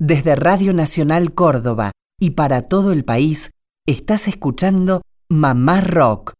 Desde 0.00 0.36
Radio 0.36 0.74
Nacional 0.74 1.34
Córdoba 1.34 1.90
y 2.20 2.30
para 2.30 2.62
todo 2.62 2.92
el 2.92 3.04
país, 3.04 3.50
estás 3.84 4.28
escuchando 4.28 5.02
Mamá 5.28 5.80
Rock, 5.80 6.34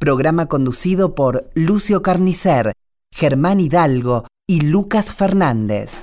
programa 0.00 0.46
conducido 0.46 1.14
por 1.14 1.50
Lucio 1.54 2.00
Carnicer, 2.00 2.72
Germán 3.14 3.60
Hidalgo 3.60 4.24
y 4.48 4.62
Lucas 4.62 5.12
Fernández. 5.12 6.02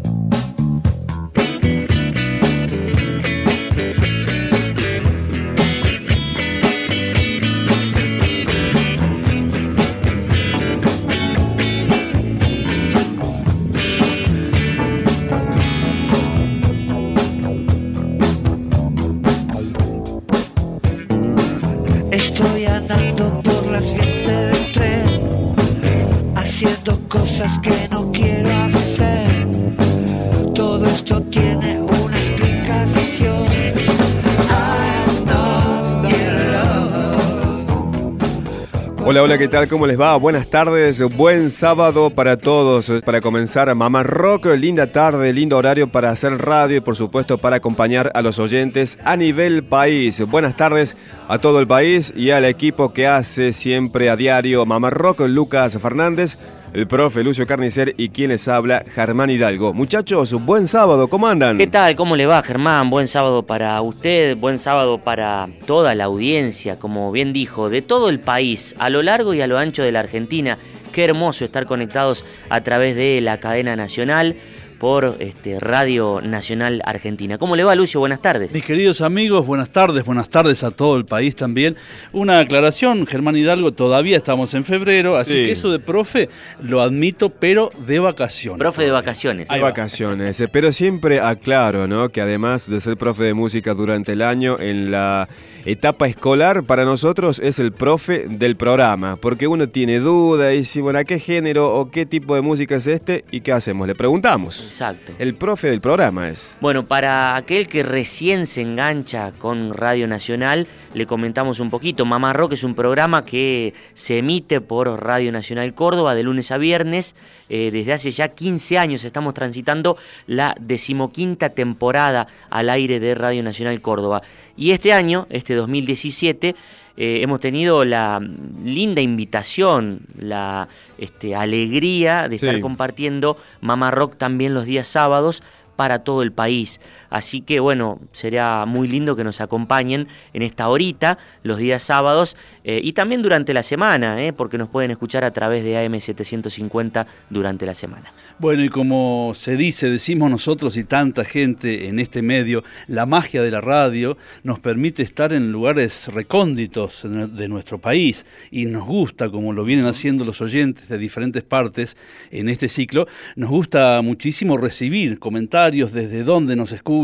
Hola, 39.11 39.23
hola, 39.23 39.37
¿qué 39.37 39.49
tal? 39.49 39.67
¿Cómo 39.67 39.87
les 39.87 39.99
va? 39.99 40.15
Buenas 40.15 40.47
tardes, 40.47 41.01
buen 41.17 41.51
sábado 41.51 42.11
para 42.11 42.37
todos. 42.37 42.89
Para 43.03 43.19
comenzar, 43.19 43.75
Mamá 43.75 44.03
Rock, 44.03 44.45
linda 44.57 44.93
tarde, 44.93 45.33
lindo 45.33 45.57
horario 45.57 45.89
para 45.89 46.11
hacer 46.11 46.37
radio 46.37 46.77
y 46.77 46.79
por 46.79 46.95
supuesto 46.95 47.37
para 47.37 47.57
acompañar 47.57 48.09
a 48.13 48.21
los 48.21 48.39
oyentes 48.39 48.97
a 49.03 49.17
nivel 49.17 49.65
país. 49.65 50.25
Buenas 50.29 50.55
tardes 50.55 50.95
a 51.27 51.39
todo 51.39 51.59
el 51.59 51.67
país 51.67 52.13
y 52.15 52.29
al 52.29 52.45
equipo 52.45 52.93
que 52.93 53.05
hace 53.05 53.51
siempre 53.51 54.09
a 54.09 54.15
diario 54.15 54.65
Mamá 54.65 54.89
Rock, 54.89 55.19
Lucas 55.27 55.77
Fernández, 55.77 56.37
el 56.73 56.87
profe 56.87 57.23
Lucio 57.23 57.45
Carnicer 57.45 57.93
y 57.97 58.09
quien 58.09 58.29
les 58.29 58.47
habla, 58.47 58.83
Germán 58.93 59.29
Hidalgo. 59.29 59.73
Muchachos, 59.73 60.33
buen 60.45 60.67
sábado, 60.67 61.09
¿cómo 61.09 61.27
andan? 61.27 61.57
¿Qué 61.57 61.67
tal? 61.67 61.95
¿Cómo 61.95 62.15
le 62.15 62.25
va, 62.25 62.41
Germán? 62.41 62.89
Buen 62.89 63.07
sábado 63.07 63.43
para 63.43 63.81
usted, 63.81 64.37
buen 64.37 64.57
sábado 64.57 64.97
para 64.99 65.49
toda 65.65 65.95
la 65.95 66.05
audiencia, 66.05 66.79
como 66.79 67.11
bien 67.11 67.33
dijo, 67.33 67.69
de 67.69 67.81
todo 67.81 68.09
el 68.09 68.19
país, 68.19 68.75
a 68.79 68.89
lo 68.89 69.03
largo 69.03 69.33
y 69.33 69.41
a 69.41 69.47
lo 69.47 69.57
ancho 69.57 69.83
de 69.83 69.91
la 69.91 69.99
Argentina. 69.99 70.57
Qué 70.93 71.03
hermoso 71.03 71.45
estar 71.45 71.65
conectados 71.65 72.25
a 72.49 72.61
través 72.61 72.95
de 72.95 73.21
la 73.21 73.39
cadena 73.39 73.75
nacional 73.75 74.35
por 74.81 75.15
este, 75.19 75.59
Radio 75.59 76.21
Nacional 76.23 76.81
Argentina. 76.83 77.37
¿Cómo 77.37 77.55
le 77.55 77.63
va, 77.63 77.75
Lucio? 77.75 77.99
Buenas 77.99 78.19
tardes. 78.19 78.51
Mis 78.51 78.63
queridos 78.63 79.01
amigos, 79.01 79.45
buenas 79.45 79.69
tardes, 79.69 80.03
buenas 80.03 80.27
tardes 80.29 80.63
a 80.63 80.71
todo 80.71 80.97
el 80.97 81.05
país 81.05 81.35
también. 81.35 81.75
Una 82.13 82.39
aclaración, 82.39 83.05
Germán 83.05 83.37
Hidalgo, 83.37 83.73
todavía 83.73 84.17
estamos 84.17 84.55
en 84.55 84.63
febrero, 84.63 85.17
así 85.17 85.33
Sí. 85.33 85.45
que 85.45 85.51
eso 85.51 85.71
de 85.71 85.77
profe 85.77 86.29
lo 86.63 86.81
admito, 86.81 87.29
pero 87.29 87.69
de 87.85 87.99
vacaciones. 87.99 88.57
Profe 88.57 88.81
de 88.81 88.89
vacaciones. 88.89 89.51
Hay 89.51 89.61
vacaciones, 89.61 90.39
eh, 90.39 90.47
pero 90.47 90.71
siempre 90.71 91.19
aclaro, 91.19 91.87
¿no? 91.87 92.09
Que 92.09 92.21
además 92.21 92.67
de 92.67 92.81
ser 92.81 92.97
profe 92.97 93.21
de 93.25 93.35
música 93.35 93.75
durante 93.75 94.13
el 94.13 94.23
año, 94.23 94.57
en 94.59 94.89
la 94.89 95.29
etapa 95.63 96.07
escolar, 96.07 96.63
para 96.63 96.85
nosotros 96.85 97.37
es 97.37 97.59
el 97.59 97.71
profe 97.71 98.25
del 98.27 98.55
programa, 98.55 99.15
porque 99.17 99.45
uno 99.45 99.69
tiene 99.69 99.99
duda 99.99 100.51
y 100.55 100.59
dice, 100.59 100.81
bueno, 100.81 100.97
¿a 100.97 101.03
qué 101.03 101.19
género 101.19 101.71
o 101.71 101.91
qué 101.91 102.07
tipo 102.07 102.33
de 102.33 102.41
música 102.41 102.77
es 102.77 102.87
este? 102.87 103.25
¿Y 103.29 103.41
qué 103.41 103.51
hacemos? 103.51 103.87
Le 103.87 103.93
preguntamos. 103.93 104.70
Exacto. 104.71 105.11
El 105.19 105.35
profe 105.35 105.69
del 105.69 105.81
programa 105.81 106.29
es. 106.29 106.55
Bueno, 106.61 106.85
para 106.85 107.35
aquel 107.35 107.67
que 107.67 107.83
recién 107.83 108.47
se 108.47 108.61
engancha 108.61 109.33
con 109.37 109.73
Radio 109.73 110.07
Nacional, 110.07 110.65
le 110.93 111.05
comentamos 111.05 111.59
un 111.59 111.69
poquito. 111.69 112.05
Mamá 112.05 112.31
Rock 112.31 112.53
es 112.53 112.63
un 112.63 112.73
programa 112.73 113.25
que 113.25 113.73
se 113.93 114.19
emite 114.19 114.61
por 114.61 114.87
Radio 115.03 115.29
Nacional 115.33 115.73
Córdoba 115.73 116.15
de 116.15 116.23
lunes 116.23 116.51
a 116.51 116.57
viernes. 116.57 117.15
Eh, 117.49 117.69
desde 117.71 117.91
hace 117.91 118.11
ya 118.11 118.29
15 118.29 118.77
años 118.77 119.03
estamos 119.03 119.33
transitando 119.33 119.97
la 120.25 120.55
decimoquinta 120.57 121.49
temporada 121.49 122.27
al 122.49 122.69
aire 122.69 123.01
de 123.01 123.13
Radio 123.13 123.43
Nacional 123.43 123.81
Córdoba. 123.81 124.21
Y 124.55 124.71
este 124.71 124.93
año, 124.93 125.27
este 125.29 125.53
2017, 125.53 126.55
eh, 126.97 127.19
hemos 127.21 127.39
tenido 127.39 127.83
la 127.85 128.19
linda 128.63 129.01
invitación, 129.01 130.01
la 130.17 130.67
este, 130.97 131.35
alegría 131.35 132.27
de 132.27 132.35
estar 132.35 132.55
Sí. 132.55 132.61
compartiendo 132.61 133.37
Mamá 133.61 133.91
Rock 133.91 134.17
también 134.17 134.53
los 134.53 134.65
días 134.65 134.87
sábados 134.87 135.43
para 135.75 136.03
todo 136.03 136.21
el 136.21 136.31
país. 136.31 136.79
Así 137.11 137.41
que 137.41 137.59
bueno, 137.59 137.99
sería 138.13 138.65
muy 138.65 138.87
lindo 138.87 139.15
que 139.15 139.23
nos 139.23 139.41
acompañen 139.41 140.07
en 140.33 140.41
esta 140.41 140.69
horita, 140.69 141.19
los 141.43 141.59
días 141.59 141.83
sábados, 141.83 142.37
eh, 142.63 142.79
y 142.81 142.93
también 142.93 143.21
durante 143.21 143.53
la 143.53 143.63
semana, 143.63 144.23
eh, 144.23 144.33
porque 144.33 144.57
nos 144.57 144.69
pueden 144.69 144.91
escuchar 144.91 145.23
a 145.25 145.31
través 145.31 145.63
de 145.63 145.75
AM750 145.75 147.05
durante 147.29 147.65
la 147.65 147.73
semana. 147.73 148.13
Bueno, 148.39 148.63
y 148.63 148.69
como 148.69 149.33
se 149.35 149.57
dice, 149.57 149.89
decimos 149.89 150.31
nosotros 150.31 150.77
y 150.77 150.85
tanta 150.85 151.25
gente 151.25 151.89
en 151.89 151.99
este 151.99 152.21
medio, 152.21 152.63
la 152.87 153.05
magia 153.05 153.43
de 153.43 153.51
la 153.51 153.59
radio 153.59 154.17
nos 154.43 154.59
permite 154.59 155.03
estar 155.03 155.33
en 155.33 155.51
lugares 155.51 156.07
recónditos 156.07 157.01
de 157.03 157.47
nuestro 157.49 157.79
país 157.79 158.25
y 158.51 158.65
nos 158.65 158.85
gusta, 158.85 159.29
como 159.29 159.51
lo 159.51 159.65
vienen 159.65 159.85
haciendo 159.85 160.23
los 160.23 160.39
oyentes 160.39 160.87
de 160.87 160.97
diferentes 160.97 161.43
partes 161.43 161.97
en 162.31 162.47
este 162.47 162.69
ciclo, 162.69 163.05
nos 163.35 163.49
gusta 163.49 164.01
muchísimo 164.01 164.55
recibir 164.55 165.19
comentarios 165.19 165.91
desde 165.91 166.23
dónde 166.23 166.55
nos 166.55 166.71
escuchan, 166.71 167.00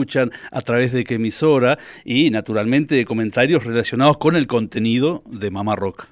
a 0.51 0.61
través 0.61 0.91
de 0.91 1.03
qué 1.03 1.15
emisora 1.15 1.77
y 2.05 2.29
naturalmente 2.29 3.03
comentarios 3.05 3.63
relacionados 3.63 4.17
con 4.17 4.35
el 4.35 4.47
contenido 4.47 5.23
de 5.25 5.49
Mamá 5.51 5.75
Rock. 5.75 6.07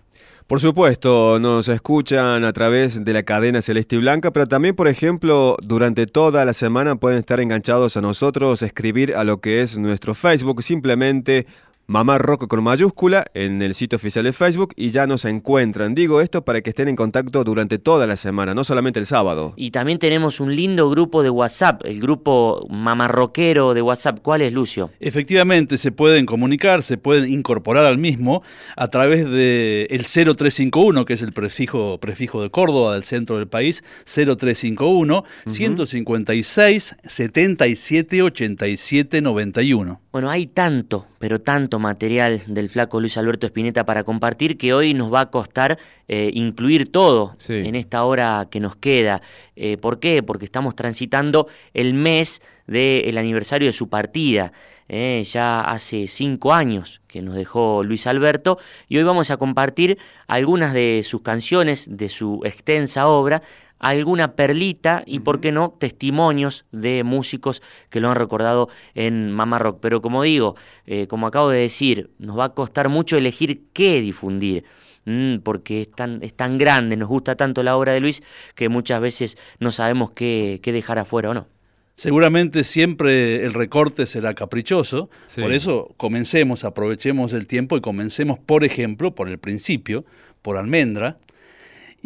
Por 0.47 0.59
supuesto, 0.59 1.40
nos 1.40 1.68
escuchan 1.69 2.44
a 2.44 2.53
través 2.53 3.03
de 3.03 3.13
la 3.13 3.23
cadena 3.23 3.63
Celeste 3.63 3.96
y 3.96 4.00
Blanca, 4.00 4.31
pero 4.31 4.46
también, 4.46 4.75
por 4.75 4.88
ejemplo, 4.88 5.57
durante 5.63 6.06
toda 6.06 6.46
la 6.46 6.53
semana 6.53 6.96
pueden 6.97 7.18
estar 7.18 7.40
enganchados 7.40 7.97
a 7.97 8.01
nosotros, 8.01 8.62
escribir 8.62 9.16
a 9.16 9.23
lo 9.23 9.41
que 9.41 9.62
es 9.62 9.79
nuestro 9.79 10.13
Facebook, 10.13 10.62
simplemente 10.62 11.47
Mamá 11.88 12.18
Rock 12.18 12.47
con 12.47 12.63
mayúscula 12.63 13.28
en 13.35 13.62
el 13.62 13.75
sitio 13.75 13.97
oficial 13.97 14.25
de 14.25 14.34
Facebook 14.34 14.73
y 14.75 14.90
ya 14.90 15.06
nos 15.06 15.23
encuentran. 15.23 15.94
Digo 15.94 16.19
esto 16.19 16.44
para 16.44 16.62
que 16.62 16.72
estén 16.72 16.88
en 16.88 16.96
contacto 16.96 17.44
durante 17.44 17.78
toda 17.78 18.07
la 18.07 18.18
semana, 18.18 18.56
no 18.56 18.63
solamente 18.63 19.00
el 19.00 19.06
sábado. 19.06 19.53
Y 19.56 19.69
también 19.69 20.00
tenemos 20.00 20.40
un 20.40 20.56
lindo 20.56 20.90
grupo 20.90 21.22
de 21.22 21.29
WhatsApp, 21.29 21.85
el 21.85 22.01
grupo 22.01 22.66
mamarroquero 22.72 23.75
de 23.75 23.84
WhatsApp. 23.84 24.18
¿Cuál 24.23 24.41
es, 24.41 24.51
Lucio? 24.51 24.90
Efectivamente, 25.00 25.78
se 25.78 25.91
pueden 25.91 26.25
comunicar, 26.25 26.81
se 26.81 26.97
pueden 26.97 27.31
incorporar 27.31 27.85
al 27.85 27.99
mismo 27.99 28.41
a 28.76 28.88
través 28.88 29.23
del 29.26 29.85
el 29.91 30.05
0351, 30.05 31.05
que 31.05 31.14
es 31.14 31.22
el 31.22 31.34
prefijo, 31.34 31.99
prefijo 31.99 32.41
de 32.41 32.49
Córdoba, 32.49 32.96
del 32.96 33.03
centro 33.03 33.38
del 33.38 33.47
país, 33.47 33.84
0351 34.05 35.23
156 35.46 36.96
77 37.05 38.23
87 38.23 39.22
91. 39.22 40.02
Bueno, 40.11 40.29
hay 40.29 40.47
tanto, 40.47 41.05
pero 41.20 41.41
tanto 41.41 41.75
material 41.80 42.42
del 42.48 42.70
flaco 42.70 43.00
Luis 43.00 43.18
Alberto 43.18 43.46
Espineta 43.46 43.86
para 43.86 44.04
compartir 44.04 44.58
que 44.58 44.74
hoy 44.74 44.94
nos 44.94 45.14
va 45.14 45.22
a 45.22 45.30
costar 45.32 45.78
eh, 46.08 46.30
incluir 46.34 46.92
todo 46.92 47.34
Sí. 47.38 47.54
en 47.54 47.76
esta 47.76 48.04
hora 48.04 48.48
que 48.52 48.60
nos 48.60 48.76
queda. 48.76 49.22
Eh, 49.56 49.78
¿Por 49.78 50.00
qué? 50.00 50.22
Porque 50.24 50.46
estamos 50.46 50.76
transitando 50.76 51.48
el 51.74 51.94
mes 51.94 52.42
del 52.68 53.18
aniversario 53.18 53.68
de 53.68 53.74
su 53.74 53.90
partida. 53.90 54.52
eh, 54.88 55.24
ya 55.26 55.62
hace 55.62 56.06
cinco 56.06 56.54
años 56.54 57.02
que 57.08 57.24
nos 57.24 57.34
dejó 57.34 57.82
Luis 57.84 58.06
Alberto 58.06 58.60
y 58.88 58.98
hoy 58.98 59.04
vamos 59.04 59.32
a 59.32 59.38
compartir 59.38 59.98
algunas 60.28 60.74
de 60.74 61.02
sus 61.04 61.22
canciones, 61.24 61.88
de 61.98 62.08
su 62.08 62.42
extensa 62.46 63.08
obra, 63.08 63.42
alguna 63.90 64.35
perlita 64.35 65.03
y, 65.05 65.20
por 65.20 65.40
qué 65.40 65.52
no, 65.52 65.76
testimonios 65.79 66.66
de 66.72 67.03
músicos 67.03 67.61
que 67.90 67.99
lo 67.99 68.09
han 68.09 68.16
recordado 68.16 68.70
en 68.93 69.32
Mamá 69.32 69.59
Rock. 69.59 69.79
Pero 69.82 70.02
como 70.02 70.23
digo, 70.23 70.55
eh, 70.85 71.08
como 71.08 71.28
acabo 71.28 71.49
de 71.49 71.59
decir, 71.59 72.09
nos 72.20 72.37
va 72.37 72.46
a 72.46 72.53
costar 72.53 72.90
mucho 72.90 73.17
elegir 73.17 73.61
qué 73.73 74.02
difundir. 74.02 74.64
Mm, 75.05 75.37
porque 75.43 75.84
es 75.84 75.91
tan, 75.91 76.23
es 76.23 76.34
tan 76.34 76.58
grande, 76.58 76.97
nos 76.97 77.08
gusta 77.09 77.35
tanto 77.35 77.61
la 77.61 77.78
obra 77.78 77.93
de 77.93 77.99
Luis 77.99 78.23
que 78.55 78.70
muchas 78.70 78.99
veces 78.99 79.37
no 79.59 79.70
sabemos 79.72 80.09
qué, 80.11 80.59
qué 80.64 80.72
dejar 80.72 80.97
afuera 80.97 81.29
o 81.29 81.34
no. 81.35 81.46
Seguramente 81.93 82.64
siempre 82.64 83.46
el 83.46 83.53
recorte 83.53 84.05
será 84.05 84.34
caprichoso, 84.34 85.09
Sí. 85.28 85.41
por 85.41 85.53
eso 85.53 85.93
comencemos, 85.97 86.64
aprovechemos 86.64 87.34
el 87.34 87.47
tiempo 87.47 87.78
y 87.78 87.81
comencemos, 87.81 88.40
por 88.40 88.64
ejemplo, 88.64 89.14
por 89.14 89.29
el 89.29 89.38
principio, 89.38 90.05
por 90.41 90.58
Almendra. 90.58 91.17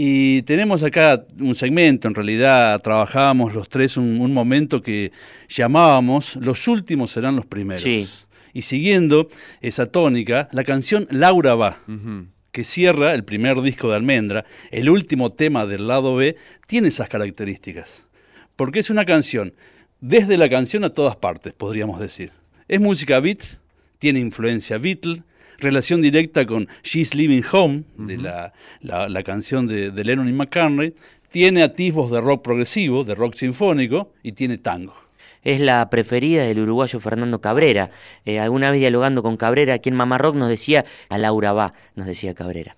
Y 0.01 0.43
tenemos 0.43 0.81
acá 0.81 1.25
un 1.41 1.55
segmento, 1.55 2.07
en 2.07 2.15
realidad 2.15 2.79
trabajábamos 2.81 3.53
los 3.53 3.67
tres 3.67 3.97
un, 3.97 4.21
un 4.21 4.33
momento 4.33 4.81
que 4.81 5.11
llamábamos 5.49 6.37
Los 6.37 6.69
últimos 6.69 7.11
serán 7.11 7.35
los 7.35 7.45
primeros. 7.45 7.83
Sí. 7.83 8.07
Y 8.53 8.61
siguiendo 8.61 9.27
esa 9.59 9.87
tónica, 9.87 10.47
la 10.53 10.63
canción 10.63 11.05
Laura 11.11 11.55
va, 11.55 11.79
que 12.53 12.63
cierra 12.63 13.13
el 13.13 13.25
primer 13.25 13.61
disco 13.61 13.89
de 13.89 13.97
Almendra, 13.97 14.45
el 14.71 14.89
último 14.89 15.33
tema 15.33 15.65
del 15.65 15.87
lado 15.87 16.15
B, 16.15 16.37
tiene 16.65 16.87
esas 16.87 17.09
características. 17.09 18.07
Porque 18.55 18.79
es 18.79 18.89
una 18.89 19.03
canción, 19.03 19.53
desde 19.99 20.37
la 20.37 20.49
canción 20.49 20.85
a 20.85 20.91
todas 20.91 21.17
partes, 21.17 21.51
podríamos 21.51 21.99
decir. 21.99 22.31
Es 22.69 22.79
música 22.79 23.19
beat, 23.19 23.41
tiene 23.97 24.19
influencia 24.19 24.77
Beatle, 24.77 25.23
relación 25.59 26.01
directa 26.01 26.45
con 26.45 26.67
She's 26.83 27.13
Living 27.15 27.43
Home, 27.51 27.83
de 27.97 28.17
la, 28.17 28.53
la- 28.81 29.09
la 29.09 29.23
canción 29.23 29.67
de, 29.67 29.91
de 29.91 30.03
Lennon 30.03 30.27
y 30.29 30.33
McCartney, 30.33 30.93
tiene 31.31 31.61
atisbos 31.63 32.09
de 32.11 32.21
rock 32.21 32.41
progresivo, 32.43 33.03
de 33.03 33.13
rock 33.15 33.35
sinfónico, 33.35 34.11
y 34.23 34.31
tiene 34.31 34.57
tango. 34.57 34.93
Es 35.43 35.59
la 35.61 35.89
preferida 35.89 36.43
del 36.43 36.59
uruguayo 36.59 36.99
Fernando 36.99 37.39
Cabrera. 37.39 37.91
Eh, 38.25 38.39
alguna 38.39 38.71
vez 38.71 38.79
dialogando 38.81 39.23
con 39.23 39.37
Cabrera 39.37 39.75
aquí 39.75 39.87
en 39.89 39.95
Mamá 39.95 40.17
Rock 40.17 40.35
nos 40.35 40.49
decía, 40.49 40.83
a 41.07 41.17
Laura 41.17 41.53
va, 41.53 41.73
nos 41.95 42.07
decía 42.07 42.33
Cabrera. 42.33 42.75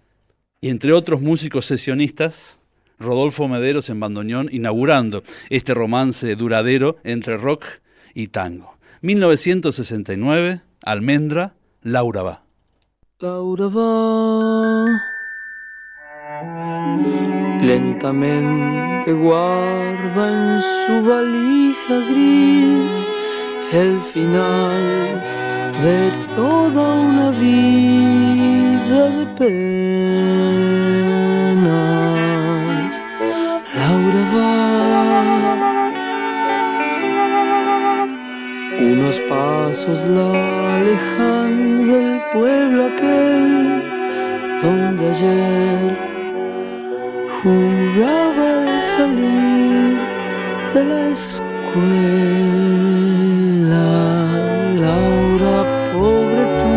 y 0.62 0.70
entre 0.70 0.94
otros 0.94 1.22
músicos 1.22 1.66
sesionistas, 1.66 2.60
Rodolfo 3.00 3.48
Mederos 3.48 3.90
en 3.90 4.00
bandoneón, 4.00 4.48
inaugurando 4.52 5.24
este 5.50 5.74
romance 5.74 6.36
duradero 6.36 6.98
entre 7.04 7.36
rock 7.38 7.66
y 8.14 8.28
tango. 8.28 8.78
1969, 9.02 10.62
Almendra, 10.84 11.54
Laura 11.82 12.22
va. 12.24 12.44
Laura 13.22 13.68
va 13.68 15.00
lentamente 17.62 19.14
guarda 19.14 20.24
en 20.32 20.62
su 20.62 20.94
valija 21.08 21.98
gris 22.10 23.06
el 23.74 24.02
final 24.12 25.22
de 25.84 26.12
toda 26.36 26.82
una 26.96 27.30
vida 27.30 29.02
de 29.18 29.26
penas. 29.38 29.62
Laura 33.78 34.24
va 34.34 34.56
unos 38.80 39.18
pasos 39.30 40.00
la 40.10 40.30
alejan 40.80 42.11
pueblo 42.34 42.86
aquel 42.86 43.84
donde 44.62 45.10
ayer 45.10 45.98
jugaba 47.44 48.48
el 48.64 48.82
salir 48.96 50.00
de 50.74 50.82
la 50.86 51.02
escuela. 51.10 51.42
Laura, 54.86 55.58
pobre 55.94 56.44
tu 56.62 56.76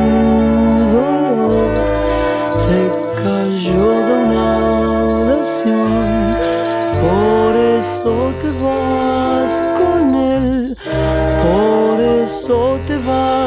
dolor, 0.93 1.71
se 2.57 2.79
cayó 3.23 3.87
de 4.07 4.13
una 4.25 4.49
oración, 5.21 5.93
por 7.01 7.51
eso 7.57 8.13
te 8.43 8.51
vas 8.61 9.53
con 9.79 10.03
él, 10.15 10.77
por 11.43 11.95
eso 12.01 12.57
te 12.89 12.97
vas 12.99 13.44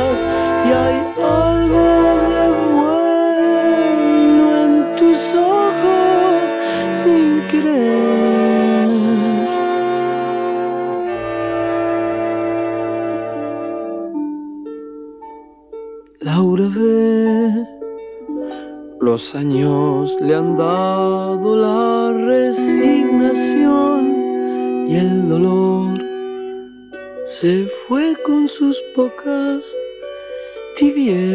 los 19.18 19.34
años 19.34 20.16
le 20.22 20.36
han 20.36 20.56
dado 20.58 21.56
la 21.56 22.14
resignación 22.14 24.04
y 24.88 24.96
el 24.96 25.28
dolor 25.28 26.06
se 27.26 27.66
fue 27.88 28.16
con 28.24 28.48
sus 28.48 28.80
pocas 28.96 29.76
tibiezas. 30.76 31.26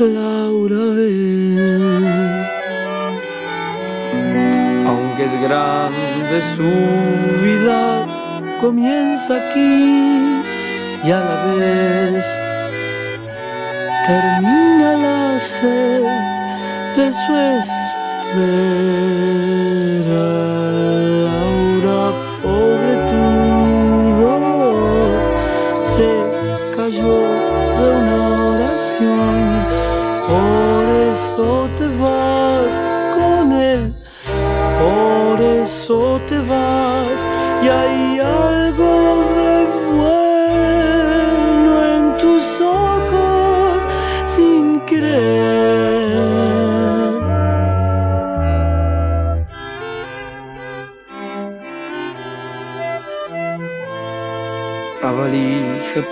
Laura 0.00 0.84
ve, 0.96 1.12
aunque 4.86 5.24
es 5.28 5.34
grande 5.42 6.36
su 6.56 6.70
vida, 7.44 8.06
comienza 8.62 9.32
aquí 9.34 10.42
y 11.04 11.10
a 11.10 11.20
la 11.20 11.54
vez 11.56 12.43
termina 14.06 14.96
la 14.96 15.40
sed 15.40 16.04
de 16.96 17.12
su 17.12 17.32
espera. 17.58 17.84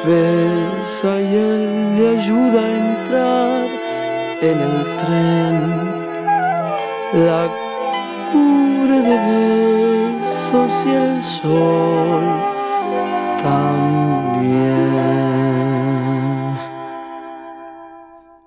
Pesa 0.04 1.21
y 1.21 1.35
él 1.35 1.97
le 1.97 2.09
ayuda 2.18 2.61
a 2.61 2.71
entrar 2.88 3.66
en 4.42 4.59
el 4.61 4.76
tren. 4.99 5.56
La 7.26 7.42
cubre 8.32 8.99
de 9.09 9.16
besos 9.30 10.73
y 10.87 10.90
el 10.90 11.23
sol 11.23 12.25
también. 13.42 14.92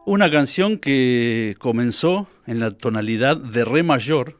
Una 0.05 0.29
canción 0.31 0.77
que 0.77 1.55
comenzó 1.59 2.27
en 2.47 2.59
la 2.59 2.71
tonalidad 2.71 3.38
de 3.38 3.65
re 3.65 3.83
mayor 3.83 4.38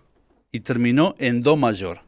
y 0.51 0.62
terminó 0.62 1.15
en 1.17 1.43
do 1.43 1.55
mayor. 1.55 2.04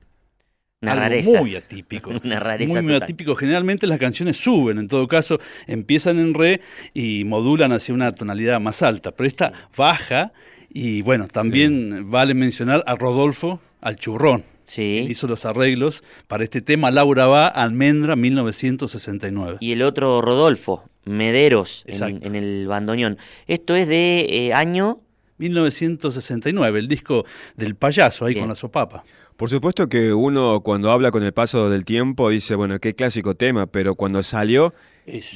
Una 0.81 0.91
Algo 0.91 1.03
rareza. 1.03 1.39
muy 1.41 1.55
atípico. 1.55 2.11
Una 2.23 2.39
rareza 2.39 2.73
Muy, 2.73 2.81
muy 2.83 2.93
atípico. 2.95 3.35
Generalmente 3.35 3.87
las 3.87 3.97
canciones 3.97 4.37
suben, 4.37 4.77
en 4.77 4.87
todo 4.87 5.07
caso, 5.07 5.39
empiezan 5.65 6.19
en 6.19 6.33
re 6.33 6.61
y 6.93 7.23
modulan 7.23 7.71
hacia 7.71 7.95
una 7.95 8.11
tonalidad 8.11 8.59
más 8.59 8.83
alta. 8.83 9.11
Pero 9.11 9.27
esta 9.27 9.53
baja 9.75 10.31
y 10.69 11.01
bueno, 11.01 11.27
también 11.27 12.11
vale 12.11 12.33
mencionar 12.33 12.83
a 12.85 12.95
Rodolfo 12.95 13.59
al 13.81 13.95
churrón. 13.95 14.43
Sí. 14.63 15.07
Hizo 15.09 15.27
los 15.27 15.45
arreglos 15.45 16.03
para 16.27 16.43
este 16.43 16.61
tema 16.61 16.91
Laura 16.91 17.25
va 17.25 17.47
Almendra 17.47 18.15
1969. 18.15 19.57
Y 19.61 19.71
el 19.71 19.81
otro 19.81 20.21
Rodolfo, 20.21 20.83
Mederos, 21.05 21.85
en, 21.87 22.35
el 22.35 22.67
bandoneón. 22.67 23.17
Esto 23.47 23.75
es 23.75 23.87
de 23.87 24.27
eh, 24.29 24.53
año 24.53 24.99
1969, 25.37 26.79
el 26.79 26.87
disco 26.87 27.25
del 27.55 27.75
payaso 27.75 28.25
ahí 28.25 28.33
Bien. 28.33 28.43
con 28.43 28.49
la 28.49 28.55
sopapa. 28.55 29.03
Por 29.37 29.49
supuesto 29.51 29.87
que 29.87 30.13
uno 30.13 30.61
cuando 30.61 30.91
habla 30.91 31.11
con 31.11 31.23
el 31.23 31.31
paso 31.31 31.69
del 31.69 31.85
tiempo 31.85 32.29
dice, 32.29 32.55
bueno, 32.55 32.79
qué 32.79 32.95
clásico 32.95 33.35
tema, 33.35 33.67
pero 33.67 33.93
cuando 33.95 34.23
salió 34.23 34.73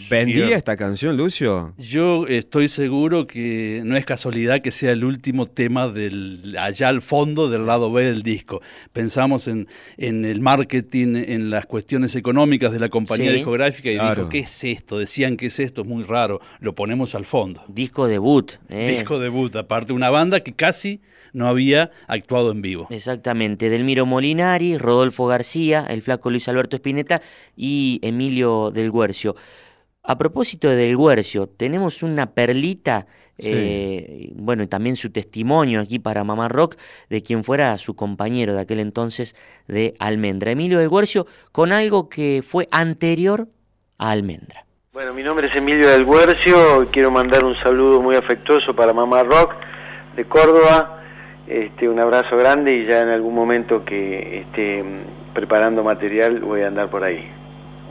¿Vendía 0.10 0.58
esta 0.58 0.76
canción, 0.76 1.16
Lucio? 1.16 1.74
Yo 1.78 2.28
estoy 2.28 2.68
seguro 2.68 3.26
que 3.26 3.82
no 3.86 3.96
es 3.96 4.06
casualidad 4.06 4.62
que 4.62 4.70
sea 4.70 4.92
el 4.92 5.06
último 5.06 5.46
tema 5.46 5.88
del 5.88 6.58
allá 6.60 6.90
al 6.90 7.00
fondo 7.00 7.50
del 7.50 7.66
lado 7.66 7.90
B 7.90 8.04
del 8.04 8.22
disco. 8.22 8.62
Pensamos 8.92 9.48
en, 9.48 9.70
en 9.96 10.26
el 10.26 10.42
marketing, 10.42 11.16
en 11.16 11.50
las 11.50 11.68
cuestiones 11.68 12.16
económicas 12.16 12.74
de 12.74 12.80
la 12.82 12.90
compañía 12.90 13.32
discográfica 13.32 13.90
y 13.90 13.94
dijo, 13.94 14.28
¿qué 14.28 14.40
es 14.40 14.64
esto? 14.66 15.00
Decían 15.00 15.38
que 15.38 15.46
es 15.46 15.58
esto, 15.58 15.84
es 15.84 15.88
muy 15.88 16.04
raro, 16.04 16.42
lo 16.60 16.76
ponemos 16.76 17.16
al 17.16 17.24
fondo. 17.24 17.64
Disco 17.70 18.08
debut. 18.08 18.52
¿eh? 18.68 18.98
Disco 18.98 19.20
debut, 19.20 19.56
aparte 19.56 19.94
una 19.94 20.10
banda 20.10 20.42
que 20.42 20.52
casi 20.52 21.00
no 21.34 21.48
había 21.48 21.92
actuado 22.08 22.52
en 22.52 22.62
vivo. 22.62 22.88
Exactamente, 22.90 23.70
Delmiro 23.70 24.06
Molinari, 24.06 24.78
Rodolfo 24.78 25.28
García, 25.28 25.86
el 25.90 26.02
flaco 26.02 26.30
Luis 26.30 26.48
Alberto 26.48 26.76
Espineta 26.76 27.22
y 27.56 28.00
Emilio 28.04 28.72
del 28.72 28.92
Guercio. 28.92 29.36
A 30.04 30.18
propósito 30.18 30.68
de 30.68 30.76
Del 30.76 30.98
Guercio, 30.98 31.48
tenemos 31.48 32.02
una 32.02 32.32
perlita, 32.32 33.06
eh, 33.38 34.32
bueno, 34.36 34.64
y 34.64 34.68
también 34.68 34.96
su 34.96 35.12
testimonio 35.12 35.80
aquí 35.80 36.00
para 36.00 36.24
Mamá 36.24 36.48
Rock, 36.48 36.76
de 37.10 37.22
quien 37.22 37.44
fuera 37.44 37.78
su 37.78 37.96
compañero 37.96 38.56
de 38.56 38.62
aquel 38.62 38.80
entonces 38.80 39.36
de 39.68 39.94
Almendra. 40.00 40.52
Emilio 40.52 40.80
del 40.80 40.90
Guercio, 40.90 41.28
con 41.52 41.72
algo 41.72 42.10
que 42.10 42.42
fue 42.44 42.68
anterior 42.72 43.48
a 44.00 44.10
Almendra. 44.10 44.66
Bueno, 44.92 45.14
mi 45.14 45.22
nombre 45.22 45.48
es 45.48 45.56
Emilio 45.56 45.88
del 45.88 46.04
Guercio, 46.04 46.90
quiero 46.92 47.12
mandar 47.12 47.46
un 47.46 47.56
saludo 47.58 48.02
muy 48.02 48.16
afectuoso 48.16 48.76
para 48.76 48.94
Mamá 48.94 49.22
Rock 49.22 49.54
de 50.16 50.26
Córdoba, 50.26 51.01
este, 51.48 51.90
un 51.90 52.00
abrazo 52.00 52.36
grande 52.38 52.76
y 52.76 52.86
ya 52.86 53.02
en 53.02 53.10
algún 53.10 53.34
momento 53.34 53.84
que 53.84 54.42
esté 54.42 54.84
preparando 55.34 55.84
material 55.84 56.40
voy 56.40 56.62
a 56.62 56.68
andar 56.68 56.90
por 56.90 57.04
ahí. 57.04 57.30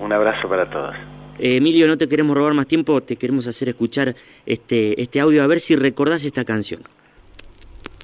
Un 0.00 0.12
abrazo 0.12 0.48
para 0.48 0.68
todos. 0.70 0.94
Eh, 1.38 1.56
Emilio, 1.56 1.86
no 1.86 1.96
te 1.96 2.08
queremos 2.08 2.36
robar 2.36 2.54
más 2.54 2.66
tiempo, 2.66 3.02
te 3.02 3.16
queremos 3.16 3.46
hacer 3.46 3.68
escuchar 3.68 4.14
este, 4.46 5.00
este 5.00 5.20
audio 5.20 5.42
a 5.42 5.46
ver 5.46 5.60
si 5.60 5.76
recordás 5.76 6.24
esta 6.24 6.44
canción. 6.44 6.82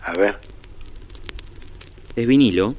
A 0.03 0.13
ver. 0.19 0.37
Es 2.15 2.27
vinilo. 2.27 2.75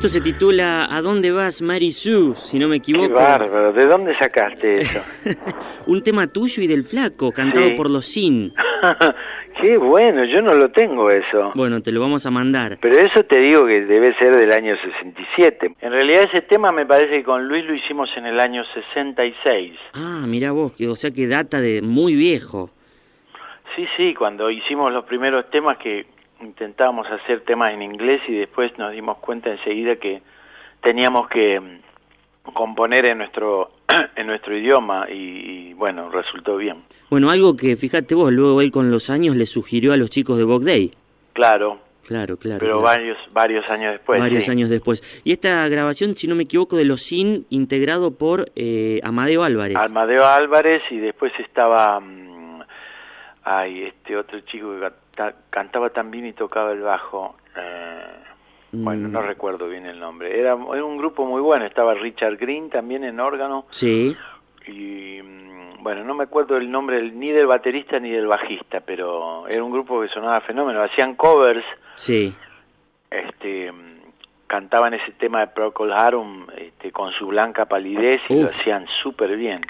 Esto 0.00 0.08
se 0.08 0.22
titula 0.22 0.86
¿A 0.90 1.02
dónde 1.02 1.30
vas, 1.30 1.60
Marisú? 1.60 2.34
Si 2.34 2.58
no 2.58 2.68
me 2.68 2.76
equivoco. 2.76 3.06
Qué 3.06 3.12
bárbaro, 3.12 3.70
¿de 3.74 3.84
dónde 3.84 4.16
sacaste 4.16 4.80
eso? 4.80 5.02
Un 5.86 6.02
tema 6.02 6.26
tuyo 6.26 6.62
y 6.62 6.66
del 6.66 6.84
flaco, 6.84 7.30
cantado 7.32 7.76
por 7.76 7.90
los 7.90 8.06
Sin. 8.06 8.54
Qué 9.60 9.76
bueno, 9.76 10.24
yo 10.24 10.40
no 10.40 10.54
lo 10.54 10.70
tengo 10.70 11.10
eso. 11.10 11.52
Bueno, 11.54 11.82
te 11.82 11.92
lo 11.92 12.00
vamos 12.00 12.24
a 12.24 12.30
mandar. 12.30 12.78
Pero 12.80 12.98
eso 12.98 13.24
te 13.24 13.40
digo 13.40 13.66
que 13.66 13.84
debe 13.84 14.14
ser 14.14 14.34
del 14.36 14.52
año 14.52 14.74
67. 14.74 15.74
En 15.82 15.92
realidad 15.92 16.22
ese 16.22 16.40
tema 16.40 16.72
me 16.72 16.86
parece 16.86 17.18
que 17.18 17.22
con 17.22 17.46
Luis 17.46 17.66
lo 17.66 17.74
hicimos 17.74 18.08
en 18.16 18.24
el 18.24 18.40
año 18.40 18.64
66. 18.72 19.78
Ah, 19.92 20.24
mira 20.26 20.52
vos, 20.52 20.72
que, 20.72 20.88
o 20.88 20.96
sea 20.96 21.10
que 21.10 21.26
data 21.26 21.60
de 21.60 21.82
muy 21.82 22.14
viejo. 22.14 22.70
Sí, 23.76 23.86
sí, 23.98 24.14
cuando 24.14 24.50
hicimos 24.50 24.94
los 24.94 25.04
primeros 25.04 25.50
temas 25.50 25.76
que 25.76 26.06
intentábamos 26.42 27.06
hacer 27.08 27.40
temas 27.40 27.72
en 27.72 27.82
inglés 27.82 28.22
y 28.28 28.34
después 28.34 28.76
nos 28.78 28.92
dimos 28.92 29.18
cuenta 29.18 29.50
enseguida 29.50 29.96
que 29.96 30.22
teníamos 30.82 31.28
que 31.28 31.60
mm, 31.60 32.52
componer 32.52 33.04
en 33.06 33.18
nuestro 33.18 33.72
en 34.16 34.26
nuestro 34.26 34.56
idioma 34.56 35.06
y, 35.10 35.72
bueno, 35.74 36.10
resultó 36.10 36.56
bien. 36.56 36.82
Bueno, 37.08 37.30
algo 37.30 37.56
que 37.56 37.76
fíjate 37.76 38.14
vos, 38.14 38.32
luego 38.32 38.60
él 38.60 38.70
con 38.70 38.90
los 38.90 39.10
años 39.10 39.36
le 39.36 39.46
sugirió 39.46 39.92
a 39.92 39.96
los 39.96 40.10
chicos 40.10 40.38
de 40.38 40.44
Bog 40.44 40.62
Day. 40.62 40.92
Claro. 41.32 41.78
Claro, 42.06 42.36
claro. 42.38 42.58
Pero 42.58 42.80
varios 42.80 43.18
varios 43.32 43.70
años 43.70 43.92
después. 43.92 44.18
Varios 44.18 44.48
años 44.48 44.68
después. 44.68 45.00
Y 45.22 45.30
esta 45.30 45.68
grabación, 45.68 46.16
si 46.16 46.26
no 46.26 46.34
me 46.34 46.42
equivoco, 46.42 46.76
de 46.76 46.84
los 46.84 47.02
Sin, 47.02 47.46
integrado 47.50 48.12
por 48.12 48.50
eh, 48.56 49.00
Amadeo 49.04 49.44
Álvarez. 49.44 49.76
Amadeo 49.76 50.26
Álvarez 50.26 50.82
y 50.90 50.98
después 50.98 51.32
estaba... 51.38 52.00
Mm, 52.00 52.62
ay, 53.44 53.84
este 53.84 54.16
otro 54.16 54.40
chico 54.40 54.72
que 54.72 54.90
cantaba 55.50 55.90
también 55.90 56.26
y 56.26 56.32
tocaba 56.32 56.72
el 56.72 56.80
bajo. 56.80 57.36
Eh, 57.56 58.20
bueno, 58.72 59.08
no 59.08 59.20
mm. 59.20 59.26
recuerdo 59.26 59.68
bien 59.68 59.86
el 59.86 59.98
nombre. 59.98 60.38
Era, 60.38 60.54
un 60.54 60.96
grupo 60.96 61.24
muy 61.26 61.40
bueno. 61.40 61.66
Estaba 61.66 61.94
Richard 61.94 62.36
Green 62.36 62.70
también 62.70 63.04
en 63.04 63.18
órgano. 63.20 63.66
Sí. 63.70 64.16
Y 64.66 65.20
mm, 65.22 65.82
bueno, 65.82 66.04
no 66.04 66.14
me 66.14 66.24
acuerdo 66.24 66.56
el 66.56 66.70
nombre 66.70 67.10
ni 67.10 67.30
del 67.30 67.46
baterista 67.46 67.98
ni 67.98 68.10
del 68.10 68.26
bajista, 68.26 68.80
pero 68.80 69.48
era 69.48 69.62
un 69.64 69.72
grupo 69.72 70.00
que 70.00 70.08
sonaba 70.08 70.40
fenómeno. 70.40 70.82
Hacían 70.82 71.14
covers. 71.16 71.64
Sí. 71.96 72.34
Este, 73.10 73.72
cantaban 74.46 74.94
ese 74.94 75.12
tema 75.12 75.40
de 75.40 75.46
Procol 75.48 75.92
Harum 75.92 76.46
este, 76.56 76.92
con 76.92 77.12
su 77.12 77.28
blanca 77.28 77.66
palidez 77.66 78.20
y 78.28 78.42
lo 78.42 78.50
hacían 78.50 78.86
súper 79.02 79.36
bien. 79.36 79.62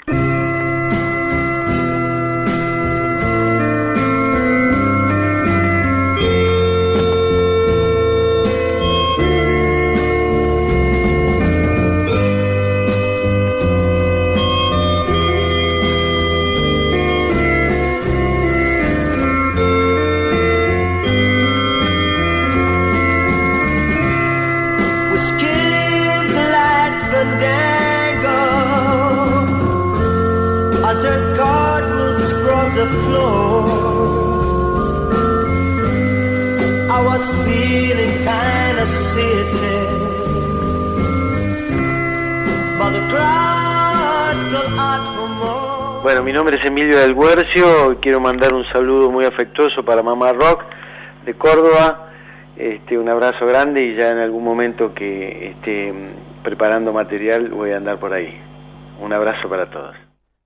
Bueno, 46.03 46.23
mi 46.23 46.33
nombre 46.33 46.57
es 46.57 46.65
Emilio 46.65 46.97
del 46.97 47.13
Guercio, 47.13 47.99
quiero 48.01 48.19
mandar 48.19 48.53
un 48.53 48.65
saludo 48.71 49.11
muy 49.11 49.25
afectuoso 49.25 49.83
para 49.85 50.01
Mamá 50.01 50.33
Rock 50.33 50.63
de 51.25 51.33
Córdoba, 51.35 52.11
este, 52.55 52.97
un 52.97 53.07
abrazo 53.07 53.45
grande 53.45 53.83
y 53.83 53.95
ya 53.95 54.11
en 54.11 54.17
algún 54.17 54.43
momento 54.43 54.93
que 54.93 55.51
esté 55.51 55.93
preparando 56.43 56.91
material 56.91 57.49
voy 57.49 57.71
a 57.71 57.77
andar 57.77 57.99
por 57.99 58.13
ahí. 58.13 58.39
Un 58.99 59.13
abrazo 59.13 59.47
para 59.49 59.69
todos. 59.69 59.95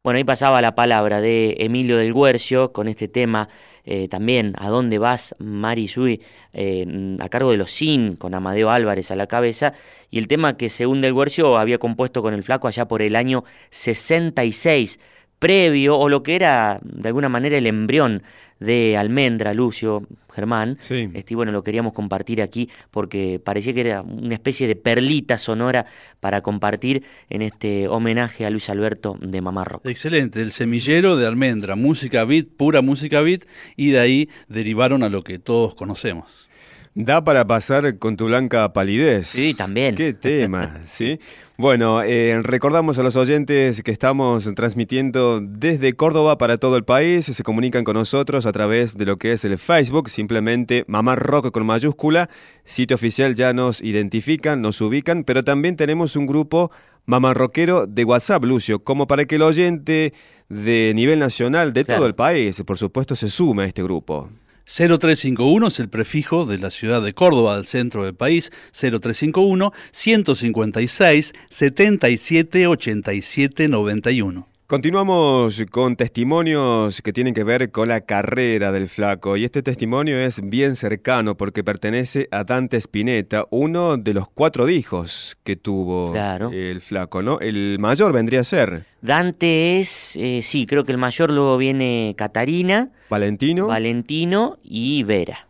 Bueno, 0.03 0.17
ahí 0.17 0.23
pasaba 0.23 0.61
la 0.61 0.75
palabra 0.75 1.19
de 1.19 1.55
Emilio 1.59 1.97
del 1.97 2.13
Guercio 2.13 2.71
con 2.71 2.87
este 2.87 3.07
tema 3.07 3.49
eh, 3.85 4.07
también 4.07 4.53
¿A 4.57 4.69
dónde 4.69 4.97
vas, 4.97 5.35
Marisui? 5.39 6.21
Eh, 6.53 7.15
a 7.19 7.29
cargo 7.29 7.51
de 7.51 7.57
los 7.57 7.71
Sin, 7.71 8.15
con 8.15 8.33
Amadeo 8.33 8.71
Álvarez 8.71 9.11
a 9.11 9.15
la 9.15 9.27
cabeza, 9.27 9.73
y 10.09 10.17
el 10.17 10.27
tema 10.27 10.57
que 10.57 10.69
según 10.69 11.01
Del 11.01 11.13
Guercio 11.13 11.57
había 11.57 11.77
compuesto 11.77 12.21
con 12.21 12.33
el 12.33 12.43
flaco 12.43 12.67
allá 12.67 12.87
por 12.87 13.01
el 13.01 13.15
año 13.15 13.43
66 13.69 14.99
previo 15.39 15.97
o 15.97 16.09
lo 16.09 16.23
que 16.23 16.35
era 16.35 16.79
de 16.83 17.07
alguna 17.07 17.29
manera 17.29 17.57
el 17.57 17.67
embrión 17.67 18.23
de 18.59 18.97
Almendra, 18.97 19.53
Lucio, 19.53 20.07
Germán. 20.33 20.77
Sí. 20.79 21.09
Este, 21.13 21.35
bueno, 21.35 21.51
lo 21.51 21.63
queríamos 21.63 21.93
compartir 21.93 22.41
aquí 22.41 22.69
porque 22.91 23.39
parecía 23.43 23.73
que 23.73 23.81
era 23.81 24.01
una 24.01 24.33
especie 24.33 24.67
de 24.67 24.75
perlita 24.75 25.37
sonora 25.37 25.85
para 26.19 26.41
compartir 26.41 27.03
en 27.29 27.41
este 27.41 27.87
homenaje 27.87 28.45
a 28.45 28.49
Luis 28.49 28.69
Alberto 28.69 29.17
de 29.21 29.41
Mamá 29.41 29.65
Rock. 29.65 29.85
Excelente, 29.85 30.41
el 30.41 30.51
semillero 30.51 31.17
de 31.17 31.25
Almendra, 31.27 31.75
música 31.75 32.23
beat, 32.23 32.47
pura 32.47 32.81
música 32.81 33.21
beat, 33.21 33.43
y 33.75 33.91
de 33.91 33.99
ahí 33.99 34.29
derivaron 34.47 35.03
a 35.03 35.09
lo 35.09 35.23
que 35.23 35.39
todos 35.39 35.75
conocemos. 35.75 36.49
Da 36.97 37.25
para 37.25 37.45
pasar 37.45 37.99
con 37.99 38.15
tu 38.15 38.27
blanca 38.27 38.71
palidez. 38.71 39.27
Sí, 39.27 39.53
también. 39.53 39.95
Qué 39.95 40.13
tema, 40.13 40.79
¿sí? 40.85 41.19
Bueno, 41.57 42.01
eh, 42.01 42.39
recordamos 42.41 42.97
a 42.97 43.03
los 43.03 43.17
oyentes 43.17 43.83
que 43.83 43.91
estamos 43.91 44.49
transmitiendo 44.55 45.41
desde 45.41 45.91
Córdoba 45.91 46.37
para 46.37 46.57
todo 46.57 46.77
el 46.77 46.85
país. 46.85 47.25
Se 47.25 47.43
comunican 47.43 47.83
con 47.83 47.95
nosotros 47.95 48.45
a 48.45 48.53
través 48.53 48.97
de 48.97 49.05
lo 49.05 49.17
que 49.17 49.33
es 49.33 49.43
el 49.43 49.57
Facebook, 49.57 50.09
simplemente 50.09 50.85
Mamá 50.87 51.17
Rock 51.17 51.51
con 51.51 51.65
mayúscula. 51.65 52.29
Sitio 52.63 52.95
oficial 52.95 53.35
ya 53.35 53.51
nos 53.51 53.81
identifican, 53.81 54.61
nos 54.61 54.79
ubican, 54.79 55.25
pero 55.25 55.43
también 55.43 55.75
tenemos 55.75 56.15
un 56.15 56.27
grupo 56.27 56.71
mamarroquero 57.07 57.87
de 57.87 58.05
WhatsApp, 58.05 58.45
Lucio, 58.45 58.85
como 58.85 59.05
para 59.05 59.25
que 59.25 59.35
el 59.35 59.41
oyente 59.41 60.13
de 60.47 60.93
nivel 60.95 61.19
nacional 61.19 61.73
de 61.73 61.83
todo 61.83 62.05
el 62.05 62.15
país. 62.15 62.63
Por 62.65 62.77
supuesto, 62.77 63.17
se 63.17 63.27
suma 63.27 63.63
a 63.63 63.65
este 63.65 63.83
grupo. 63.83 64.29
0351 64.65 65.67
es 65.67 65.79
el 65.79 65.89
prefijo 65.89 66.45
de 66.45 66.57
la 66.57 66.71
ciudad 66.71 67.01
de 67.01 67.13
Córdoba, 67.13 67.55
al 67.55 67.65
centro 67.65 68.03
del 68.03 68.15
país. 68.15 68.51
0351 68.71 69.71
156 69.91 71.33
77 71.49 72.67
87 72.67 73.67
91. 73.67 74.54
Continuamos 74.67 75.63
con 75.69 75.95
testimonios 75.95 77.03
que 77.03 77.13
tienen 77.13 77.35
que 77.35 77.43
ver 77.43 77.69
con 77.69 77.87
la 77.87 78.01
carrera 78.01 78.71
del 78.71 78.89
flaco 78.89 79.37
y 79.37 79.43
este 79.43 79.61
testimonio 79.61 80.17
es 80.17 80.41
bien 80.41 80.75
cercano 80.75 81.37
porque 81.37 81.63
pertenece 81.63 82.27
a 82.31 82.45
Dante 82.45 82.77
Spinetta, 82.77 83.45
uno 83.51 83.97
de 83.97 84.15
los 84.15 84.25
cuatro 84.27 84.67
hijos 84.67 85.37
que 85.43 85.55
tuvo 85.55 86.15
el 86.51 86.81
flaco, 86.81 87.21
¿no? 87.21 87.39
El 87.41 87.77
mayor 87.79 88.11
vendría 88.11 88.39
a 88.39 88.43
ser. 88.43 88.85
Dante 89.03 89.79
es, 89.79 90.15
eh, 90.15 90.39
sí, 90.41 90.65
creo 90.65 90.83
que 90.83 90.93
el 90.93 90.97
mayor, 90.97 91.29
luego 91.29 91.57
viene 91.57 92.15
Catarina. 92.17 92.87
Valentino. 93.07 93.67
Valentino 93.67 94.57
y 94.63 95.03
Vera. 95.03 95.44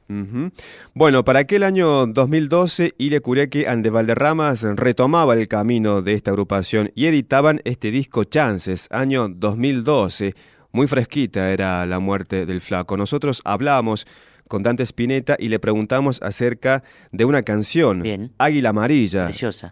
Bueno, 0.93 1.25
para 1.25 1.39
aquel 1.39 1.63
año 1.63 2.05
2012, 2.07 2.93
Ile 2.97 3.21
Cureque 3.21 3.67
ande 3.67 3.89
Valderramas 3.89 4.61
retomaba 4.63 5.33
el 5.33 5.47
camino 5.47 6.01
de 6.01 6.13
esta 6.13 6.31
agrupación 6.31 6.91
y 6.95 7.07
editaban 7.07 7.61
este 7.63 7.91
disco 7.91 8.23
Chances, 8.23 8.87
año 8.91 9.29
2012. 9.29 10.35
Muy 10.71 10.87
fresquita 10.87 11.51
era 11.51 11.85
la 11.85 11.99
muerte 11.99 12.45
del 12.45 12.61
flaco. 12.61 12.97
Nosotros 12.97 13.41
hablamos 13.45 14.05
con 14.47 14.61
Dante 14.61 14.83
Spinetta 14.83 15.35
y 15.39 15.49
le 15.49 15.59
preguntamos 15.59 16.21
acerca 16.21 16.83
de 17.11 17.25
una 17.25 17.43
canción, 17.43 18.31
Águila 18.37 18.69
Amarilla, 18.69 19.29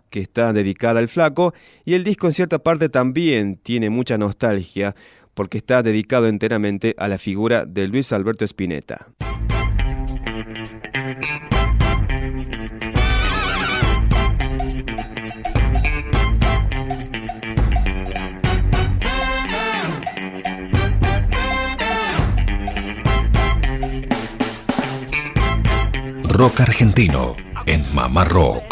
que 0.10 0.20
está 0.20 0.54
dedicada 0.54 1.00
al 1.00 1.10
flaco, 1.10 1.54
y 1.86 1.94
el 1.94 2.04
disco 2.04 2.28
en 2.28 2.34
cierta 2.34 2.60
parte 2.60 2.90
también 2.90 3.58
tiene 3.58 3.90
mucha 3.90 4.18
nostalgia 4.18 4.96
porque 5.34 5.58
está 5.58 5.84
dedicado 5.84 6.28
enteramente 6.28 6.96
a 6.98 7.08
la 7.08 7.18
figura 7.18 7.66
de 7.66 7.88
Luis 7.88 8.12
Alberto 8.12 8.46
Spinetta. 8.46 9.08
Argentino 26.62 27.36
en 27.66 27.84
Mamá 27.94 28.24
Rock. 28.26 28.64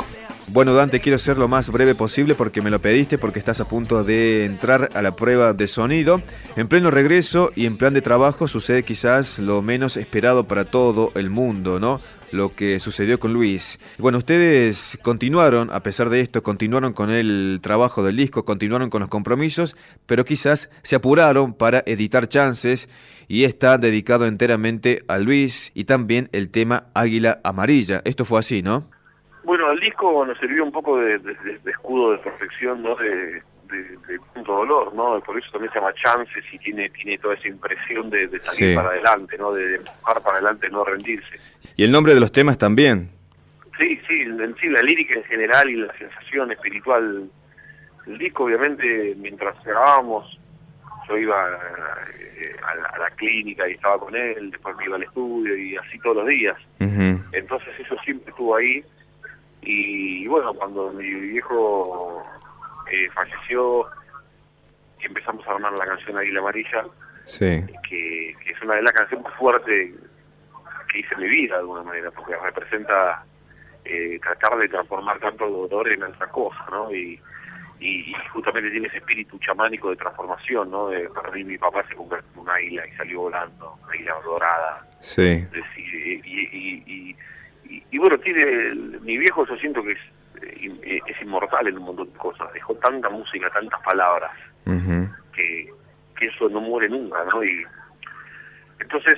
Bueno, 0.50 0.74
Dante, 0.74 1.00
quiero 1.00 1.18
ser 1.18 1.38
lo 1.38 1.48
más 1.48 1.70
breve 1.70 1.96
posible 1.96 2.36
porque 2.36 2.62
me 2.62 2.70
lo 2.70 2.80
pediste, 2.80 3.18
porque 3.18 3.40
estás 3.40 3.62
a 3.62 3.66
punto 3.70 4.04
de 4.04 4.44
entrar 4.44 4.90
a 4.94 5.02
la 5.02 5.16
prueba 5.16 5.54
de 5.54 5.68
sonido. 5.68 6.22
En 6.58 6.68
pleno 6.68 6.92
regreso 6.92 7.52
y 7.56 7.66
en 7.66 7.78
plan 7.78 7.94
de 7.94 8.02
trabajo 8.02 8.48
sucede 8.50 8.84
quizás 8.84 9.40
lo 9.40 9.62
menos 9.62 9.96
esperado 9.96 10.48
para 10.48 10.66
todo 10.66 11.12
el 11.16 11.30
mundo, 11.30 11.80
¿no? 11.80 12.02
Lo 12.32 12.54
que 12.54 12.80
sucedió 12.80 13.20
con 13.20 13.34
Luis. 13.34 13.80
Bueno, 13.98 14.18
ustedes 14.18 14.98
continuaron, 15.02 15.70
a 15.72 15.82
pesar 15.84 16.10
de 16.10 16.22
esto, 16.22 16.44
continuaron 16.44 16.94
con 16.94 17.10
el 17.10 17.60
trabajo 17.62 18.04
del 18.04 18.18
disco, 18.18 18.44
continuaron 18.44 18.90
con 18.90 19.02
los 19.02 19.10
compromisos, 19.10 19.76
pero 20.06 20.26
quizás 20.26 20.70
se 20.84 20.96
apuraron 20.98 21.54
para 21.54 21.84
editar 21.86 22.28
chances 22.28 22.90
y 23.32 23.46
está 23.46 23.78
dedicado 23.78 24.28
enteramente 24.28 25.06
a 25.08 25.18
Luis 25.18 25.72
y 25.74 25.86
también 25.86 26.28
el 26.34 26.52
tema 26.52 26.88
Águila 26.94 27.40
Amarilla. 27.46 28.02
Esto 28.04 28.26
fue 28.26 28.40
así, 28.40 28.62
¿no? 28.62 28.90
Bueno, 29.46 29.72
el 29.72 29.80
disco 29.80 30.26
nos 30.26 30.38
sirvió 30.38 30.66
un 30.66 30.72
poco 30.74 30.98
de, 30.98 31.18
escudo 31.66 32.12
de 32.12 32.18
protección, 32.18 32.84
¿no? 32.84 32.94
De, 32.98 33.42
punto 34.34 34.54
dolor, 34.54 34.94
¿no? 34.94 35.22
Por 35.22 35.40
eso 35.40 35.50
también 35.50 35.72
se 35.72 35.80
llama 35.80 35.94
Chances 35.94 36.44
y 36.52 36.60
tiene, 36.60 36.90
tiene 36.90 37.18
toda 37.20 37.36
esa 37.36 37.48
impresión 37.48 38.10
de, 38.10 38.28
salir 38.42 38.76
para 38.76 38.90
adelante, 38.90 39.38
¿no? 39.38 39.54
De, 39.54 39.76
empujar 39.76 40.22
para 40.22 40.36
adelante, 40.36 40.70
no 40.70 40.84
rendirse. 40.84 41.40
¿Y 41.78 41.86
el 41.86 41.92
nombre 41.94 42.14
de 42.14 42.20
los 42.20 42.34
temas 42.34 42.58
también? 42.58 43.12
Sí, 43.80 43.98
sí, 44.10 44.24
en 44.24 44.56
sí, 44.60 44.68
la 44.68 44.82
lírica 44.82 45.18
en 45.18 45.24
general 45.24 45.70
y 45.70 45.78
la 45.78 45.94
sensación 45.98 46.52
espiritual 46.52 47.30
del 48.06 48.18
disco, 48.18 48.44
obviamente, 48.44 49.16
mientras 49.18 49.56
grabábamos, 49.64 50.38
yo 51.08 51.18
iba 51.18 51.48
eh, 52.42 52.56
a, 52.64 52.98
la, 52.98 53.10
clínica 53.12 53.68
y 53.68 53.74
estaba 53.74 54.00
con 54.00 54.16
él, 54.16 54.50
después 54.50 54.76
me 54.78 54.86
iba 54.86 54.96
al 54.96 55.04
estudio 55.04 55.56
y 55.56 55.76
así 55.78 56.00
todos 56.00 56.18
los 56.18 56.28
días. 56.28 56.58
Entonces 56.80 57.70
eso 57.80 57.96
siempre 58.04 58.30
estuvo 58.32 58.56
ahí. 58.56 58.84
Y, 59.62 60.28
bueno, 60.28 60.54
cuando 60.56 60.92
mi 60.92 61.08
viejo 61.08 62.24
eh, 62.92 63.08
falleció, 63.14 63.86
empezamos 65.00 65.48
a 65.48 65.52
armar 65.52 65.74
la 65.74 65.86
canción 65.86 66.18
Águila 66.18 66.40
Amarilla, 66.40 66.86
que, 67.88 68.30
es 68.32 68.62
una 68.64 68.76
de 68.76 68.82
las 68.82 68.94
canciones 68.94 69.26
más 69.26 69.36
fuertes 69.36 69.92
que 70.92 71.00
hice 71.00 71.14
en 71.14 71.22
mi 71.22 71.28
vida 71.28 71.56
de 71.56 71.60
alguna 71.62 71.84
manera, 71.84 72.10
porque 72.10 72.36
representa 72.38 73.24
eh, 73.86 74.20
tratar 74.22 74.58
de 74.58 74.68
transformar 74.68 75.20
tanto 75.20 75.48
dolor 75.48 75.88
en 75.90 76.04
otra 76.04 76.28
cosa, 76.28 76.66
¿no? 76.72 76.92
Y, 76.94 77.22
y, 77.82 78.14
justamente 78.32 78.70
tiene 78.70 78.88
ese 78.88 78.98
espíritu 78.98 79.38
chamánico 79.40 79.90
de 79.90 79.96
transformación, 79.96 80.70
¿no? 80.70 80.90
De, 80.90 81.10
para 81.10 81.32
mí 81.32 81.44
mi 81.44 81.58
papá 81.58 81.84
se 81.90 81.96
convirtió 81.96 82.30
en 82.34 82.40
un 82.40 82.50
águila 82.50 82.88
y 82.88 82.92
salió 82.96 83.22
volando, 83.22 83.78
una 83.84 83.94
águila 83.94 84.16
dorada. 84.24 84.88
Sí. 85.02 85.46
y, 85.76 87.16
y, 87.90 87.98
bueno, 87.98 88.18
tiene, 88.20 88.76
mi 89.02 89.18
viejo 89.18 89.46
yo 89.48 89.56
siento 89.58 89.84
que 89.84 89.94
es, 89.94 90.00
eh, 90.42 91.00
es 91.08 91.22
inmortal 91.22 91.68
en 91.68 91.78
un 91.78 91.86
montón 91.86 92.12
de 92.12 92.18
cosas, 92.18 92.54
dejó 92.54 92.76
tanta 92.76 93.10
música, 93.10 93.50
tantas 93.50 93.82
palabras, 93.82 94.32
que, 95.34 95.74
que 96.18 96.26
eso 96.26 96.50
no 96.50 96.62
muere 96.62 96.90
nunca, 96.90 97.24
¿no? 97.32 97.44
Y 97.44 97.66
entonces, 98.80 99.16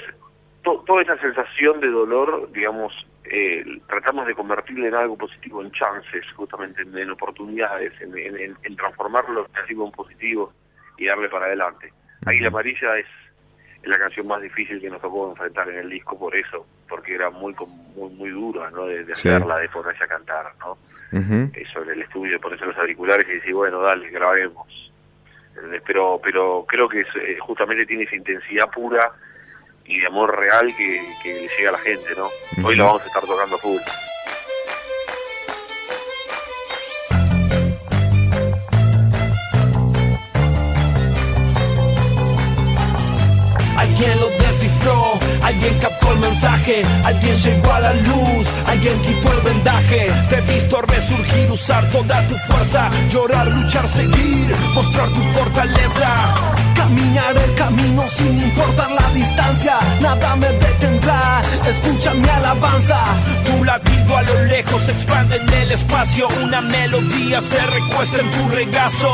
toda 0.64 1.02
esa 1.02 1.18
sensación 1.18 1.80
de 1.80 1.90
dolor, 1.90 2.50
digamos, 2.54 2.94
eh, 3.26 3.64
tratamos 3.88 4.28
de 4.28 4.36
convertirlo 4.36 4.88
en 4.88 4.96
algo 4.96 5.18
positivo, 5.18 5.62
en 5.62 5.72
chances, 5.72 6.26
justamente 6.36 6.82
en, 6.82 7.10
oportunidades, 7.10 7.94
en, 8.02 8.16
en, 8.18 8.76
transformar 8.76 9.28
lo 9.30 9.48
negativo 9.48 9.86
en 9.86 9.92
positivo 9.92 10.54
y 10.98 11.06
darle 11.06 11.30
para 11.30 11.46
adelante. 11.46 11.94
Ahí 12.26 12.40
la 12.40 12.50
amarilla 12.50 12.98
es, 12.98 13.06
la 13.84 13.98
canción 13.98 14.28
más 14.28 14.42
difícil 14.42 14.80
que 14.80 14.90
nos 14.90 15.02
tocó 15.02 15.30
enfrentar 15.30 15.70
en 15.70 15.80
el 15.80 15.90
disco 15.90 16.18
por 16.18 16.36
eso, 16.36 16.66
porque 16.88 17.16
era 17.16 17.30
muy 17.30 17.54
muy, 17.96 18.10
muy 18.12 18.30
dura, 18.30 18.70
¿no? 18.72 18.86
De, 18.86 19.02
hacerla, 19.12 19.58
de 19.58 19.70
ponerse 19.70 20.04
a 20.04 20.08
cantar, 20.08 20.54
¿no? 20.60 20.78
Eso 21.12 21.84
en 21.84 21.90
el 21.92 22.02
estudio, 22.02 22.40
ponerse 22.40 22.66
los 22.66 22.78
auriculares 22.78 23.28
y 23.28 23.34
decir, 23.34 23.54
bueno, 23.54 23.82
dale, 23.82 24.10
grabemos. 24.10 24.92
Pero, 25.86 26.20
pero 26.24 26.66
creo 26.68 26.90
que 26.90 27.02
eh, 27.02 27.38
justamente 27.40 27.86
tiene 27.86 28.04
esa 28.04 28.16
intensidad 28.16 28.70
pura 28.72 29.12
y 29.86 30.00
de 30.00 30.08
amor 30.08 30.38
real 30.38 30.74
que, 30.76 31.06
que 31.22 31.34
le 31.34 31.48
llega 31.58 31.70
a 31.70 31.74
la 31.74 31.80
gente, 31.80 32.16
¿no? 32.16 32.30
Hoy 32.66 32.76
lo 32.76 32.86
vamos 32.86 33.02
a 33.04 33.08
estar 33.08 33.24
tocando 33.24 33.58
full. 33.58 33.80
Alguien 47.06 47.38
llegó 47.38 47.74
a 47.74 47.80
la 47.80 47.94
luz, 47.94 48.48
alguien 48.68 49.00
quitó 49.02 49.32
el 49.32 49.42
vendaje. 49.42 50.12
Te 50.30 50.38
he 50.38 50.42
visto 50.42 50.82
resurgir, 50.82 51.52
usar 51.52 51.88
toda 51.90 52.26
tu 52.28 52.36
fuerza, 52.36 52.90
llorar, 53.10 53.48
luchar, 53.48 53.88
seguir, 53.88 54.56
mostrar 54.74 55.10
tu 55.10 55.22
fortaleza. 55.38 56.14
Caminar 56.76 57.38
el 57.38 57.56
camino 57.56 58.04
sin 58.08 58.42
importar 58.42 58.90
la 58.92 59.10
distancia, 59.14 59.78
nada 60.02 60.36
me 60.36 60.48
detendrá. 60.48 61.42
Escucha 61.68 62.14
mi 62.14 62.28
alabanza. 62.28 63.00
Tu 63.46 63.64
latido 63.64 64.18
a 64.18 64.24
lo 64.24 64.44
lejos 64.46 64.82
se 64.82 64.92
expande 64.92 65.38
en 65.38 65.54
el 65.54 65.72
espacio. 65.72 66.28
Una 66.44 66.62
melodía 66.62 67.42
se 67.42 67.60
recuesta 67.68 68.18
en 68.20 68.32
tu 68.32 68.50
regazo. 68.50 69.12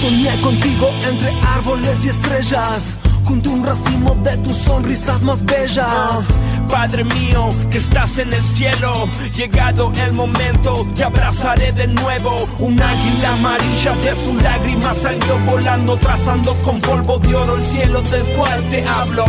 Soñé 0.00 0.34
contigo 0.40 0.90
entre 1.08 1.32
árboles 1.54 2.04
y 2.04 2.08
estrellas 2.08 2.94
un 3.30 3.64
racimo 3.64 4.14
de 4.24 4.36
tus 4.38 4.56
sonrisas 4.56 5.22
más 5.22 5.44
bellas. 5.44 6.28
Padre 6.68 7.04
mío, 7.04 7.48
que 7.70 7.78
estás 7.78 8.18
en 8.18 8.32
el 8.32 8.42
cielo, 8.42 9.08
llegado 9.36 9.92
el 10.04 10.12
momento, 10.12 10.86
te 10.96 11.04
abrazaré 11.04 11.72
de 11.72 11.86
nuevo. 11.86 12.36
Un 12.58 12.80
águila 12.80 13.32
amarilla 13.34 13.94
de 13.94 14.14
su 14.14 14.34
lágrima 14.34 14.94
salió 14.94 15.38
volando, 15.46 15.96
trazando 15.96 16.54
con 16.62 16.80
polvo 16.80 17.18
de 17.18 17.34
oro 17.34 17.56
el 17.56 17.62
cielo 17.62 18.02
del 18.02 18.24
cual 18.36 18.62
te 18.70 18.84
hablo. 18.84 19.24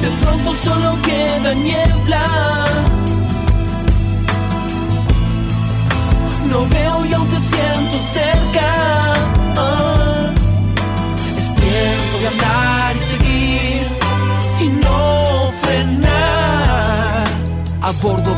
De 0.00 0.08
pronto 0.22 0.54
solo 0.64 0.98
queda 1.02 1.54
niebla. 1.54 2.24
No 6.50 6.66
veo 6.66 7.06
y 7.06 7.12
aún 7.12 7.28
te 7.28 7.40
siento 7.40 7.96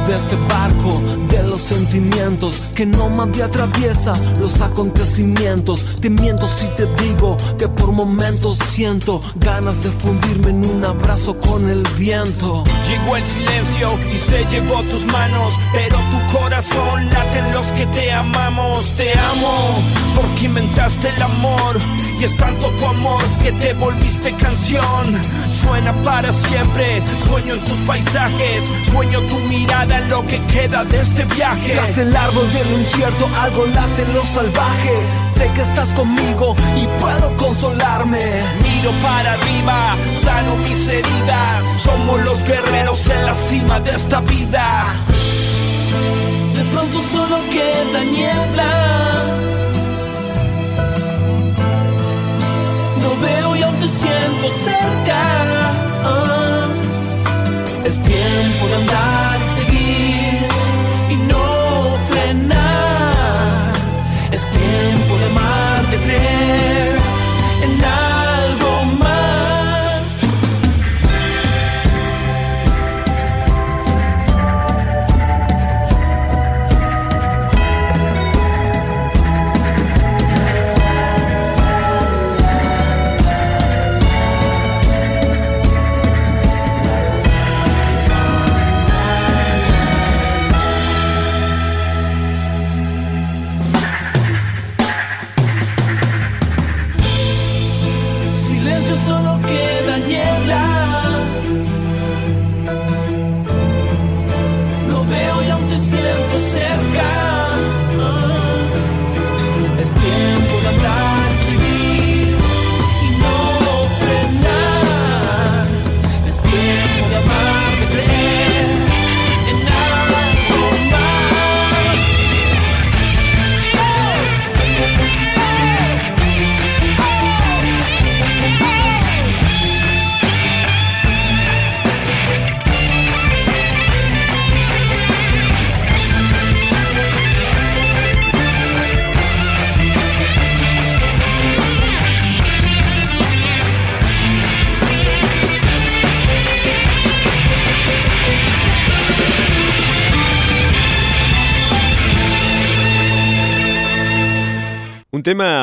de 0.07 0.17
este 0.17 0.37
barco 0.49 1.01
de 1.31 1.43
los 1.43 1.61
sentimientos 1.61 2.57
que 2.75 2.87
no 2.87 3.11
me 3.11 3.43
atraviesa 3.43 4.13
los 4.41 4.61
acontecimientos. 4.61 5.97
Te 6.01 6.11
miento 6.11 6.47
si 6.47 6.67
te 6.77 6.87
digo 7.03 7.37
que 7.59 7.67
por 7.69 7.93
momentos 7.93 8.59
siento 8.59 9.21
ganas 9.37 9.83
de 9.83 9.91
fundirme 9.91 10.51
en 10.51 10.65
un 10.65 10.85
abrazo 10.85 11.37
con 11.39 11.69
el 11.69 11.83
viento. 11.99 12.63
Llegó 12.89 13.17
el 13.17 13.25
silencio 13.25 13.89
y 14.13 14.17
se 14.17 14.45
llevó 14.51 14.83
tus 14.83 15.05
manos, 15.07 15.55
pero 15.73 15.97
tu 15.97 16.39
corazón 16.39 17.07
late 17.07 17.39
en 17.39 17.53
los 17.53 17.67
que 17.73 17.87
te 17.87 18.13
amamos. 18.13 18.97
Te 18.97 19.13
amo 19.13 19.83
porque 20.15 20.47
inventaste 20.47 21.09
el 21.09 21.23
amor 21.23 21.79
y 22.19 22.25
es 22.25 22.37
tanto 22.37 22.69
tu 22.71 22.87
amor 22.87 23.23
que 23.43 23.53
te 23.53 23.75
volviste 23.75 24.33
canción. 24.35 25.21
Suena 25.51 25.93
para 26.03 26.33
siempre, 26.33 27.03
sueño 27.27 27.55
en 27.55 27.65
tus 27.65 27.79
paisajes, 27.87 28.65
sueño 28.91 29.21
tu 29.23 29.39
mirada 29.49 29.99
en 29.99 30.09
lo 30.09 30.27
que 30.27 30.41
queda 30.47 30.85
de 30.85 31.01
este 31.01 31.25
viaje. 31.35 31.73
Tras 31.73 31.99
el 31.99 32.15
árbol 32.15 32.51
de 32.53 32.65
lo 32.65 32.79
incierto, 32.79 33.29
algo 33.41 33.67
late 33.67 34.03
en 34.03 34.15
lo 34.15 34.25
salvaje. 34.25 34.95
Sé 35.29 35.51
que 35.55 35.63
estás 35.63 35.89
conmigo 35.91 36.57
y 36.77 36.87
puedo 37.01 37.37
consolarme. 37.37 38.25
Miro 38.63 38.91
para 39.03 39.33
arriba, 39.33 39.97
sano 40.23 40.57
mis 40.57 40.87
heridas. 40.89 41.65
Somos 41.83 42.21
los 42.25 42.43
guerreros 42.45 43.07
en 43.09 43.27
la 43.27 43.35
cima 43.35 43.81
de 43.81 43.91
esta 43.91 44.21
vida. 44.21 44.87
De 46.55 46.65
pronto 46.73 47.03
solo 47.03 47.39
queda 47.51 48.05
niebla 48.05 49.36
veo 53.21 53.57
y 53.57 53.63
aún 53.63 53.79
te 53.79 53.89
siento 53.89 54.47
cerca. 54.69 55.21
Ah, 56.05 56.67
es 57.85 57.97
tiempo 58.03 58.63
de 58.71 58.75
andar 58.83 59.39
y 59.47 59.49
seguir 59.61 60.47
y 61.11 61.17
no 61.31 61.47
frenar. 62.11 63.73
Es 64.33 64.43
tiempo 64.51 65.13
de 65.21 65.27
amar, 65.33 65.91
de 65.91 65.97
creer 65.99 66.97
en 67.63 67.85
algo 67.85 68.16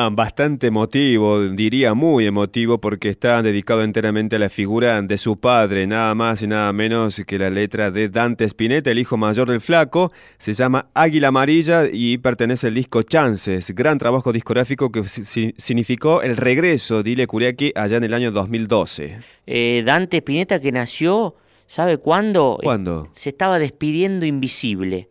tema 0.04 0.10
bastante 0.10 0.66
emotivo, 0.66 1.40
diría 1.48 1.94
muy 1.94 2.26
emotivo, 2.26 2.78
porque 2.78 3.08
está 3.08 3.42
dedicado 3.42 3.82
enteramente 3.82 4.36
a 4.36 4.38
la 4.38 4.48
figura 4.48 5.00
de 5.00 5.18
su 5.18 5.38
padre, 5.38 5.86
nada 5.86 6.14
más 6.14 6.42
y 6.42 6.46
nada 6.46 6.72
menos 6.72 7.22
que 7.26 7.38
la 7.38 7.50
letra 7.50 7.90
de 7.90 8.08
Dante 8.08 8.44
Spinetta, 8.44 8.90
el 8.90 8.98
hijo 8.98 9.16
mayor 9.16 9.50
del 9.50 9.60
flaco, 9.60 10.12
se 10.38 10.52
llama 10.52 10.88
Águila 10.94 11.28
Amarilla 11.28 11.84
y 11.90 12.18
pertenece 12.18 12.66
al 12.68 12.74
disco 12.74 13.02
Chances, 13.02 13.74
gran 13.74 13.98
trabajo 13.98 14.32
discográfico 14.32 14.90
que 14.90 15.04
significó 15.04 16.22
el 16.22 16.36
regreso 16.36 17.02
de 17.02 17.10
Ile 17.10 17.26
Curiaki 17.26 17.72
allá 17.74 17.96
en 17.96 18.04
el 18.04 18.14
año 18.14 18.30
2012. 18.30 19.18
Eh, 19.46 19.82
Dante 19.86 20.18
Spinetta 20.18 20.60
que 20.60 20.72
nació, 20.72 21.36
¿sabe 21.66 21.98
cuándo? 21.98 22.58
¿Cuándo? 22.62 23.08
se 23.12 23.30
estaba 23.30 23.58
despidiendo 23.58 24.26
invisible. 24.26 25.08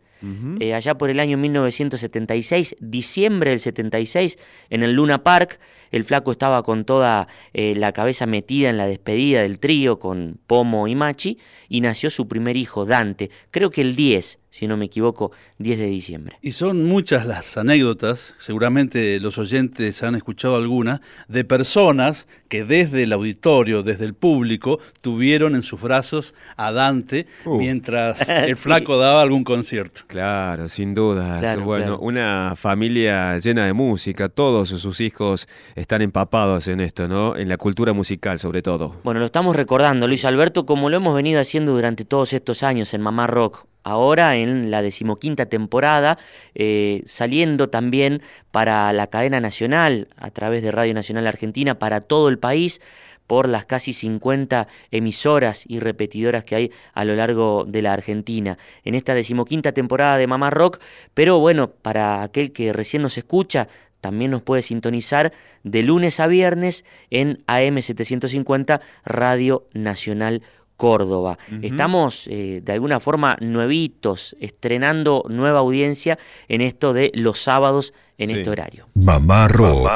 Eh, 0.60 0.74
allá 0.74 0.96
por 0.96 1.10
el 1.10 1.20
año 1.20 1.36
1976, 1.36 2.76
diciembre 2.80 3.50
del 3.50 3.60
76, 3.60 4.38
en 4.70 4.82
el 4.82 4.92
Luna 4.92 5.22
Park, 5.22 5.60
el 5.90 6.04
flaco 6.04 6.32
estaba 6.32 6.62
con 6.62 6.84
toda 6.84 7.28
eh, 7.52 7.74
la 7.76 7.92
cabeza 7.92 8.26
metida 8.26 8.70
en 8.70 8.78
la 8.78 8.86
despedida 8.86 9.42
del 9.42 9.58
trío 9.58 9.98
con 9.98 10.38
Pomo 10.46 10.88
y 10.88 10.94
Machi, 10.94 11.38
y 11.68 11.80
nació 11.80 12.10
su 12.10 12.26
primer 12.26 12.56
hijo, 12.56 12.84
Dante, 12.84 13.30
creo 13.50 13.70
que 13.70 13.80
el 13.80 13.96
10, 13.96 14.38
si 14.54 14.68
no 14.68 14.76
me 14.76 14.84
equivoco, 14.84 15.32
10 15.58 15.80
de 15.80 15.86
diciembre. 15.86 16.38
Y 16.40 16.52
son 16.52 16.84
muchas 16.84 17.26
las 17.26 17.56
anécdotas, 17.56 18.36
seguramente 18.38 19.18
los 19.18 19.36
oyentes 19.36 20.00
han 20.04 20.14
escuchado 20.14 20.54
algunas, 20.54 21.00
de 21.26 21.42
personas 21.42 22.28
que 22.46 22.64
desde 22.64 23.02
el 23.02 23.12
auditorio, 23.12 23.82
desde 23.82 24.04
el 24.04 24.14
público, 24.14 24.78
tuvieron 25.00 25.56
en 25.56 25.64
sus 25.64 25.82
brazos 25.82 26.34
a 26.56 26.70
Dante 26.70 27.26
uh. 27.44 27.58
mientras 27.58 28.28
el 28.28 28.56
flaco 28.56 28.96
daba 28.96 29.22
algún 29.22 29.42
concierto. 29.42 30.02
Claro, 30.06 30.68
sin 30.68 30.94
duda. 30.94 31.56
bueno, 31.56 31.98
una 31.98 32.54
familia 32.54 33.36
llena 33.40 33.66
de 33.66 33.72
música, 33.72 34.28
todos 34.28 34.68
sus 34.68 35.00
hijos 35.00 35.48
están 35.74 36.00
empapados 36.00 36.68
en 36.68 36.80
esto, 36.80 37.08
¿no? 37.08 37.36
En 37.36 37.48
la 37.48 37.56
cultura 37.56 37.92
musical 37.92 38.38
sobre 38.38 38.62
todo. 38.62 39.00
Bueno, 39.02 39.18
lo 39.18 39.26
estamos 39.26 39.56
recordando, 39.56 40.06
Luis 40.06 40.24
Alberto, 40.24 40.64
como 40.64 40.90
lo 40.90 40.98
hemos 40.98 41.16
venido 41.16 41.40
haciendo 41.40 41.72
durante 41.72 42.04
todos 42.04 42.32
estos 42.32 42.62
años 42.62 42.94
en 42.94 43.00
Mamá 43.00 43.26
Rock 43.26 43.66
ahora 43.84 44.36
en 44.36 44.70
la 44.70 44.82
decimoquinta 44.82 45.46
temporada, 45.46 46.18
eh, 46.54 47.02
saliendo 47.06 47.68
también 47.68 48.22
para 48.50 48.92
la 48.92 49.06
cadena 49.06 49.40
nacional 49.40 50.08
a 50.16 50.30
través 50.30 50.62
de 50.62 50.72
Radio 50.72 50.94
Nacional 50.94 51.26
Argentina 51.26 51.78
para 51.78 52.00
todo 52.00 52.28
el 52.28 52.38
país 52.38 52.80
por 53.26 53.48
las 53.48 53.64
casi 53.64 53.92
50 53.92 54.68
emisoras 54.90 55.64
y 55.66 55.80
repetidoras 55.80 56.44
que 56.44 56.56
hay 56.56 56.72
a 56.92 57.04
lo 57.04 57.14
largo 57.14 57.64
de 57.66 57.82
la 57.82 57.92
Argentina. 57.92 58.58
En 58.84 58.94
esta 58.94 59.14
decimoquinta 59.14 59.72
temporada 59.72 60.18
de 60.18 60.26
Mamá 60.26 60.50
Rock, 60.50 60.80
pero 61.14 61.38
bueno, 61.38 61.70
para 61.70 62.22
aquel 62.22 62.52
que 62.52 62.72
recién 62.72 63.02
nos 63.02 63.16
escucha, 63.16 63.68
también 64.00 64.30
nos 64.30 64.42
puede 64.42 64.60
sintonizar 64.60 65.32
de 65.62 65.82
lunes 65.82 66.20
a 66.20 66.26
viernes 66.26 66.84
en 67.08 67.42
AM750 67.46 68.80
Radio 69.06 69.66
Nacional 69.72 70.42
Córdoba. 70.76 71.38
Estamos 71.62 72.28
eh, 72.30 72.60
de 72.62 72.72
alguna 72.72 73.00
forma 73.00 73.36
nuevitos, 73.40 74.36
estrenando 74.40 75.24
nueva 75.28 75.60
audiencia 75.60 76.18
en 76.48 76.60
esto 76.60 76.92
de 76.92 77.10
los 77.14 77.40
sábados 77.40 77.94
en 78.18 78.30
este 78.30 78.50
horario. 78.50 78.88
Mamá 78.94 79.48
Rock, 79.48 79.88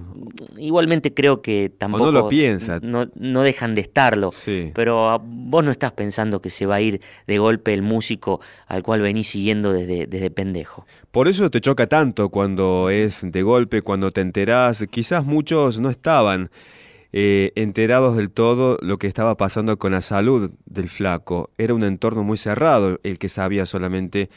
Igualmente 0.59 1.15
creo 1.15 1.41
que 1.41 1.71
tampoco... 1.77 2.07
no 2.07 2.13
lo 2.13 2.29
piensa. 2.29 2.81
No, 2.83 3.09
no 3.15 3.43
dejan 3.43 3.75
de 3.75 3.83
estarlo. 3.83 4.33
Sí. 4.33 4.73
Pero 4.75 5.21
vos 5.25 5.65
no 5.65 5.71
estás 5.71 5.93
pensando 5.93 6.43
que 6.43 6.51
se 6.51 6.67
va 6.67 6.77
a 6.77 6.81
ir 6.81 7.01
de 7.27 7.39
golpe 7.39 7.73
el 7.73 7.83
músico 7.83 8.41
al 8.67 8.83
cual 8.83 9.01
venís 9.01 9.29
siguiendo 9.29 9.73
desde, 9.73 10.07
desde 10.07 10.31
pendejo. 10.31 10.87
Por 11.13 11.29
eso 11.29 11.51
te 11.51 11.61
choca 11.61 11.87
tanto 11.87 12.31
cuando 12.31 12.91
es 12.91 13.23
de 13.31 13.43
golpe, 13.43 13.83
cuando 13.83 14.11
te 14.11 14.21
enterás. 14.21 14.85
Quizás 14.91 15.25
muchos 15.25 15.79
no 15.79 15.89
estaban 15.89 16.51
eh, 17.17 17.53
enterados 17.55 18.17
del 18.17 18.33
todo 18.33 18.77
lo 18.83 18.99
que 18.99 19.07
estaba 19.07 19.37
pasando 19.37 19.79
con 19.79 19.93
la 19.93 20.01
salud 20.01 20.51
del 20.67 20.89
flaco. 20.89 21.51
Era 21.59 21.73
un 21.73 21.85
entorno 21.85 22.25
muy 22.25 22.37
cerrado 22.37 22.99
el 23.05 23.21
que 23.21 23.29
sabía 23.29 23.67
solamente 23.67 24.31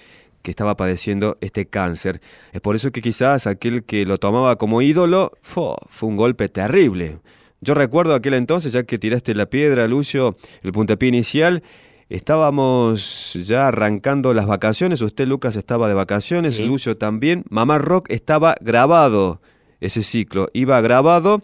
que 0.47 0.51
estaba 0.51 0.77
padeciendo 0.77 1.37
este 1.41 1.65
cáncer. 1.65 2.21
Es 2.53 2.61
por 2.61 2.77
eso 2.77 2.93
que 2.93 3.01
quizás 3.01 3.47
aquel 3.47 3.83
que 3.83 4.05
lo 4.05 4.17
tomaba 4.17 4.55
como 4.55 4.81
ídolo 4.81 5.33
fue 5.41 5.75
un 6.03 6.15
golpe 6.15 6.47
terrible. 6.47 7.19
Yo 7.59 7.73
recuerdo 7.73 8.15
aquel 8.15 8.33
entonces, 8.33 8.71
ya 8.71 8.83
que 8.83 8.97
tiraste 8.97 9.35
la 9.35 9.47
piedra, 9.47 9.89
Lucio, 9.89 10.37
el 10.63 10.71
puntapié 10.71 11.09
inicial, 11.09 11.63
estábamos 12.07 13.33
ya 13.33 13.67
arrancando 13.67 14.33
las 14.33 14.45
vacaciones, 14.45 15.01
usted 15.01 15.27
Lucas 15.27 15.57
estaba 15.57 15.89
de 15.89 15.95
vacaciones, 15.95 16.61
Lucio 16.61 16.95
también, 16.95 17.43
Mamá 17.49 17.77
Rock 17.77 18.09
estaba 18.09 18.55
grabado 18.61 19.41
ese 19.81 20.01
ciclo, 20.01 20.47
iba 20.53 20.79
grabado 20.79 21.41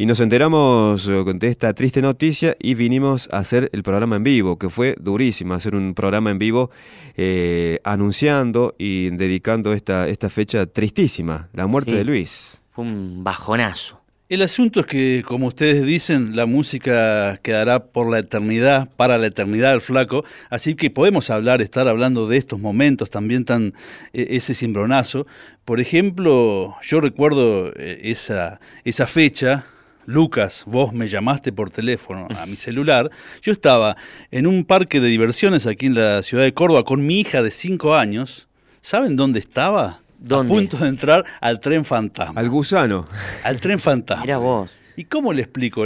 y 0.00 0.06
nos 0.06 0.20
enteramos 0.20 1.08
eh, 1.08 1.24
de 1.34 1.48
esta 1.48 1.74
triste 1.74 2.00
noticia 2.00 2.56
y 2.60 2.74
vinimos 2.74 3.28
a 3.32 3.38
hacer 3.38 3.68
el 3.72 3.82
programa 3.82 4.14
en 4.14 4.22
vivo, 4.22 4.56
que 4.56 4.70
fue 4.70 4.94
durísimo 5.00 5.54
hacer 5.54 5.74
un 5.74 5.92
programa 5.92 6.30
en 6.30 6.38
vivo 6.38 6.70
eh, 7.16 7.80
anunciando 7.82 8.76
y 8.78 9.10
dedicando 9.10 9.72
esta, 9.72 10.06
esta 10.06 10.30
fecha 10.30 10.66
tristísima, 10.66 11.48
la 11.52 11.66
muerte 11.66 11.96
de 11.96 12.04
Luis. 12.04 12.60
Fue 12.70 12.84
un 12.84 13.24
bajonazo. 13.24 14.00
El 14.28 14.42
asunto 14.42 14.80
es 14.80 14.86
que, 14.86 15.24
como 15.26 15.46
ustedes 15.46 15.84
dicen, 15.84 16.36
la 16.36 16.46
música 16.46 17.38
quedará 17.42 17.86
por 17.86 18.08
la 18.08 18.20
eternidad, 18.20 18.88
para 18.94 19.18
la 19.18 19.26
eternidad 19.26 19.70
del 19.70 19.80
flaco, 19.80 20.22
así 20.48 20.76
que 20.76 20.90
podemos 20.90 21.28
hablar, 21.30 21.60
estar 21.60 21.88
hablando 21.88 22.28
de 22.28 22.36
estos 22.36 22.60
momentos 22.60 23.10
también 23.10 23.44
tan, 23.44 23.74
e, 24.12 24.36
ese 24.36 24.54
cimbronazo. 24.54 25.26
Por 25.64 25.80
ejemplo, 25.80 26.76
yo 26.82 27.00
recuerdo 27.00 27.72
eh, 27.74 28.00
esa, 28.04 28.60
esa 28.84 29.06
fecha, 29.06 29.64
Lucas, 30.08 30.62
vos 30.64 30.94
me 30.94 31.06
llamaste 31.06 31.52
por 31.52 31.68
teléfono 31.68 32.28
a 32.34 32.46
mi 32.46 32.56
celular, 32.56 33.10
yo 33.42 33.52
estaba 33.52 33.94
en 34.30 34.46
un 34.46 34.64
parque 34.64 35.00
de 35.00 35.08
diversiones 35.08 35.66
aquí 35.66 35.84
en 35.84 35.96
la 35.96 36.22
ciudad 36.22 36.44
de 36.44 36.54
Córdoba 36.54 36.82
con 36.84 37.06
mi 37.06 37.20
hija 37.20 37.42
de 37.42 37.50
5 37.50 37.94
años. 37.94 38.48
¿Saben 38.80 39.16
dónde 39.16 39.38
estaba? 39.38 40.00
A 40.30 40.44
punto 40.44 40.78
de 40.78 40.88
entrar 40.88 41.26
al 41.42 41.60
tren 41.60 41.84
fantasma. 41.84 42.40
Al 42.40 42.48
gusano. 42.48 43.06
Al 43.44 43.60
tren 43.60 43.78
fantasma. 43.78 44.22
Mira 44.22 44.38
vos. 44.38 44.72
¿Y 44.96 45.04
cómo 45.04 45.34
le 45.34 45.42
explico? 45.42 45.84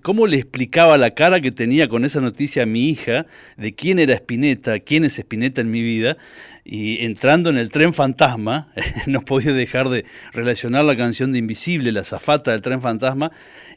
¿Cómo 0.00 0.26
le 0.26 0.38
explicaba 0.38 0.96
la 0.96 1.10
cara 1.10 1.40
que 1.40 1.52
tenía 1.52 1.88
con 1.88 2.06
esa 2.06 2.22
noticia 2.22 2.62
a 2.62 2.66
mi 2.66 2.88
hija 2.88 3.26
de 3.58 3.74
quién 3.74 3.98
era 3.98 4.14
Spinetta, 4.14 4.80
quién 4.80 5.04
es 5.04 5.18
Spinetta 5.18 5.60
en 5.60 5.70
mi 5.70 5.82
vida? 5.82 6.16
Y 6.64 7.04
entrando 7.04 7.50
en 7.50 7.58
el 7.58 7.70
tren 7.70 7.92
fantasma, 7.92 8.68
no 9.06 9.22
podía 9.22 9.52
dejar 9.52 9.88
de 9.88 10.04
relacionar 10.32 10.84
la 10.84 10.96
canción 10.96 11.32
de 11.32 11.38
Invisible, 11.38 11.90
la 11.92 12.04
zafata 12.04 12.52
del 12.52 12.62
tren 12.62 12.80
fantasma, 12.80 13.32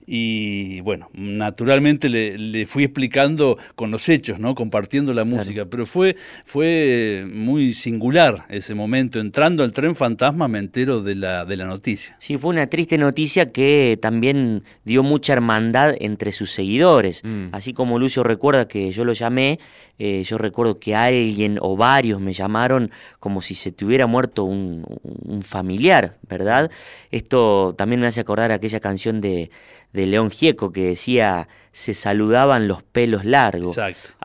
y 0.07 0.81
bueno, 0.81 1.09
naturalmente 1.13 2.09
le, 2.09 2.65
fui 2.67 2.83
explicando 2.83 3.57
con 3.75 3.89
los 3.91 4.07
hechos, 4.07 4.39
¿no? 4.39 4.53
compartiendo 4.53 5.13
la 5.13 5.23
música, 5.23 5.65
pero 5.65 5.85
fue, 5.85 6.15
fue 6.45 7.25
muy 7.31 7.73
singular 7.73 8.45
ese 8.49 8.75
momento. 8.75 9.19
Entrando 9.19 9.63
al 9.63 9.71
tren 9.71 9.95
fantasma 9.95 10.47
me 10.47 10.59
entero 10.59 11.01
de 11.01 11.15
la, 11.15 11.45
de 11.45 11.57
la 11.57 11.65
noticia. 11.65 12.15
Sí, 12.19 12.37
fue 12.37 12.51
una 12.51 12.67
triste 12.67 12.97
noticia 12.97 13.51
que 13.51 13.97
también 13.99 14.63
dio 14.83 15.01
mucha 15.01 15.33
hermandad 15.33 15.95
entre 15.99 16.31
sus 16.31 16.51
seguidores. 16.51 17.23
Mm. 17.23 17.47
Así 17.51 17.73
como 17.73 17.97
Lucio 17.97 18.23
recuerda 18.23 18.67
que 18.67 18.91
yo 18.91 19.05
lo 19.05 19.13
llamé, 19.13 19.59
eh, 19.97 20.23
yo 20.25 20.37
recuerdo 20.37 20.77
que 20.77 20.93
alguien 20.93 21.57
o 21.61 21.77
varios 21.77 22.19
me 22.19 22.33
llamaron 22.33 22.74
como 23.19 23.41
si 23.41 23.55
se 23.55 23.71
te 23.71 23.85
hubiera 23.85 24.07
muerto 24.07 24.43
un, 24.43 24.85
familiar, 25.43 26.17
¿verdad? 26.29 26.71
Esto 27.11 27.75
también 27.77 28.01
me 28.01 28.07
hace 28.07 28.21
acordar 28.21 28.51
aquella 28.51 28.79
canción 28.79 29.21
de, 29.21 29.49
de 29.95 30.05
León 30.05 30.29
Gieco 30.29 30.71
que 30.71 30.87
decía 30.87 31.47
se 31.75 31.93
saludaban 31.93 32.69
los 32.69 32.83
pelos 32.83 33.25
largos. 33.25 33.77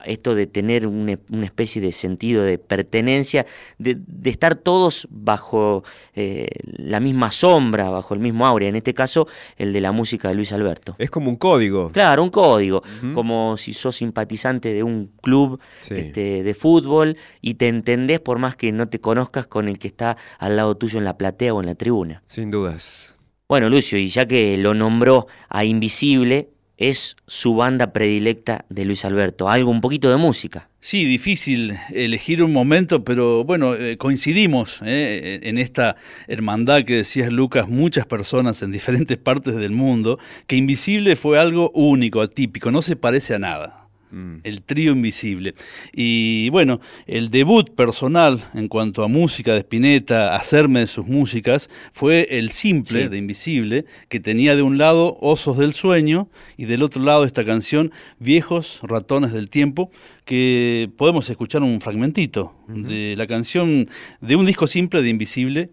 Esto 0.04 0.36
de 0.36 0.46
tener 0.46 0.86
una, 0.86 1.18
especie 1.42 1.82
de 1.82 1.90
sentido 1.90 2.44
de 2.44 2.58
pertenencia, 2.58 3.44
de, 3.76 3.98
estar 4.22 4.54
todos 4.54 5.08
bajo 5.10 5.82
eh, 6.14 6.46
la 6.62 7.00
misma 7.00 7.32
sombra, 7.32 7.90
bajo 7.90 8.14
el 8.14 8.20
mismo 8.20 8.46
aurea, 8.46 8.68
en 8.68 8.76
este 8.76 8.94
caso 8.94 9.26
el 9.56 9.72
de 9.72 9.80
la 9.80 9.90
música 9.90 10.28
de 10.28 10.34
Luis 10.34 10.52
Alberto. 10.52 10.94
Es 10.98 11.10
como 11.10 11.28
un 11.28 11.34
código. 11.34 11.90
Claro, 11.90 12.22
un 12.22 12.30
código, 12.30 12.84
como 13.14 13.56
si 13.56 13.72
sos 13.72 13.96
simpatizante 13.96 14.72
de 14.72 14.84
un 14.84 15.10
club 15.20 15.58
este, 15.90 16.44
de 16.44 16.54
fútbol 16.54 17.16
y 17.40 17.54
te 17.54 17.66
entendés 17.66 18.20
por 18.20 18.38
más 18.38 18.54
que 18.54 18.70
no 18.70 18.88
te 18.88 19.00
conozcas 19.00 19.48
con 19.48 19.66
el 19.66 19.80
que 19.80 19.88
está 19.88 20.16
al 20.38 20.56
lado 20.56 20.76
tuyo 20.76 21.00
en 21.00 21.04
la 21.04 21.18
platea 21.18 21.52
o 21.52 21.58
en 21.58 21.66
la 21.66 21.74
tribuna. 21.74 22.22
Sin 22.28 22.52
dudas. 22.52 23.16
Bueno, 23.50 23.68
Lucio, 23.68 23.98
y 23.98 24.06
ya 24.06 24.26
que 24.26 24.56
lo 24.58 24.74
nombró 24.74 25.26
a 25.48 25.64
Invisible, 25.64 26.50
es 26.76 27.16
su 27.26 27.56
banda 27.56 27.92
predilecta 27.92 28.64
de 28.68 28.84
Luis 28.84 29.04
Alberto, 29.04 29.48
algo 29.48 29.72
un 29.72 29.80
poquito 29.80 30.08
de 30.08 30.14
música. 30.14 30.68
Sí, 30.78 31.04
difícil 31.04 31.76
elegir 31.92 32.44
un 32.44 32.52
momento, 32.52 33.02
pero 33.02 33.42
bueno, 33.42 33.74
eh, 33.74 33.96
coincidimos 33.96 34.78
eh, 34.84 35.40
en 35.42 35.58
esta 35.58 35.96
hermandad 36.28 36.84
que 36.84 36.98
decías 36.98 37.32
Lucas, 37.32 37.68
muchas 37.68 38.06
personas 38.06 38.62
en 38.62 38.70
diferentes 38.70 39.18
partes 39.18 39.56
del 39.56 39.72
mundo, 39.72 40.20
que 40.46 40.54
Invisible 40.54 41.16
fue 41.16 41.36
algo 41.36 41.72
único, 41.74 42.20
atípico, 42.20 42.70
no 42.70 42.82
se 42.82 42.94
parece 42.94 43.34
a 43.34 43.40
nada. 43.40 43.79
Mm. 44.10 44.38
El 44.42 44.62
trío 44.62 44.92
invisible. 44.92 45.54
Y 45.92 46.48
bueno, 46.50 46.80
el 47.06 47.30
debut 47.30 47.70
personal 47.70 48.42
en 48.54 48.68
cuanto 48.68 49.04
a 49.04 49.08
música 49.08 49.52
de 49.52 49.60
Spinetta, 49.60 50.36
hacerme 50.36 50.80
de 50.80 50.86
sus 50.86 51.06
músicas, 51.06 51.70
fue 51.92 52.26
el 52.30 52.50
simple 52.50 53.08
de 53.08 53.18
Invisible, 53.18 53.84
que 54.08 54.20
tenía 54.20 54.56
de 54.56 54.62
un 54.62 54.78
lado 54.78 55.16
Osos 55.20 55.58
del 55.58 55.72
Sueño 55.72 56.28
y 56.56 56.64
del 56.64 56.82
otro 56.82 57.02
lado 57.02 57.24
esta 57.24 57.44
canción 57.44 57.92
Viejos 58.18 58.80
Ratones 58.82 59.32
del 59.32 59.48
Tiempo, 59.50 59.90
que 60.24 60.90
podemos 60.96 61.28
escuchar 61.30 61.62
un 61.62 61.80
fragmentito 61.80 62.54
de 62.68 63.14
la 63.16 63.26
canción 63.26 63.88
de 64.20 64.36
un 64.36 64.46
disco 64.46 64.66
simple 64.66 65.02
de 65.02 65.08
Invisible, 65.08 65.70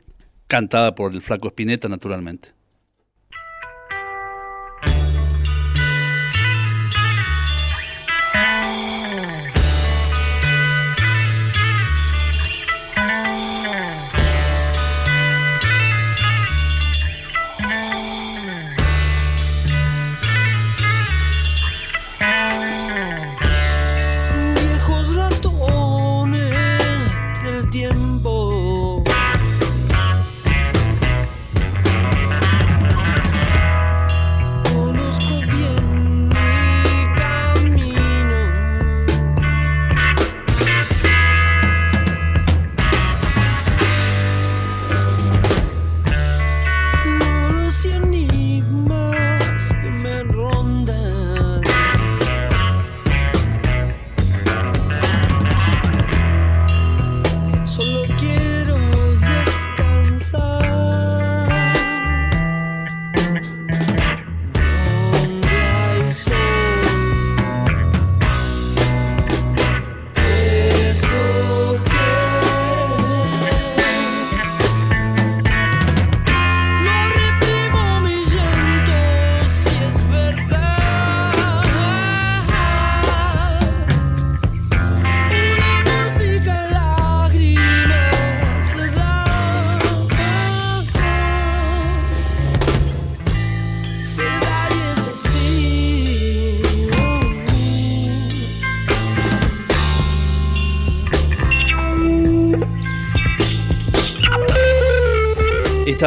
cantada 0.48 0.96
por 0.96 1.14
el 1.14 1.22
flaco 1.22 1.50
Spinetta 1.50 1.90
naturalmente. 1.90 2.57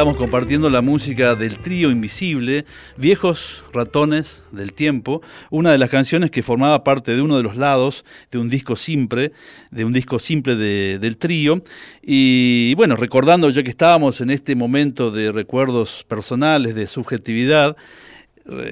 Estamos 0.01 0.17
compartiendo 0.17 0.67
la 0.71 0.81
música 0.81 1.35
del 1.35 1.59
trío 1.59 1.91
Invisible, 1.91 2.65
Viejos 2.97 3.63
Ratones 3.71 4.41
del 4.51 4.73
Tiempo, 4.73 5.21
una 5.51 5.71
de 5.71 5.77
las 5.77 5.91
canciones 5.91 6.31
que 6.31 6.41
formaba 6.41 6.83
parte 6.83 7.15
de 7.15 7.21
uno 7.21 7.37
de 7.37 7.43
los 7.43 7.55
lados 7.55 8.03
de 8.31 8.39
un 8.39 8.49
disco 8.49 8.75
simple, 8.75 9.31
de 9.69 9.85
un 9.85 9.93
disco 9.93 10.17
simple 10.17 10.55
del 10.55 11.17
trío. 11.17 11.61
Y 12.01 12.73
bueno, 12.73 12.95
recordando 12.95 13.47
ya 13.51 13.61
que 13.61 13.69
estábamos 13.69 14.21
en 14.21 14.31
este 14.31 14.55
momento 14.55 15.11
de 15.11 15.31
recuerdos 15.31 16.03
personales, 16.07 16.73
de 16.73 16.87
subjetividad, 16.87 17.77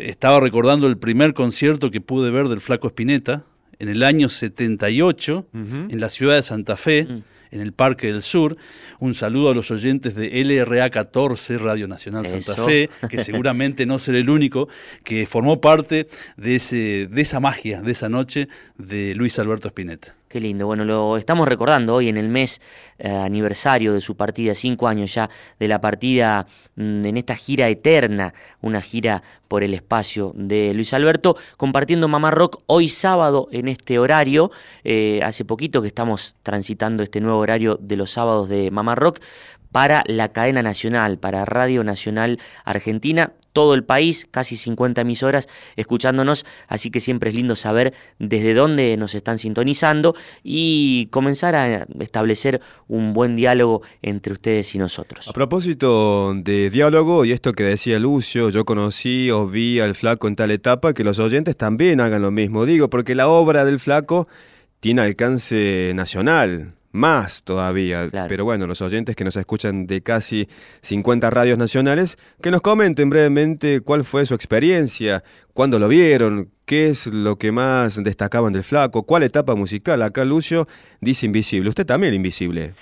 estaba 0.01 0.39
recordando 0.39 0.87
el 0.87 0.97
primer 0.97 1.35
concierto 1.35 1.91
que 1.91 2.01
pude 2.01 2.31
ver 2.31 2.47
del 2.47 2.59
Flaco 2.59 2.87
Espineta 2.87 3.43
en 3.77 3.89
el 3.89 4.01
año 4.01 4.29
78 4.29 5.45
en 5.53 5.99
la 5.99 6.09
ciudad 6.09 6.37
de 6.37 6.41
Santa 6.41 6.75
Fe. 6.75 7.03
Mm 7.03 7.21
en 7.51 7.61
el 7.61 7.73
Parque 7.73 8.07
del 8.07 8.21
Sur. 8.21 8.57
Un 8.99 9.15
saludo 9.15 9.49
a 9.49 9.53
los 9.53 9.71
oyentes 9.71 10.15
de 10.15 10.43
LRA 10.43 10.89
14, 10.89 11.57
Radio 11.57 11.87
Nacional 11.87 12.27
Santa 12.27 12.63
Fe, 12.63 12.89
que 13.09 13.17
seguramente 13.23 13.85
no 13.85 13.99
será 13.99 14.17
el 14.17 14.29
único, 14.29 14.69
que 15.03 15.25
formó 15.25 15.61
parte 15.61 16.07
de, 16.37 16.55
ese, 16.55 17.07
de 17.09 17.21
esa 17.21 17.39
magia, 17.39 17.81
de 17.81 17.91
esa 17.91 18.09
noche 18.09 18.47
de 18.77 19.15
Luis 19.15 19.39
Alberto 19.39 19.67
Spinetta. 19.67 20.18
Qué 20.29 20.39
lindo. 20.39 20.67
Bueno, 20.67 20.85
lo 20.85 21.17
estamos 21.17 21.47
recordando 21.47 21.95
hoy 21.95 22.07
en 22.07 22.15
el 22.15 22.29
mes 22.29 22.61
eh, 22.99 23.09
aniversario 23.09 23.95
de 23.95 23.99
su 23.99 24.15
partida, 24.15 24.53
cinco 24.53 24.87
años 24.87 25.11
ya 25.11 25.27
de 25.59 25.67
la 25.67 25.81
partida 25.81 26.45
mm, 26.75 27.03
en 27.03 27.17
esta 27.17 27.35
gira 27.35 27.67
eterna, 27.67 28.35
una 28.61 28.79
gira 28.79 29.23
por 29.47 29.63
el 29.63 29.73
espacio 29.73 30.31
de 30.35 30.71
Luis 30.75 30.93
Alberto, 30.93 31.35
compartiendo 31.57 32.07
Mamá 32.07 32.29
Rock 32.29 32.61
hoy 32.67 32.89
sábado 32.89 33.47
en 33.51 33.67
este 33.67 33.97
horario. 33.97 34.51
Eh, 34.83 35.19
hace 35.23 35.45
poquito 35.45 35.81
que 35.81 35.87
estamos 35.87 36.35
transitando 36.43 37.01
este 37.01 37.21
nuevo 37.21 37.39
horario 37.39 37.79
de 37.81 37.95
los 37.95 38.11
sábados 38.11 38.47
de 38.49 38.69
Mamá 38.69 38.93
Rock 38.93 39.21
para 39.71 40.03
la 40.07 40.29
cadena 40.29 40.63
nacional, 40.63 41.17
para 41.17 41.45
Radio 41.45 41.83
Nacional 41.83 42.39
Argentina, 42.65 43.33
todo 43.53 43.73
el 43.73 43.83
país, 43.83 44.27
casi 44.29 44.57
50 44.57 45.01
emisoras 45.01 45.47
escuchándonos, 45.75 46.45
así 46.67 46.91
que 46.91 46.99
siempre 46.99 47.29
es 47.29 47.35
lindo 47.35 47.55
saber 47.55 47.93
desde 48.19 48.53
dónde 48.53 48.95
nos 48.97 49.15
están 49.15 49.39
sintonizando 49.39 50.15
y 50.43 51.07
comenzar 51.07 51.55
a 51.55 51.87
establecer 51.99 52.61
un 52.87 53.13
buen 53.13 53.35
diálogo 53.35 53.81
entre 54.01 54.33
ustedes 54.33 54.73
y 54.75 54.77
nosotros. 54.77 55.27
A 55.27 55.33
propósito 55.33 56.33
de 56.35 56.69
diálogo 56.69 57.25
y 57.25 57.31
esto 57.31 57.53
que 57.53 57.63
decía 57.63 57.99
Lucio, 57.99 58.49
yo 58.49 58.65
conocí 58.65 59.29
o 59.31 59.47
vi 59.47 59.79
al 59.79 59.95
flaco 59.95 60.27
en 60.27 60.35
tal 60.35 60.51
etapa 60.51 60.93
que 60.93 61.03
los 61.03 61.19
oyentes 61.19 61.57
también 61.57 62.01
hagan 62.01 62.21
lo 62.21 62.31
mismo, 62.31 62.65
digo, 62.65 62.89
porque 62.89 63.15
la 63.15 63.27
obra 63.27 63.65
del 63.65 63.79
flaco 63.79 64.27
tiene 64.79 65.01
alcance 65.01 65.91
nacional 65.95 66.75
más 66.91 67.43
todavía. 67.43 68.09
Pero 68.27 68.45
bueno, 68.45 68.67
los 68.67 68.81
oyentes 68.81 69.15
que 69.15 69.23
nos 69.23 69.35
escuchan 69.35 69.87
de 69.87 70.01
casi 70.01 70.47
50 70.81 71.29
radios 71.29 71.57
nacionales, 71.57 72.17
que 72.41 72.51
nos 72.51 72.61
comenten 72.61 73.09
brevemente 73.09 73.81
cuál 73.81 74.03
fue 74.03 74.25
su 74.25 74.33
experiencia, 74.33 75.23
cuándo 75.53 75.79
lo 75.79 75.87
vieron, 75.87 76.49
qué 76.65 76.89
es 76.89 77.07
lo 77.07 77.37
que 77.37 77.51
más 77.51 78.03
destacaban 78.03 78.53
del 78.53 78.63
flaco, 78.63 79.03
cuál 79.03 79.23
etapa 79.23 79.55
musical. 79.55 80.01
Acá 80.01 80.25
Lucio 80.25 80.67
dice 81.01 81.25
Invisible, 81.25 81.69
usted 81.69 81.85
también 81.85 82.13
Invisible. 82.13 82.73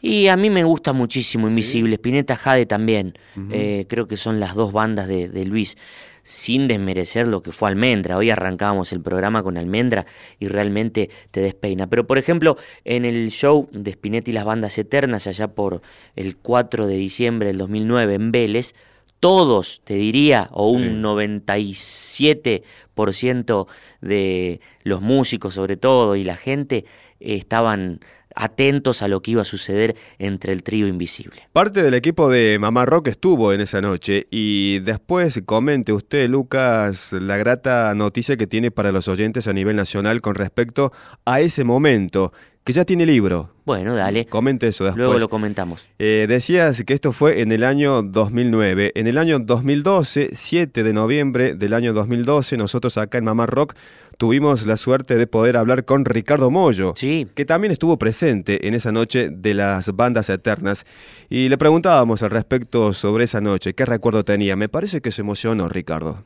Y 0.00 0.26
a 0.26 0.36
mí 0.36 0.50
me 0.50 0.64
gusta 0.64 0.92
muchísimo 0.92 1.46
Invisible, 1.46 1.94
Spinetta 1.94 2.34
Jade 2.34 2.66
también. 2.66 3.14
Eh, 3.52 3.86
creo 3.88 4.08
que 4.08 4.16
son 4.16 4.40
las 4.40 4.56
dos 4.56 4.72
bandas 4.72 5.06
de, 5.06 5.28
de 5.28 5.44
Luis 5.44 5.76
sin 6.22 6.68
desmerecer 6.68 7.26
lo 7.26 7.42
que 7.42 7.52
fue 7.52 7.68
Almendra. 7.68 8.16
Hoy 8.16 8.30
arrancábamos 8.30 8.92
el 8.92 9.00
programa 9.00 9.42
con 9.42 9.56
Almendra 9.56 10.06
y 10.38 10.48
realmente 10.48 11.10
te 11.30 11.40
despeina. 11.40 11.88
Pero 11.88 12.06
por 12.06 12.18
ejemplo, 12.18 12.56
en 12.84 13.04
el 13.04 13.30
show 13.30 13.68
de 13.72 13.92
Spinetti 13.92 14.30
y 14.30 14.34
las 14.34 14.44
bandas 14.44 14.78
eternas, 14.78 15.26
allá 15.26 15.48
por 15.48 15.82
el 16.16 16.36
4 16.36 16.86
de 16.86 16.94
diciembre 16.94 17.48
del 17.48 17.58
2009 17.58 18.14
en 18.14 18.32
Vélez, 18.32 18.74
todos, 19.20 19.82
te 19.84 19.94
diría, 19.94 20.48
o 20.50 20.68
un 20.68 21.00
97% 21.00 23.66
de 24.00 24.60
los 24.82 25.00
músicos 25.00 25.54
sobre 25.54 25.76
todo 25.76 26.16
y 26.16 26.24
la 26.24 26.36
gente 26.36 26.84
estaban 27.20 28.00
atentos 28.34 29.02
a 29.02 29.08
lo 29.08 29.20
que 29.22 29.32
iba 29.32 29.42
a 29.42 29.46
suceder 29.46 29.96
entre 30.18 30.52
el 30.52 30.62
trío 30.62 30.86
invisible. 30.86 31.42
Parte 31.52 31.82
del 31.82 31.94
equipo 31.94 32.30
de 32.30 32.58
Mamá 32.60 32.86
Rock 32.86 33.08
estuvo 33.08 33.52
en 33.52 33.60
esa 33.60 33.80
noche 33.80 34.26
y 34.30 34.80
después 34.80 35.40
comente 35.44 35.92
usted, 35.92 36.28
Lucas, 36.28 37.12
la 37.12 37.36
grata 37.36 37.94
noticia 37.94 38.36
que 38.36 38.46
tiene 38.46 38.70
para 38.70 38.92
los 38.92 39.08
oyentes 39.08 39.48
a 39.48 39.52
nivel 39.52 39.76
nacional 39.76 40.20
con 40.20 40.34
respecto 40.34 40.92
a 41.24 41.40
ese 41.40 41.64
momento 41.64 42.32
que 42.64 42.72
ya 42.72 42.84
tiene 42.84 43.06
libro. 43.06 43.50
Bueno, 43.64 43.94
dale. 43.94 44.26
Comente 44.26 44.68
eso 44.68 44.84
después. 44.84 44.98
Luego 44.98 45.18
lo 45.18 45.28
comentamos. 45.28 45.86
Eh, 45.98 46.26
decías 46.28 46.82
que 46.84 46.94
esto 46.94 47.12
fue 47.12 47.40
en 47.42 47.52
el 47.52 47.64
año 47.64 48.02
2009. 48.02 48.92
En 48.94 49.06
el 49.06 49.18
año 49.18 49.38
2012, 49.40 50.30
7 50.32 50.82
de 50.82 50.92
noviembre 50.92 51.54
del 51.54 51.74
año 51.74 51.92
2012, 51.92 52.56
nosotros 52.56 52.98
acá 52.98 53.18
en 53.18 53.24
Mamá 53.24 53.46
Rock 53.46 53.74
tuvimos 54.22 54.66
la 54.66 54.76
suerte 54.76 55.16
de 55.16 55.26
poder 55.26 55.56
hablar 55.56 55.84
con 55.84 56.04
Ricardo 56.04 56.48
Mollo, 56.48 56.92
sí. 56.94 57.26
que 57.34 57.44
también 57.44 57.72
estuvo 57.72 57.98
presente 57.98 58.68
en 58.68 58.74
esa 58.74 58.92
noche 58.92 59.30
de 59.30 59.52
las 59.52 59.96
bandas 59.96 60.30
eternas. 60.30 60.86
Y 61.28 61.48
le 61.48 61.58
preguntábamos 61.58 62.22
al 62.22 62.30
respecto 62.30 62.92
sobre 62.92 63.24
esa 63.24 63.40
noche, 63.40 63.74
qué 63.74 63.84
recuerdo 63.84 64.24
tenía. 64.24 64.54
Me 64.54 64.68
parece 64.68 65.00
que 65.00 65.10
se 65.10 65.22
emocionó, 65.22 65.68
Ricardo. 65.68 66.22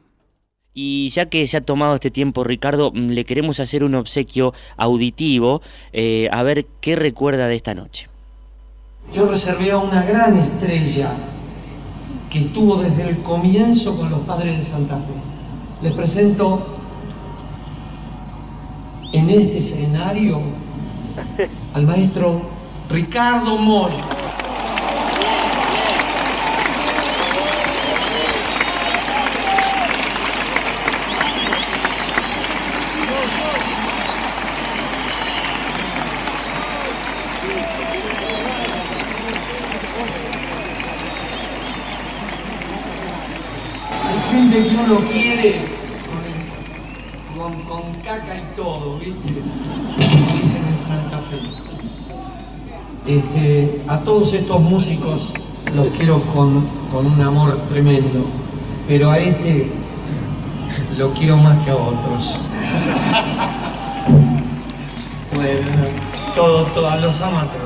Y 0.75 1.09
ya 1.09 1.31
que 1.31 1.47
se 1.47 1.57
ha 1.57 1.63
tomado 1.63 1.95
este 1.95 2.11
tiempo, 2.11 2.45
Ricardo, 2.45 2.93
mm, 2.93 3.13
le 3.13 3.25
queremos 3.25 3.61
hacer 3.61 3.83
un 3.83 3.95
obsequio 3.95 4.53
auditivo, 4.77 5.63
eh, 5.95 6.29
a 6.33 6.43
ver 6.43 6.67
qué 6.83 6.97
recuerda 6.97 7.49
de 7.49 7.57
esta 7.57 7.75
noche. 7.75 8.09
Yo 9.11 9.27
reservé 9.27 9.71
a 9.71 9.79
una 9.79 10.03
gran 10.03 10.37
estrella 10.37 11.15
que 12.29 12.41
estuvo 12.41 12.77
desde 12.77 13.09
el 13.09 13.23
comienzo 13.23 13.97
con 13.97 14.11
los 14.11 14.21
padres 14.27 14.59
de 14.59 14.63
Santa 14.63 14.99
Fe. 14.99 15.15
Les 15.81 15.95
presento 15.95 16.77
en 19.17 19.31
este 19.31 19.59
escenario 19.59 20.41
al 21.75 21.87
maestro 21.87 22.43
Ricardo 22.91 23.57
Moyo. 23.59 23.95
que 44.63 44.77
uno 44.77 45.01
quiere 45.05 45.76
Este, 53.07 53.83
a 53.87 54.01
todos 54.01 54.35
estos 54.35 54.61
músicos 54.61 55.33
los 55.77 55.87
quiero 55.97 56.21
con, 56.23 56.67
un 57.07 57.21
amor 57.21 57.57
tremendo, 57.69 58.25
pero 58.89 59.13
a 59.13 59.19
este 59.19 59.71
lo 60.99 61.13
quiero 61.13 61.37
más 61.37 61.65
que 61.65 61.71
a 61.71 61.77
otros. 61.77 62.41
bueno, 65.35 65.69
todo, 66.35 66.65
todo, 66.67 66.91
a 66.91 66.97
los 66.97 67.21
amateurs, 67.21 67.65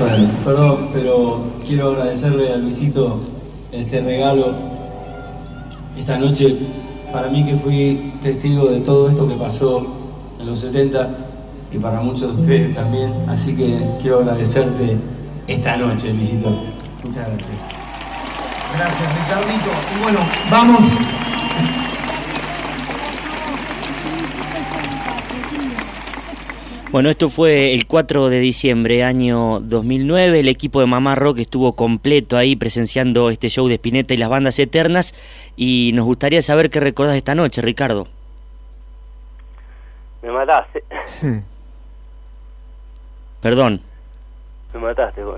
Bueno, 0.00 0.28
perdón, 0.44 0.88
pero 0.92 1.44
quiero 1.64 1.92
agradecerle 1.92 2.52
a 2.52 2.56
Luisito 2.56 3.20
este 3.70 4.00
regalo 4.00 4.52
esta 5.96 6.18
noche, 6.18 6.56
para 7.12 7.28
mí 7.28 7.46
que 7.46 7.54
fui 7.56 8.14
testigo 8.20 8.66
de 8.66 8.80
todo 8.80 9.08
esto 9.08 9.28
que 9.28 9.36
pasó 9.36 9.86
en 10.40 10.46
los 10.46 10.58
70 10.58 11.23
y 11.74 11.78
para 11.78 12.00
muchos 12.00 12.36
de 12.36 12.42
ustedes 12.42 12.74
también, 12.74 13.12
así 13.28 13.56
que 13.56 13.80
quiero 14.00 14.18
agradecerte 14.20 14.96
esta 15.46 15.76
noche, 15.76 16.12
visito. 16.12 16.50
Muchas 17.02 17.26
gracias. 17.26 17.60
Gracias, 18.76 19.24
Ricardito. 19.24 19.70
Y 19.96 20.02
bueno, 20.02 20.18
vamos 20.50 20.98
Bueno, 26.90 27.10
esto 27.10 27.28
fue 27.28 27.74
el 27.74 27.88
4 27.88 28.28
de 28.28 28.38
diciembre, 28.38 29.02
año 29.02 29.58
2009. 29.58 30.38
El 30.38 30.48
equipo 30.48 30.78
de 30.78 30.86
Mamá 30.86 31.16
Rock 31.16 31.40
estuvo 31.40 31.72
completo 31.72 32.36
ahí 32.36 32.54
presenciando 32.54 33.30
este 33.30 33.48
show 33.48 33.66
de 33.66 33.74
Spinetta 33.74 34.14
y 34.14 34.16
las 34.16 34.28
bandas 34.28 34.60
eternas. 34.60 35.12
Y 35.56 35.90
nos 35.94 36.04
gustaría 36.04 36.40
saber 36.40 36.70
qué 36.70 36.78
recordás 36.78 37.16
esta 37.16 37.34
noche, 37.34 37.62
Ricardo. 37.62 38.06
Me 40.22 40.30
mataste. 40.30 40.84
Perdón. 43.44 43.82
Me 44.72 44.80
mataste 44.80 45.22
con 45.22 45.36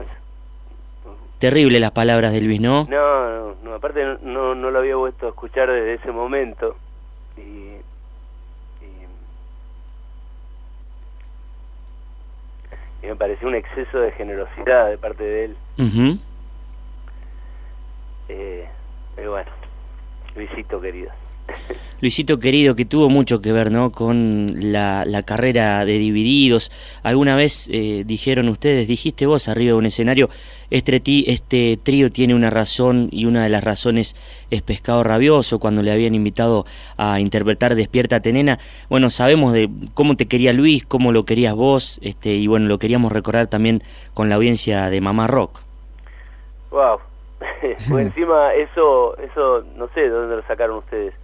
Terrible 1.41 1.81
las 1.81 1.91
palabras 1.91 2.33
de 2.33 2.41
Luis, 2.41 2.61
¿no? 2.61 2.87
No, 2.89 3.57
no, 3.65 3.75
aparte 3.75 4.01
no, 4.23 4.55
no 4.55 4.71
lo 4.71 4.79
había 4.79 4.95
vuelto 4.95 5.27
a 5.27 5.31
escuchar 5.31 5.69
desde 5.69 5.95
ese 5.95 6.13
momento. 6.13 6.77
Y 7.37 7.79
me 13.03 13.17
pareció 13.17 13.49
un 13.49 13.57
exceso 13.57 13.99
de 13.99 14.13
generosidad 14.13 14.89
de 14.89 14.99
parte 14.99 15.25
de 15.25 15.45
él. 15.47 15.57
Eh, 18.29 18.69
pero 19.17 19.33
bueno, 19.33 19.51
Luisito 20.37 20.81
querido. 20.81 21.11
Luisito 22.03 22.39
querido, 22.39 22.77
que 22.77 22.85
tuvo 22.85 23.09
mucho 23.09 23.41
que 23.41 23.53
ver 23.53 23.71
¿no? 23.71 23.91
con 23.91 24.49
la, 24.55 25.23
carrera 25.25 25.83
de 25.87 25.99
Divididos. 25.99 26.71
Alguna 27.03 27.37
vez 27.37 27.71
eh, 27.73 28.05
dijeron 28.05 28.51
ustedes, 28.51 28.87
dijiste 28.87 29.25
vos 29.25 29.49
arriba 29.49 29.73
de 29.73 29.79
un 29.79 29.87
escenario, 29.87 30.29
este, 30.71 31.01
este 31.33 31.79
trío 31.83 32.13
tiene 32.13 32.35
una 32.35 32.51
razón 32.51 33.09
y 33.13 33.25
una 33.25 33.45
de 33.45 33.49
las 33.49 33.65
razones 33.65 34.15
es 34.51 34.61
Pescado 34.61 35.05
Rabioso, 35.05 35.59
cuando 35.59 35.83
le 35.83 35.91
habían 35.91 36.15
invitado 36.15 36.67
a 36.99 37.19
interpretar 37.19 37.75
Despierta 37.75 38.21
Tenena. 38.21 38.59
Bueno, 38.91 39.09
sabemos 39.09 39.55
de 39.55 39.71
cómo 39.95 40.17
te 40.17 40.29
quería 40.29 40.53
Luis, 40.53 40.85
cómo 40.85 41.13
lo 41.13 41.25
querías 41.25 41.55
vos, 41.55 41.99
este, 42.03 42.35
y 42.35 42.47
bueno, 42.47 42.67
lo 42.67 42.79
queríamos 42.79 43.11
recordar 43.11 43.47
también 43.47 43.83
con 44.13 44.29
la 44.29 44.35
audiencia 44.35 44.91
de 44.91 45.01
Mamá 45.01 45.29
Rock. 45.29 45.61
Wow, 46.71 46.99
pues 47.89 48.07
encima 48.07 48.53
eso, 48.53 49.17
eso 49.17 49.65
no 49.77 49.89
sé 49.95 50.03
de 50.03 50.09
dónde 50.11 50.37
lo 50.37 50.43
sacaron 50.43 50.77
ustedes. 50.77 51.15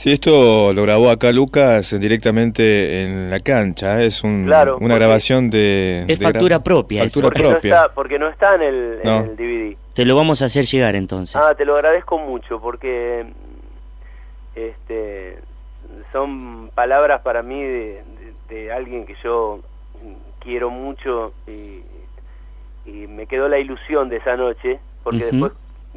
Sí, 0.00 0.12
esto 0.12 0.72
lo 0.72 0.82
grabó 0.84 1.10
acá 1.10 1.30
Lucas 1.30 1.94
directamente 2.00 3.02
en 3.02 3.28
la 3.28 3.38
cancha, 3.40 4.00
¿eh? 4.00 4.06
es 4.06 4.24
un, 4.24 4.50
una 4.80 4.94
grabación 4.94 5.50
de... 5.50 6.06
Es 6.08 6.18
factura 6.18 6.62
propia. 6.62 7.02
Factura 7.02 7.24
porque, 7.24 7.42
propia. 7.42 7.70
No 7.70 7.76
está, 7.82 7.94
porque 7.94 8.18
no 8.18 8.28
está 8.28 8.54
en 8.54 8.62
el, 8.62 9.36
DVD. 9.36 9.76
Te 9.92 10.06
lo 10.06 10.14
vamos 10.14 10.40
a 10.40 10.46
hacer 10.46 10.64
llegar 10.64 10.96
entonces. 10.96 11.36
Ah, 11.36 11.54
te 11.54 11.66
lo 11.66 11.74
agradezco 11.74 12.16
mucho 12.16 12.62
porque 12.62 13.26
este, 14.54 15.36
son 16.12 16.70
palabras 16.74 17.20
para 17.20 17.42
mí 17.42 17.62
de, 17.62 18.72
alguien 18.74 19.04
que 19.04 19.16
yo 19.22 19.60
quiero 20.38 20.70
mucho 20.70 21.34
y, 21.46 21.82
me 22.86 23.26
quedó 23.26 23.50
la 23.50 23.58
ilusión 23.58 24.08
de 24.08 24.16
esa 24.16 24.34
noche, 24.38 24.80
porque 25.02 25.26
después 25.26 25.52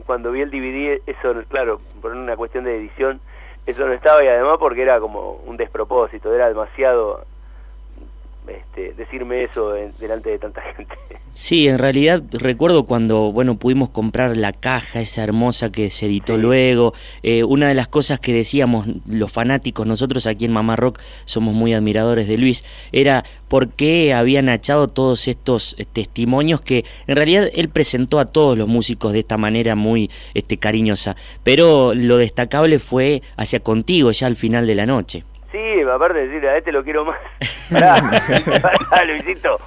cuando 0.05 0.33
vi 0.33 0.41
el 0.41 0.51
DVD, 0.51 1.01
eso, 1.07 1.41
claro, 1.47 1.79
por 2.01 2.11
una 2.11 2.35
cuestión 2.35 2.65
de 2.65 2.75
edición, 2.75 3.21
eso 3.65 3.85
no 3.85 3.93
estaba 3.93 4.23
y 4.23 4.27
además 4.27 4.57
porque 4.59 4.81
era 4.81 4.99
como 4.99 5.31
un 5.45 5.57
despropósito, 5.57 6.33
era 6.33 6.47
demasiado 6.47 7.25
este, 8.47 8.93
decirme 8.93 9.43
eso 9.43 9.73
delante 9.99 10.31
de 10.31 10.39
tanta 10.39 10.61
gente. 10.77 10.95
Sí, 11.35 11.67
en 11.67 11.79
realidad 11.79 12.21
recuerdo 12.31 12.85
cuando 12.85 13.31
bueno 13.31 13.55
pudimos 13.55 13.89
comprar 13.89 14.37
la 14.37 14.53
caja 14.53 15.01
esa 15.01 15.23
hermosa 15.23 15.71
que 15.71 15.89
se 15.89 16.05
editó 16.05 16.37
luego. 16.37 16.93
Eh, 17.23 17.43
una 17.43 17.67
de 17.67 17.73
las 17.73 17.87
cosas 17.87 18.19
que 18.19 18.33
decíamos 18.33 18.85
los 19.07 19.31
fanáticos, 19.31 19.87
nosotros 19.87 20.27
aquí 20.27 20.45
en 20.45 20.51
Mamá 20.51 20.75
Rock 20.75 20.99
somos 21.25 21.55
muy 21.55 21.73
admiradores 21.73 22.27
de 22.27 22.37
Luis, 22.37 22.63
era 22.91 23.23
por 23.47 23.69
qué 23.69 24.13
habían 24.13 24.47
echado 24.47 24.89
todos 24.89 25.27
estos 25.27 25.75
eh, 25.79 25.85
testimonios 25.91 26.61
que 26.61 26.85
en 27.07 27.15
realidad 27.15 27.49
él 27.53 27.69
presentó 27.69 28.19
a 28.19 28.25
todos 28.25 28.55
los 28.55 28.67
músicos 28.67 29.11
de 29.11 29.19
esta 29.19 29.37
manera 29.37 29.73
muy 29.73 30.11
este, 30.35 30.57
cariñosa. 30.57 31.15
Pero 31.43 31.95
lo 31.95 32.17
destacable 32.17 32.77
fue 32.77 33.23
hacia 33.37 33.59
contigo 33.59 34.11
ya 34.11 34.27
al 34.27 34.35
final 34.35 34.67
de 34.67 34.75
la 34.75 34.85
noche. 34.85 35.23
Sí, 35.53 35.81
aparte 35.81 36.17
de 36.17 36.27
decir, 36.27 36.47
a 36.49 36.57
este 36.57 36.71
lo 36.71 36.83
quiero 36.83 37.05
más. 37.05 37.19
Pará, 38.89 39.05
Luisito. 39.05 39.59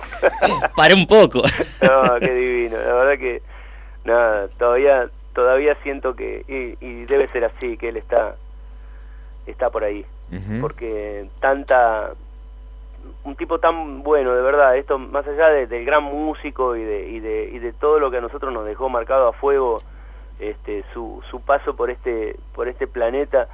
Para 0.74 0.94
un 0.94 1.06
poco. 1.06 1.42
no, 1.80 2.20
qué 2.20 2.34
divino. 2.34 2.76
La 2.76 2.92
verdad 2.92 3.18
que, 3.18 3.40
nada, 4.04 4.48
todavía 4.58 5.08
todavía 5.36 5.76
siento 5.82 6.16
que, 6.16 6.44
y, 6.80 7.04
debe 7.04 7.28
ser 7.28 7.44
así, 7.44 7.76
que 7.76 7.90
él 7.90 7.98
está, 7.98 8.36
está 9.46 9.68
por 9.68 9.84
ahí. 9.84 10.04
Porque 10.60 11.28
tanta, 11.40 12.10
un 13.22 13.36
tipo 13.36 13.60
tan 13.60 14.02
bueno, 14.02 14.34
de 14.34 14.40
verdad, 14.40 14.76
esto 14.76 14.98
más 14.98 15.26
allá 15.28 15.50
del 15.50 15.84
gran 15.84 16.02
músico 16.02 16.74
y 16.74 16.82
de, 16.82 17.08
y, 17.10 17.20
de, 17.20 17.50
y 17.52 17.58
de 17.58 17.72
todo 17.74 18.00
lo 18.00 18.10
que 18.10 18.16
a 18.16 18.22
nosotros 18.22 18.52
nos 18.52 18.64
dejó 18.64 18.88
marcado 18.88 19.28
a 19.28 19.34
fuego, 19.34 19.82
este, 20.40 20.84
su, 20.94 21.22
su 21.30 21.40
paso 21.42 21.76
por 21.76 21.90
este, 21.90 22.36
por 22.54 22.66
este 22.66 22.86
planeta, 22.86 23.46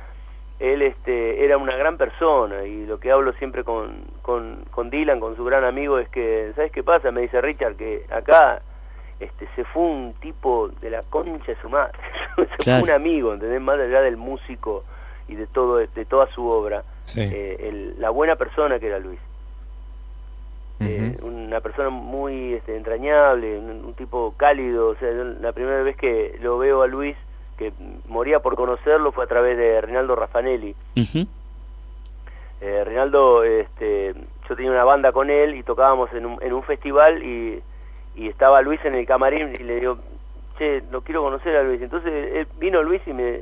él 0.63 0.81
este, 0.83 1.45
era 1.45 1.59
una 1.59 1.75
gran 1.75 1.97
persona 1.97 2.63
y 2.65 2.87
lo 2.87 3.01
que 3.01 3.11
hablo 3.11 3.33
siempre 3.33 3.65
con, 3.65 4.05
con, 4.23 4.91
Dylan, 4.91 5.19
con 5.19 5.35
su 5.35 5.45
gran 5.45 5.65
amigo, 5.65 5.99
es 5.99 6.09
que, 6.09 6.53
¿sabes 6.55 6.71
qué 6.71 6.85
pasa? 6.85 7.11
Me 7.11 7.23
dice 7.23 7.41
Richard 7.41 7.75
que 7.75 8.07
acá 8.11 8.63
este, 9.19 9.49
se 9.57 9.65
fue 9.65 9.83
un 9.83 10.15
tipo 10.21 10.69
de 10.81 10.91
la 10.91 11.03
concha 11.03 11.47
de 11.47 11.61
su 11.61 11.69
madre, 11.69 11.99
se 12.37 12.63
fue 12.63 12.83
un 12.83 12.91
amigo, 12.91 13.35
¿entendés? 13.35 13.61
Más 13.61 13.79
allá 13.81 14.03
del 14.03 14.17
músico 14.17 14.85
y 15.27 15.35
de 15.35 15.49
todo 15.49 15.79
de 15.79 16.05
toda 16.05 16.29
su 16.29 16.47
obra, 16.47 16.85
eh, 17.17 17.95
la 17.99 18.11
buena 18.11 18.37
persona 18.37 18.79
que 18.79 18.87
era 18.87 19.01
Luis. 19.01 19.19
Eh, 20.79 21.17
una 21.23 21.61
persona 21.61 21.91
muy 21.91 22.55
este, 22.55 22.77
entrañable, 22.77 23.57
un, 23.59 23.95
tipo 23.95 24.35
cálido, 24.37 24.89
o 24.89 24.95
sea, 24.97 25.11
la 25.11 25.53
primera 25.53 25.83
vez 25.83 25.97
que 25.97 26.37
lo 26.41 26.59
veo 26.59 26.83
a 26.83 26.89
Luis 26.89 27.17
que 27.57 27.73
moría 28.09 28.41
por 28.41 28.57
conocerlo 28.57 29.13
fue 29.13 29.25
a 29.25 29.29
través 29.29 29.57
de 29.57 29.81
Rinaldo 29.81 30.17
Raffanelli. 30.17 30.75
eh, 32.61 32.85
Rinaldo, 32.85 33.45
este, 33.45 34.15
yo 34.49 34.57
tenía 34.57 34.71
una 34.71 34.85
banda 34.85 35.13
con 35.13 35.31
él 35.31 35.55
y 35.57 35.63
tocábamos 35.63 36.13
en 36.13 36.27
un, 36.27 36.43
en 36.43 36.53
un 36.53 36.63
festival 36.63 37.23
y, 37.23 37.63
y, 38.15 38.29
estaba 38.29 38.61
Luis 38.63 38.85
en 38.85 38.95
el 38.95 39.07
camarín 39.07 39.55
y 39.55 39.65
le 39.65 39.81
digo, 39.81 39.99
che, 40.59 40.83
no 40.91 41.01
quiero 41.01 41.23
conocer 41.23 41.57
a 41.57 41.65
Luis. 41.65 41.83
Entonces 41.83 42.47
vino 42.59 42.83
Luis 42.83 43.03
y 43.07 43.13
me, 43.13 43.41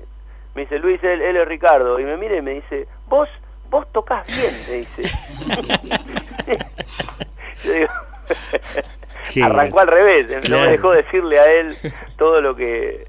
me 0.54 0.62
dice, 0.62 0.78
Luis, 0.78 1.04
él, 1.04 1.20
él, 1.20 1.36
es 1.36 1.46
Ricardo. 1.46 2.00
Y 2.00 2.04
me 2.04 2.16
mira 2.16 2.36
y 2.36 2.42
me 2.42 2.52
dice, 2.52 2.88
vos, 3.08 3.28
vos 3.68 3.86
tocas 3.92 4.26
bien, 4.26 4.54
me 4.68 4.76
dice. 4.76 5.02
yo 7.64 7.72
digo, 7.72 7.90
arrancó 9.44 9.80
al 9.80 9.88
revés, 9.88 10.48
no 10.48 10.60
me 10.60 10.70
dejó 10.70 10.92
decirle 10.92 11.38
a 11.38 11.52
él 11.52 11.76
todo 12.16 12.40
lo 12.40 12.56
que 12.56 13.06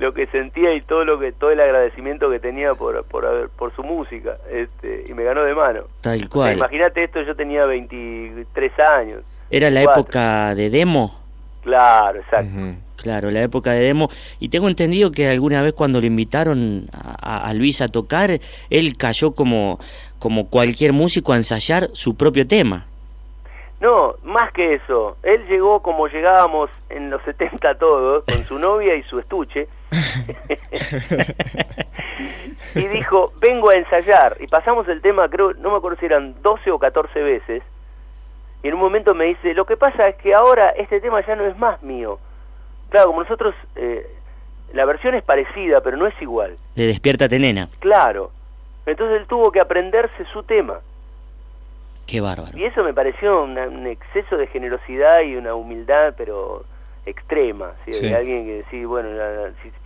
lo 0.00 0.14
que 0.14 0.26
sentía 0.26 0.74
y 0.74 0.80
todo 0.80 1.04
lo 1.04 1.18
que 1.18 1.32
todo 1.32 1.50
el 1.50 1.60
agradecimiento 1.60 2.30
que 2.30 2.40
tenía 2.40 2.74
por 2.74 3.04
por 3.04 3.50
por 3.50 3.74
su 3.74 3.82
música 3.82 4.36
este 4.50 5.04
y 5.08 5.14
me 5.14 5.24
ganó 5.24 5.44
de 5.44 5.54
mano 5.54 5.82
tal 6.00 6.28
cual 6.28 6.56
imagínate 6.56 7.04
esto 7.04 7.22
yo 7.22 7.36
tenía 7.36 7.66
23 7.66 8.72
años 8.80 9.22
era 9.50 9.70
la 9.70 9.82
época 9.82 10.54
de 10.54 10.70
demo 10.70 11.20
claro 11.62 12.18
exacto 12.18 12.54
Claro, 13.02 13.30
la 13.30 13.40
época 13.40 13.72
de 13.72 13.80
demo. 13.80 14.10
Y 14.40 14.50
tengo 14.50 14.68
entendido 14.68 15.10
que 15.10 15.26
alguna 15.28 15.62
vez 15.62 15.72
cuando 15.72 16.02
le 16.02 16.06
invitaron 16.08 16.88
a, 16.92 17.48
a, 17.48 17.54
Luis 17.54 17.80
a 17.80 17.88
tocar, 17.88 18.30
él 18.68 18.96
cayó 18.98 19.30
como, 19.32 19.78
como 20.18 20.48
cualquier 20.48 20.92
músico 20.92 21.32
a 21.32 21.36
ensayar 21.36 21.88
su 21.94 22.14
propio 22.14 22.46
tema. 22.46 22.86
No, 23.80 24.16
más 24.22 24.52
que 24.52 24.74
eso. 24.74 25.16
Él 25.22 25.46
llegó 25.48 25.80
como 25.80 26.08
llegábamos 26.08 26.68
en 26.90 27.08
los 27.08 27.22
70 27.22 27.76
todos, 27.76 28.24
con 28.24 28.44
su 28.44 28.58
novia 28.58 28.94
y 28.94 29.02
su 29.04 29.18
estuche. 29.18 29.68
Y 32.74 32.86
dijo, 32.88 33.32
vengo 33.40 33.70
a 33.70 33.76
ensayar. 33.76 34.36
Y 34.40 34.46
pasamos 34.46 34.88
el 34.88 35.00
tema, 35.00 35.28
creo, 35.28 35.54
no 35.54 35.70
me 35.70 35.76
acuerdo 35.76 35.98
si 35.98 36.06
eran 36.06 36.34
12 36.42 36.70
o 36.70 36.78
14 36.78 37.22
veces. 37.22 37.62
Y 38.62 38.68
en 38.68 38.74
un 38.74 38.80
momento 38.80 39.14
me 39.14 39.26
dice, 39.26 39.54
lo 39.54 39.64
que 39.64 39.76
pasa 39.76 40.08
es 40.08 40.16
que 40.16 40.34
ahora 40.34 40.70
este 40.70 41.00
tema 41.00 41.24
ya 41.26 41.34
no 41.34 41.46
es 41.46 41.56
más 41.58 41.82
mío. 41.82 42.18
Claro, 42.90 43.08
como 43.08 43.22
nosotros, 43.22 43.54
eh, 43.76 44.06
la 44.72 44.84
versión 44.84 45.14
es 45.14 45.22
parecida, 45.22 45.80
pero 45.80 45.96
no 45.96 46.06
es 46.06 46.14
igual. 46.20 46.56
De 46.76 46.86
Despiértate 46.86 47.38
Nena. 47.38 47.68
Claro. 47.78 48.30
Entonces 48.86 49.20
él 49.20 49.26
tuvo 49.26 49.50
que 49.52 49.60
aprenderse 49.60 50.24
su 50.32 50.42
tema. 50.42 50.80
Qué 52.06 52.20
bárbaro. 52.20 52.56
Y 52.58 52.64
eso 52.64 52.82
me 52.82 52.92
pareció 52.92 53.44
un 53.44 53.86
exceso 53.86 54.36
de 54.36 54.48
generosidad 54.48 55.20
y 55.20 55.36
una 55.36 55.54
humildad, 55.54 56.14
pero 56.16 56.64
extrema, 57.06 57.72
¿sí? 57.84 57.92
de 57.92 58.14
alguien 58.14 58.44
que 58.44 58.64
sí, 58.70 58.84
bueno, 58.84 59.08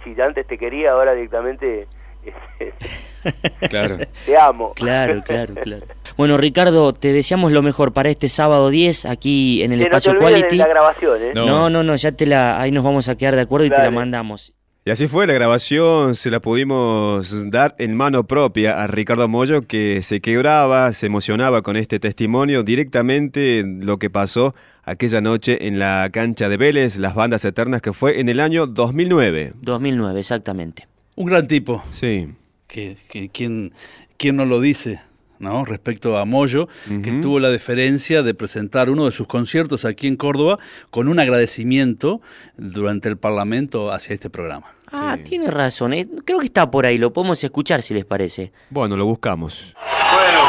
si, 0.05 0.21
antes 0.21 0.47
te 0.47 0.59
quería, 0.59 0.93
ahora 0.93 1.15
directamente 1.15 1.87
este, 2.25 3.69
claro. 3.69 3.99
te 4.25 4.37
amo. 4.37 4.73
Claro, 4.75 5.23
claro, 5.27 5.55
claro. 5.55 5.87
Bueno, 6.17 6.37
Ricardo, 6.37 6.93
te 6.93 7.13
deseamos 7.13 7.53
lo 7.53 7.61
mejor 7.63 7.93
para 7.93 8.09
este 8.09 8.29
sábado 8.29 8.71
10 8.71 9.07
aquí 9.07 9.63
en 9.63 9.73
el 9.73 9.83
espacio 9.83 10.17
Quality. 10.19 10.57
la 10.57 10.67
grabación, 10.69 11.23
¿eh? 11.23 11.33
No. 11.35 11.69
no, 11.69 11.83
no, 11.83 11.97
ya 11.97 12.13
te 12.13 12.27
la 12.27 12.61
ahí 12.61 12.71
nos 12.71 12.85
vamos 12.85 13.09
a 13.09 13.17
quedar 13.17 13.35
de 13.35 13.43
acuerdo 13.43 13.67
y 13.67 13.71
te 13.71 13.83
la 13.83 13.91
mandamos. 13.91 14.54
Y 14.87 14.91
así 14.91 15.09
fue, 15.09 15.27
la 15.27 15.33
grabación 15.33 16.15
se 16.15 16.31
la 16.31 16.41
pudimos 16.41 17.51
dar 17.51 17.75
en 17.79 17.97
mano 17.97 18.27
propia 18.27 18.83
a 18.83 18.87
Ricardo 18.87 19.27
Moyo, 19.29 19.67
que 19.67 20.03
se 20.03 20.21
quebraba, 20.21 20.93
se 20.93 21.07
emocionaba 21.07 21.63
con 21.63 21.79
este 21.79 21.99
testimonio 21.99 22.63
directamente 22.63 23.65
lo 23.67 23.99
que 23.99 24.11
pasó 24.11 24.55
aquella 24.83 25.23
noche 25.23 25.69
en 25.69 25.79
la 25.79 26.11
cancha 26.13 26.51
de 26.51 26.59
Vélez, 26.59 26.99
las 26.99 27.15
bandas 27.15 27.47
eternas, 27.47 27.81
que 27.81 27.95
fue 27.95 28.21
en 28.21 28.29
el 28.29 28.41
año 28.41 28.67
2009. 28.67 29.55
2009, 29.63 30.21
exactamente. 30.21 30.87
Un 31.15 31.31
gran 31.31 31.49
tipo. 31.49 31.83
Sí. 31.89 32.29
Que, 32.67 32.99
que 33.09 33.31
¿quién, 33.31 33.73
¿Quién 34.19 34.37
no 34.37 34.45
lo 34.45 34.61
dice? 34.61 35.01
¿No? 35.39 35.65
respecto 35.65 36.19
a 36.19 36.25
Moyo, 36.25 36.69
que 37.03 37.13
tuvo 37.23 37.39
la 37.39 37.49
deferencia 37.49 38.23
de 38.23 38.35
presentar 38.35 38.91
uno 38.91 39.07
de 39.07 39.13
sus 39.13 39.27
conciertos 39.27 39.85
aquí 39.85 40.07
en 40.07 40.17
Córdoba 40.17 40.59
con 40.91 41.09
un 41.09 41.19
agradecimiento 41.19 42.21
durante 42.57 43.09
el 43.09 43.17
Parlamento 43.17 43.93
hacia 43.93 44.15
este 44.15 44.31
programa. 44.31 44.67
Ah, 44.93 45.17
tiene 45.25 45.51
razón, 45.51 45.93
eh. 45.93 46.07
creo 46.25 46.39
que 46.39 46.47
está 46.47 46.71
por 46.71 46.87
ahí, 46.87 46.99
lo 46.99 47.13
podemos 47.13 47.43
escuchar 47.43 47.83
si 47.83 47.95
les 47.95 48.05
parece. 48.05 48.53
Bueno, 48.71 48.97
lo 48.97 49.07
buscamos. 49.07 49.75
Bueno, 50.13 50.41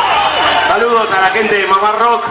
saludos 0.67 1.11
a 1.11 1.21
la 1.21 1.29
gente 1.29 1.55
de 1.55 1.67
Mamá 1.67 1.93
Rock 1.93 2.23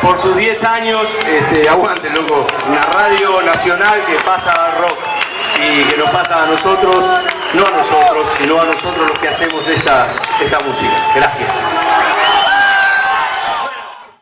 por 0.00 0.16
sus 0.16 0.36
10 0.36 0.64
años, 0.64 1.18
este, 1.26 1.68
aguante 1.68 2.08
loco, 2.10 2.46
una 2.68 2.82
radio 2.82 3.42
nacional 3.42 4.04
que 4.06 4.14
pasa 4.24 4.52
rock. 4.78 4.98
y 5.56 5.88
que 5.88 5.96
nos 5.96 6.10
pasa 6.10 6.44
a 6.44 6.46
nosotros, 6.46 7.04
no 7.56 7.66
a 7.66 7.70
nosotros, 7.70 8.28
sino 8.38 8.60
a 8.60 8.66
nosotros 8.66 9.08
los 9.08 9.18
que 9.18 9.28
hacemos 9.28 9.66
esta, 9.66 10.14
esta 10.40 10.60
música. 10.60 10.92
Gracias. 11.14 11.48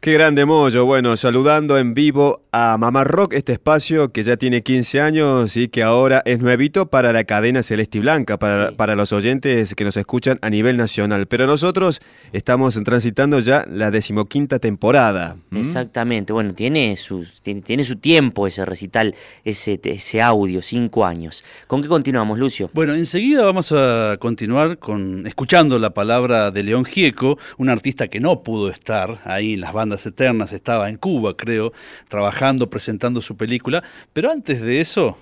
Qué 0.05 0.13
grande 0.13 0.45
mollo. 0.45 0.85
Bueno, 0.85 1.17
saludando 1.17 1.79
en 1.79 1.95
vivo 1.95 2.43
a 2.53 2.77
Mamá 2.77 3.05
Rock, 3.05 3.33
este 3.33 3.55
espacio 3.55 4.13
que 4.13 4.23
ya 4.23 4.37
tiene 4.37 4.63
15 4.63 5.01
años 5.01 5.57
y 5.57 5.69
que 5.69 5.83
ahora 5.83 6.21
es 6.27 6.41
nuevito 6.41 6.91
para 6.91 7.11
la 7.15 7.25
cadena 7.25 7.63
Celeste 7.63 7.97
y 7.97 8.01
Blanca, 8.03 8.39
para, 8.39 8.73
para 8.73 8.97
los 8.97 9.15
oyentes 9.15 9.75
que 9.75 9.83
nos 9.83 9.97
escuchan 9.97 10.39
a 10.43 10.51
nivel 10.51 10.77
nacional. 10.77 11.27
Pero 11.27 11.47
nosotros 11.47 12.03
estamos 12.35 12.79
transitando 12.85 13.39
ya 13.39 13.65
la 13.67 13.91
decimoquinta 13.91 14.59
temporada. 14.59 15.39
Exactamente. 15.53 16.35
Bueno, 16.35 16.53
tiene 16.53 16.99
su, 16.99 17.27
tiene, 17.41 17.63
tiene, 17.63 17.83
su 17.83 17.97
tiempo 17.97 18.47
ese 18.47 18.67
recital, 18.67 19.15
ese, 19.43 19.81
ese 19.83 20.21
audio, 20.21 20.61
cinco 20.61 21.07
años. 21.07 21.43
¿Con 21.67 21.81
qué 21.81 21.89
continuamos, 21.89 22.39
Lucio? 22.39 22.69
Bueno, 22.75 22.95
enseguida 22.95 23.43
vamos 23.43 23.73
a 23.73 24.19
continuar 24.21 24.77
con 24.77 25.27
escuchando 25.27 25.79
la 25.79 25.95
palabra 25.95 26.51
de 26.51 26.63
León 26.63 26.85
Gieco, 26.85 27.39
un 27.57 27.71
artista 27.71 28.09
que 28.09 28.21
no 28.21 28.43
pudo 28.43 28.69
estar 28.69 29.23
ahí 29.25 29.55
en 29.55 29.63
las 29.63 29.73
bandas 29.73 29.94
Eternas, 30.07 30.53
estaba 30.53 30.89
en 30.89 30.97
Cuba, 30.97 31.37
creo, 31.37 31.73
trabajando, 32.09 32.69
presentando 32.69 33.21
su 33.21 33.37
película, 33.37 33.83
pero 34.13 34.31
antes 34.31 34.61
de 34.61 34.81
eso, 34.81 35.17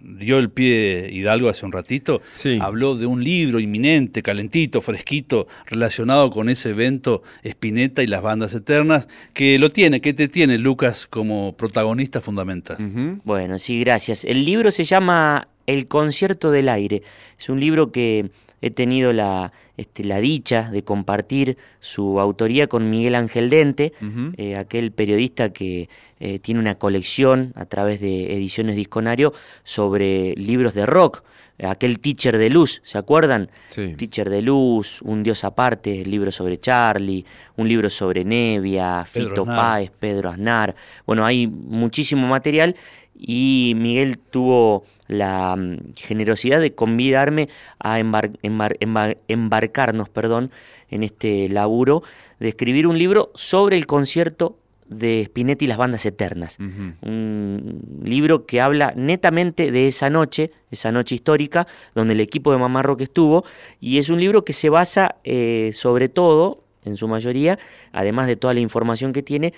dio 0.00 0.38
el 0.38 0.50
pie 0.50 1.10
Hidalgo 1.12 1.48
hace 1.48 1.66
un 1.66 1.72
ratito, 1.72 2.22
habló 2.60 2.96
de 2.96 3.06
un 3.06 3.22
libro 3.22 3.60
inminente, 3.60 4.22
calentito, 4.22 4.80
fresquito, 4.80 5.46
relacionado 5.66 6.30
con 6.30 6.48
ese 6.48 6.70
evento 6.70 7.22
Spinetta 7.42 8.02
y 8.02 8.06
las 8.06 8.22
bandas 8.22 8.54
eternas, 8.54 9.08
que 9.34 9.58
lo 9.58 9.70
tiene, 9.70 10.00
que 10.00 10.14
te 10.14 10.28
tiene 10.28 10.58
Lucas 10.58 11.06
como 11.06 11.54
protagonista 11.56 12.20
fundamental. 12.20 12.76
Bueno, 13.24 13.58
sí, 13.58 13.80
gracias. 13.80 14.24
El 14.24 14.44
libro 14.44 14.70
se 14.70 14.84
llama 14.84 15.48
El 15.66 15.86
concierto 15.86 16.50
del 16.50 16.68
aire. 16.68 17.02
Es 17.38 17.48
un 17.48 17.60
libro 17.60 17.92
que 17.92 18.30
he 18.62 18.70
tenido 18.70 19.12
la, 19.12 19.52
este, 19.76 20.04
la 20.04 20.20
dicha 20.20 20.70
de 20.70 20.82
compartir 20.82 21.56
su 21.80 22.20
autoría 22.20 22.66
con 22.66 22.90
Miguel 22.90 23.14
Ángel 23.14 23.48
Dente, 23.50 23.92
eh, 24.36 24.56
aquel 24.56 24.92
periodista 24.92 25.52
que 25.52 25.88
eh, 26.18 26.38
tiene 26.38 26.60
una 26.60 26.74
colección 26.74 27.52
a 27.56 27.64
través 27.64 28.00
de 28.00 28.34
Ediciones 28.34 28.76
Disconario 28.76 29.32
sobre 29.64 30.34
libros 30.36 30.74
de 30.74 30.86
rock. 30.86 31.22
Aquel 31.62 32.00
Teacher 32.00 32.38
de 32.38 32.48
Luz, 32.48 32.80
¿se 32.84 32.96
acuerdan? 32.96 33.50
Teacher 33.96 34.30
de 34.30 34.40
Luz, 34.40 35.02
Un 35.02 35.22
Dios 35.22 35.44
Aparte, 35.44 36.00
el 36.00 36.10
libro 36.10 36.32
sobre 36.32 36.58
Charlie, 36.58 37.26
un 37.56 37.68
libro 37.68 37.90
sobre 37.90 38.24
Nevia, 38.24 39.04
Fito 39.04 39.44
Páez, 39.44 39.90
Pedro 39.90 40.30
Aznar. 40.30 40.74
Bueno, 41.04 41.26
hay 41.26 41.46
muchísimo 41.46 42.26
material 42.26 42.76
y 43.22 43.74
Miguel 43.76 44.18
tuvo 44.18 44.84
la 45.06 45.54
mm, 45.54 45.92
generosidad 45.94 46.60
de 46.60 46.74
convidarme 46.74 47.50
a 47.78 47.98
embarcarnos 47.98 50.08
perdón, 50.08 50.50
en 50.88 51.02
este 51.02 51.48
laburo 51.50 52.02
de 52.38 52.48
escribir 52.48 52.86
un 52.86 52.98
libro 52.98 53.30
sobre 53.34 53.76
el 53.76 53.86
concierto 53.86 54.56
de 54.88 55.24
Spinetti 55.26 55.66
y 55.66 55.68
las 55.68 55.78
bandas 55.78 56.04
eternas. 56.04 56.58
Un 56.58 58.00
libro 58.02 58.46
que 58.46 58.60
habla 58.60 58.92
netamente 58.96 59.70
de 59.70 59.86
esa 59.86 60.10
noche, 60.10 60.50
esa 60.72 60.90
noche 60.90 61.14
histórica, 61.14 61.68
donde 61.94 62.14
el 62.14 62.20
equipo 62.20 62.50
de 62.50 62.58
Mamá 62.58 62.82
Rock 62.82 63.02
estuvo, 63.02 63.44
y 63.80 63.98
es 63.98 64.10
un 64.10 64.18
libro 64.18 64.44
que 64.44 64.52
se 64.52 64.68
basa 64.68 65.16
eh, 65.22 65.70
sobre 65.74 66.08
todo, 66.08 66.64
en 66.84 66.96
su 66.96 67.06
mayoría, 67.06 67.56
además 67.92 68.26
de 68.26 68.34
toda 68.34 68.52
la 68.52 68.60
información 68.60 69.12
que 69.12 69.22
tiene, 69.22 69.54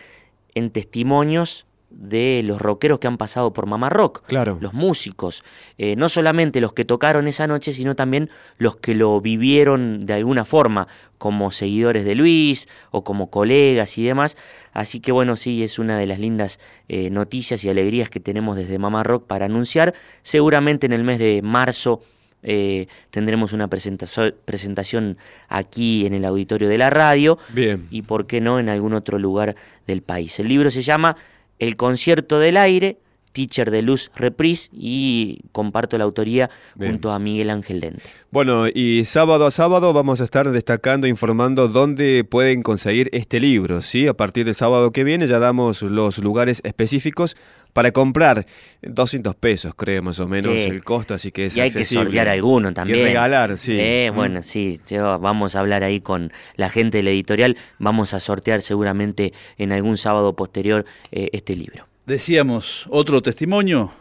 en 0.54 0.70
testimonios 0.70 1.64
de 1.94 2.42
los 2.44 2.60
rockeros 2.60 2.98
que 2.98 3.06
han 3.06 3.18
pasado 3.18 3.52
por 3.52 3.66
Mamá 3.66 3.90
Rock, 3.90 4.22
claro. 4.26 4.58
los 4.60 4.72
músicos, 4.72 5.44
eh, 5.78 5.96
no 5.96 6.08
solamente 6.08 6.60
los 6.60 6.72
que 6.72 6.84
tocaron 6.84 7.26
esa 7.28 7.46
noche, 7.46 7.72
sino 7.72 7.94
también 7.94 8.30
los 8.58 8.76
que 8.76 8.94
lo 8.94 9.20
vivieron 9.20 10.06
de 10.06 10.14
alguna 10.14 10.44
forma, 10.44 10.88
como 11.18 11.52
seguidores 11.52 12.04
de 12.04 12.16
Luis 12.16 12.68
o 12.90 13.04
como 13.04 13.30
colegas 13.30 13.96
y 13.96 14.04
demás. 14.04 14.36
Así 14.72 14.98
que 14.98 15.12
bueno, 15.12 15.36
sí, 15.36 15.62
es 15.62 15.78
una 15.78 15.96
de 15.96 16.06
las 16.06 16.18
lindas 16.18 16.58
eh, 16.88 17.10
noticias 17.10 17.62
y 17.64 17.68
alegrías 17.68 18.10
que 18.10 18.18
tenemos 18.18 18.56
desde 18.56 18.78
Mamá 18.78 19.04
Rock 19.04 19.28
para 19.28 19.44
anunciar. 19.44 19.94
Seguramente 20.22 20.86
en 20.86 20.92
el 20.92 21.04
mes 21.04 21.20
de 21.20 21.40
marzo 21.42 22.00
eh, 22.42 22.88
tendremos 23.10 23.52
una 23.52 23.68
presentación 23.68 25.16
aquí 25.48 26.06
en 26.06 26.14
el 26.14 26.24
auditorio 26.24 26.68
de 26.68 26.78
la 26.78 26.90
radio. 26.90 27.38
Bien. 27.50 27.86
Y 27.90 28.02
por 28.02 28.26
qué 28.26 28.40
no 28.40 28.58
en 28.58 28.68
algún 28.68 28.94
otro 28.94 29.18
lugar 29.18 29.54
del 29.86 30.02
país. 30.02 30.38
El 30.40 30.48
libro 30.48 30.70
se 30.70 30.82
llama 30.82 31.16
el 31.62 31.76
concierto 31.76 32.40
del 32.40 32.56
aire, 32.56 32.98
Teacher 33.32 33.70
de 33.70 33.82
Luz 33.82 34.10
Reprise 34.14 34.68
y 34.72 35.40
comparto 35.52 35.98
la 35.98 36.04
autoría 36.04 36.50
junto 36.76 37.10
a 37.12 37.18
Miguel 37.18 37.50
Ángel 37.50 37.80
Dente. 37.80 38.02
Bueno, 38.30 38.66
y 38.66 39.04
sábado 39.04 39.46
a 39.46 39.50
sábado 39.50 39.92
vamos 39.92 40.20
a 40.20 40.24
estar 40.24 40.50
destacando, 40.50 41.06
informando 41.06 41.68
dónde 41.68 42.24
pueden 42.24 42.62
conseguir 42.62 43.10
este 43.12 43.40
libro, 43.40 43.82
¿sí? 43.82 44.06
A 44.06 44.14
partir 44.14 44.46
de 44.46 44.54
sábado 44.54 44.90
que 44.90 45.04
viene 45.04 45.26
ya 45.26 45.38
damos 45.38 45.82
los 45.82 46.18
lugares 46.18 46.60
específicos 46.64 47.36
para 47.72 47.92
comprar 47.92 48.46
200 48.82 49.34
pesos, 49.34 49.74
creo, 49.74 50.02
más 50.02 50.20
o 50.20 50.28
menos 50.28 50.54
el 50.54 50.84
costo, 50.84 51.14
así 51.14 51.32
que 51.32 51.46
es 51.46 51.56
Y 51.56 51.60
hay 51.60 51.70
que 51.70 51.84
sortear 51.84 52.28
alguno 52.28 52.72
también. 52.72 53.00
Y 53.00 53.02
regalar, 53.02 53.56
sí. 53.56 53.78
Eh, 53.78 54.10
bueno, 54.14 54.42
sí, 54.42 54.80
vamos 55.20 55.56
a 55.56 55.60
hablar 55.60 55.82
ahí 55.82 56.00
con 56.00 56.32
la 56.56 56.68
gente 56.68 56.98
de 56.98 57.02
la 57.04 57.10
editorial, 57.10 57.56
vamos 57.78 58.14
a 58.14 58.20
sortear 58.20 58.62
seguramente 58.62 59.32
en 59.58 59.72
algún 59.72 59.96
sábado 59.96 60.34
posterior 60.34 60.84
eh, 61.10 61.30
este 61.32 61.56
libro. 61.56 61.91
Decíamos, 62.06 62.86
otro 62.90 63.22
testimonio, 63.22 63.92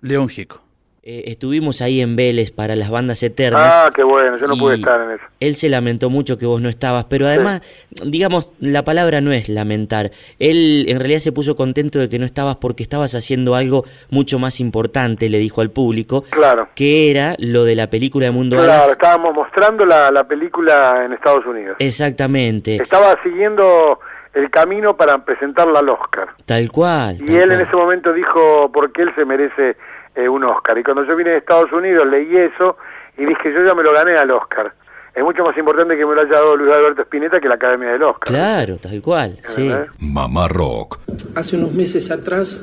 León 0.00 0.28
Gico. 0.30 0.62
Eh, 1.02 1.24
estuvimos 1.32 1.80
ahí 1.82 2.00
en 2.00 2.14
Vélez 2.14 2.52
para 2.52 2.76
las 2.76 2.90
bandas 2.90 3.22
eternas. 3.22 3.62
Ah, 3.64 3.90
qué 3.94 4.02
bueno, 4.02 4.38
yo 4.38 4.46
no 4.46 4.56
pude 4.56 4.76
estar 4.76 5.00
en 5.00 5.12
eso. 5.12 5.24
Él 5.40 5.56
se 5.56 5.68
lamentó 5.68 6.08
mucho 6.08 6.38
que 6.38 6.44
vos 6.44 6.60
no 6.60 6.68
estabas, 6.68 7.06
pero 7.06 7.26
además, 7.26 7.62
digamos, 8.04 8.52
la 8.60 8.82
palabra 8.82 9.20
no 9.20 9.32
es 9.32 9.48
lamentar. 9.48 10.10
Él 10.38 10.86
en 10.88 10.98
realidad 10.98 11.20
se 11.20 11.32
puso 11.32 11.56
contento 11.56 11.98
de 11.98 12.08
que 12.08 12.18
no 12.18 12.26
estabas 12.26 12.56
porque 12.56 12.82
estabas 12.82 13.14
haciendo 13.14 13.54
algo 13.54 13.84
mucho 14.10 14.38
más 14.38 14.60
importante, 14.60 15.28
le 15.28 15.38
dijo 15.38 15.62
al 15.62 15.70
público. 15.70 16.24
Claro. 16.30 16.68
Que 16.74 17.10
era 17.10 17.34
lo 17.38 17.64
de 17.64 17.76
la 17.76 17.88
película 17.88 18.26
de 18.26 18.32
Mundo 18.32 18.56
Claro, 18.56 18.92
estábamos 18.92 19.34
mostrando 19.34 19.84
la, 19.84 20.10
la 20.10 20.24
película 20.24 21.02
en 21.04 21.12
Estados 21.12 21.44
Unidos. 21.44 21.76
Exactamente. 21.78 22.76
Estaba 22.76 23.18
siguiendo 23.22 24.00
el 24.34 24.50
camino 24.50 24.96
para 24.96 25.24
presentarla 25.24 25.80
al 25.80 25.88
Oscar. 25.88 26.28
Tal 26.46 26.70
cual. 26.70 27.16
Y 27.20 27.36
él 27.36 27.52
en 27.52 27.60
ese 27.60 27.74
momento 27.74 28.12
dijo 28.12 28.70
porque 28.72 29.02
él 29.02 29.12
se 29.14 29.24
merece 29.24 29.76
eh, 30.14 30.28
un 30.28 30.44
Oscar. 30.44 30.78
Y 30.78 30.84
cuando 30.84 31.04
yo 31.04 31.16
vine 31.16 31.30
de 31.30 31.38
Estados 31.38 31.72
Unidos 31.72 32.06
leí 32.06 32.36
eso 32.36 32.76
y 33.16 33.24
dije, 33.24 33.52
yo 33.52 33.64
ya 33.64 33.74
me 33.74 33.82
lo 33.82 33.92
gané 33.92 34.16
al 34.16 34.30
Oscar. 34.30 34.72
Es 35.14 35.24
mucho 35.24 35.44
más 35.44 35.56
importante 35.56 35.96
que 35.96 36.06
me 36.06 36.14
lo 36.14 36.20
haya 36.20 36.30
dado 36.30 36.56
Luis 36.56 36.72
Alberto 36.72 37.02
Spinetta 37.02 37.40
que 37.40 37.48
la 37.48 37.56
Academia 37.56 37.90
del 37.90 38.02
Oscar. 38.04 38.28
Claro, 38.28 38.76
tal 38.78 39.02
cual, 39.02 39.38
sí. 39.42 39.70
Mamá 39.98 40.46
Rock. 40.46 41.00
Hace 41.34 41.56
unos 41.56 41.72
meses 41.72 42.12
atrás, 42.12 42.62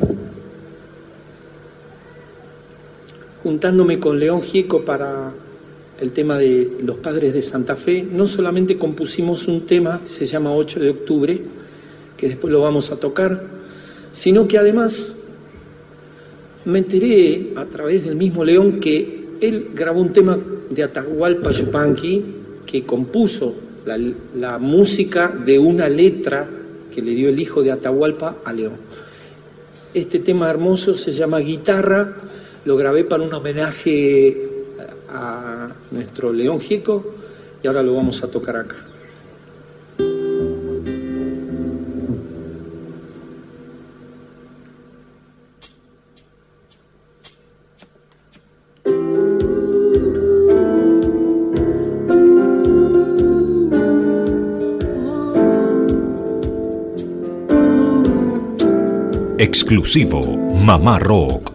juntándome 3.44 4.00
con 4.00 4.18
León 4.18 4.42
Gieco 4.42 4.86
para 4.86 5.32
el 6.00 6.12
tema 6.12 6.38
de 6.38 6.78
los 6.84 6.98
padres 6.98 7.34
de 7.34 7.42
Santa 7.42 7.76
Fe, 7.76 8.04
no 8.04 8.28
solamente 8.28 8.78
compusimos 8.78 9.48
un 9.48 9.66
tema 9.66 10.00
que 10.02 10.10
se 10.10 10.26
llama 10.26 10.54
8 10.54 10.80
de 10.80 10.90
octubre, 10.90 11.42
que 12.16 12.30
después 12.30 12.52
lo 12.52 12.62
vamos 12.62 12.92
a 12.92 12.98
tocar, 12.98 13.44
sino 14.12 14.48
que 14.48 14.58
además 14.58 15.16
me 16.66 16.80
enteré 16.80 17.54
a 17.56 17.66
través 17.66 18.04
del 18.04 18.16
mismo 18.16 18.44
León 18.44 18.80
que 18.80 19.26
él 19.40 19.70
grabó 19.74 20.02
un 20.02 20.14
tema 20.14 20.38
de 20.70 20.84
Atahualpa 20.84 21.52
Yupanqui 21.52 22.26
que 22.66 22.84
compuso 22.84 23.56
la, 23.86 24.58
música 24.58 25.34
de 25.46 25.58
una 25.58 25.88
letra 25.88 26.48
que 26.94 27.02
le 27.02 27.12
dio 27.12 27.30
el 27.30 27.40
hijo 27.40 27.64
de 27.64 27.72
Atahualpa 27.72 28.38
a 28.44 28.52
León. 28.52 28.74
Este 29.94 30.20
tema 30.20 30.50
hermoso 30.50 30.94
se 30.94 31.14
llama 31.14 31.40
Guitarra, 31.40 32.18
lo 32.66 32.76
grabé 32.76 33.06
para 33.06 33.24
un 33.24 33.34
homenaje 33.34 34.47
a 35.10 35.70
nuestro 35.92 36.32
León 36.32 36.60
Gico 36.60 37.04
y 37.64 37.68
ahora 37.68 37.84
lo 37.84 37.96
vamos 37.96 38.24
a 38.24 38.28
tocar 38.28 38.56
acá. 38.58 38.76
Exclusivo 59.40 60.38
Mamá 60.66 61.00
Rock. 61.00 61.47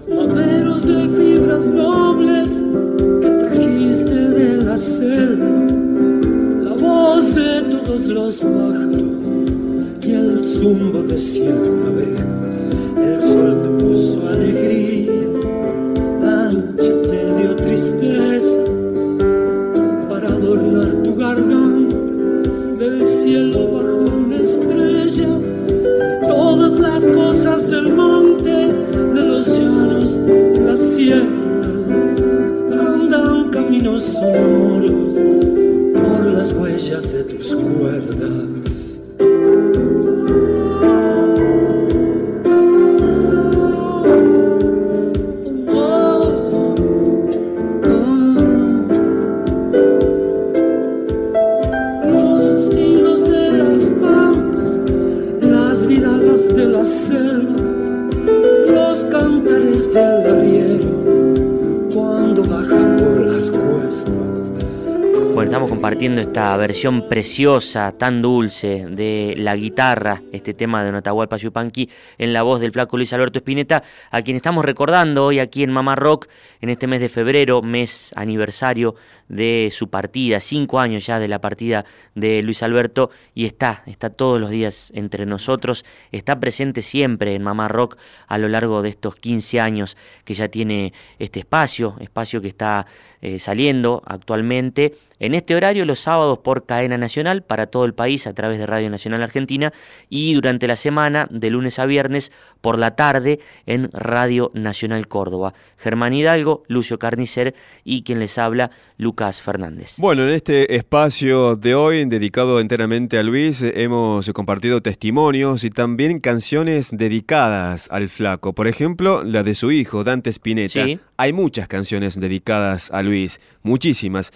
Preciosa, 66.90 67.92
tan 67.92 68.20
dulce, 68.22 68.86
de 68.86 69.34
la 69.38 69.54
guitarra, 69.54 70.20
este 70.32 70.52
tema 70.52 70.82
de 70.82 70.90
Notahualpa 70.90 71.36
Yupanqui, 71.36 71.88
en 72.18 72.32
la 72.32 72.42
voz 72.42 72.60
del 72.60 72.72
flaco 72.72 72.96
Luis 72.96 73.12
Alberto 73.12 73.38
Spinetta, 73.38 73.84
a 74.10 74.22
quien 74.22 74.36
estamos 74.36 74.64
recordando 74.64 75.26
hoy 75.26 75.38
aquí 75.38 75.62
en 75.62 75.70
Mamá 75.70 75.94
Rock, 75.94 76.26
en 76.60 76.70
este 76.70 76.88
mes 76.88 77.00
de 77.00 77.08
febrero, 77.08 77.62
mes 77.62 78.10
aniversario 78.16 78.96
de 79.28 79.70
su 79.70 79.90
partida, 79.90 80.40
cinco 80.40 80.80
años 80.80 81.06
ya 81.06 81.20
de 81.20 81.28
la 81.28 81.40
partida 81.40 81.84
de 82.16 82.42
Luis 82.42 82.64
Alberto, 82.64 83.10
y 83.32 83.46
está, 83.46 83.84
está 83.86 84.10
todos 84.10 84.40
los 84.40 84.50
días 84.50 84.90
entre 84.96 85.24
nosotros, 85.24 85.84
está 86.10 86.40
presente 86.40 86.82
siempre 86.82 87.36
en 87.36 87.44
Mamá 87.44 87.68
Rock 87.68 87.96
a 88.26 88.38
lo 88.38 88.48
largo 88.48 88.82
de 88.82 88.88
estos 88.88 89.14
15 89.14 89.60
años 89.60 89.96
que 90.24 90.34
ya 90.34 90.48
tiene 90.48 90.92
este 91.20 91.38
espacio, 91.38 91.94
espacio 92.00 92.42
que 92.42 92.48
está 92.48 92.86
eh, 93.20 93.38
saliendo 93.38 94.02
actualmente 94.04 94.94
en 95.22 95.34
este 95.34 95.54
horario 95.54 95.84
los 95.84 96.00
sábados 96.00 96.40
por 96.40 96.66
cadena 96.66 96.98
nacional 96.98 97.42
para 97.42 97.68
todo 97.68 97.84
el 97.84 97.94
país 97.94 98.26
a 98.26 98.34
través 98.34 98.58
de 98.58 98.66
Radio 98.66 98.90
Nacional 98.90 99.22
Argentina 99.22 99.72
y 100.10 100.34
durante 100.34 100.66
la 100.66 100.74
semana 100.74 101.28
de 101.30 101.48
lunes 101.48 101.78
a 101.78 101.86
viernes 101.86 102.32
por 102.60 102.76
la 102.76 102.96
tarde 102.96 103.38
en 103.64 103.88
Radio 103.92 104.50
Nacional 104.52 105.06
Córdoba. 105.06 105.54
Germán 105.78 106.12
Hidalgo, 106.12 106.64
Lucio 106.66 106.98
Carnicer 106.98 107.54
y 107.84 108.02
quien 108.02 108.18
les 108.18 108.36
habla, 108.36 108.72
Lucas 108.98 109.40
Fernández. 109.40 109.94
Bueno, 109.98 110.24
en 110.24 110.30
este 110.30 110.74
espacio 110.74 111.54
de 111.54 111.76
hoy 111.76 112.04
dedicado 112.04 112.58
enteramente 112.58 113.16
a 113.16 113.22
Luis 113.22 113.62
hemos 113.62 114.28
compartido 114.32 114.82
testimonios 114.82 115.62
y 115.62 115.70
también 115.70 116.18
canciones 116.18 116.90
dedicadas 116.92 117.86
al 117.92 118.08
flaco. 118.08 118.54
Por 118.54 118.66
ejemplo, 118.66 119.22
la 119.22 119.44
de 119.44 119.54
su 119.54 119.70
hijo, 119.70 120.02
Dante 120.02 120.30
Spinetta. 120.30 120.84
Hay 121.16 121.32
muchas 121.32 121.68
canciones 121.68 122.18
dedicadas 122.18 122.90
a 122.90 123.04
Luis, 123.04 123.40
muchísimas. 123.62 124.32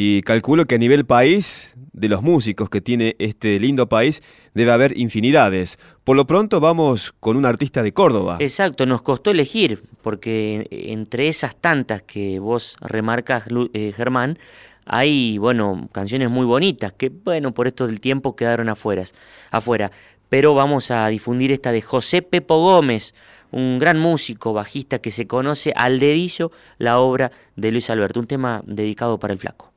Y 0.00 0.22
calculo 0.22 0.66
que 0.66 0.76
a 0.76 0.78
nivel 0.78 1.06
país, 1.06 1.74
de 1.92 2.08
los 2.08 2.22
músicos 2.22 2.70
que 2.70 2.80
tiene 2.80 3.16
este 3.18 3.58
lindo 3.58 3.88
país, 3.88 4.22
debe 4.54 4.70
haber 4.70 4.96
infinidades. 4.96 5.76
Por 6.04 6.16
lo 6.16 6.24
pronto 6.24 6.60
vamos 6.60 7.12
con 7.18 7.36
un 7.36 7.44
artista 7.44 7.82
de 7.82 7.92
Córdoba. 7.92 8.36
Exacto, 8.38 8.86
nos 8.86 9.02
costó 9.02 9.32
elegir, 9.32 9.82
porque 10.02 10.68
entre 10.70 11.26
esas 11.26 11.56
tantas 11.56 12.02
que 12.02 12.38
vos 12.38 12.76
remarcas, 12.80 13.46
eh, 13.72 13.92
Germán, 13.92 14.38
hay, 14.86 15.36
bueno, 15.38 15.88
canciones 15.90 16.30
muy 16.30 16.46
bonitas 16.46 16.92
que, 16.92 17.08
bueno, 17.08 17.52
por 17.52 17.66
esto 17.66 17.88
del 17.88 17.98
tiempo 17.98 18.36
quedaron 18.36 18.68
afuera, 18.68 19.02
afuera. 19.50 19.90
Pero 20.28 20.54
vamos 20.54 20.92
a 20.92 21.08
difundir 21.08 21.50
esta 21.50 21.72
de 21.72 21.82
José 21.82 22.22
Pepo 22.22 22.60
Gómez, 22.60 23.16
un 23.50 23.80
gran 23.80 23.98
músico, 23.98 24.52
bajista 24.52 25.00
que 25.00 25.10
se 25.10 25.26
conoce 25.26 25.72
al 25.74 25.98
dedillo 25.98 26.52
la 26.78 27.00
obra 27.00 27.32
de 27.56 27.72
Luis 27.72 27.90
Alberto, 27.90 28.20
un 28.20 28.28
tema 28.28 28.62
dedicado 28.64 29.18
para 29.18 29.32
el 29.32 29.40
flaco. 29.40 29.67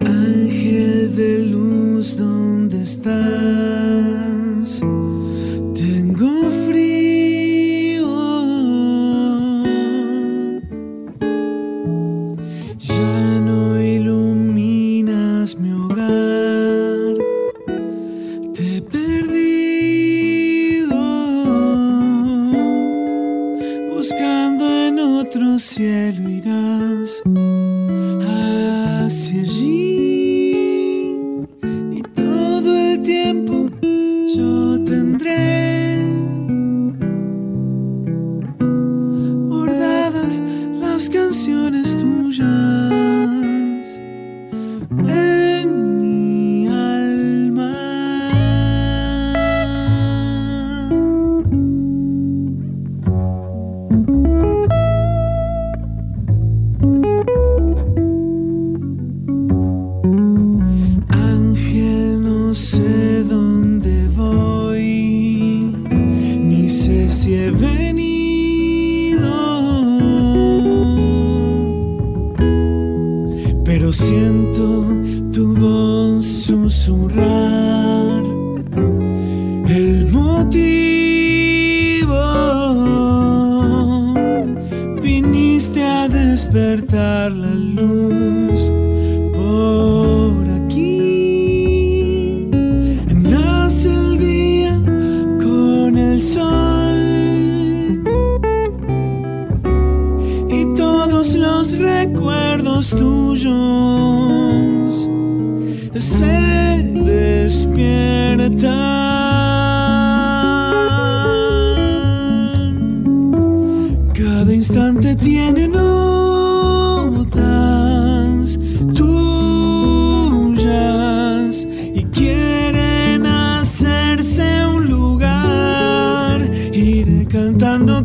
Ángel 0.00 1.16
de 1.16 1.38
luz, 1.50 2.18
¿dónde 2.18 2.82
estás? 2.82 4.82
Cielo 25.68 26.30
irás 26.30 26.57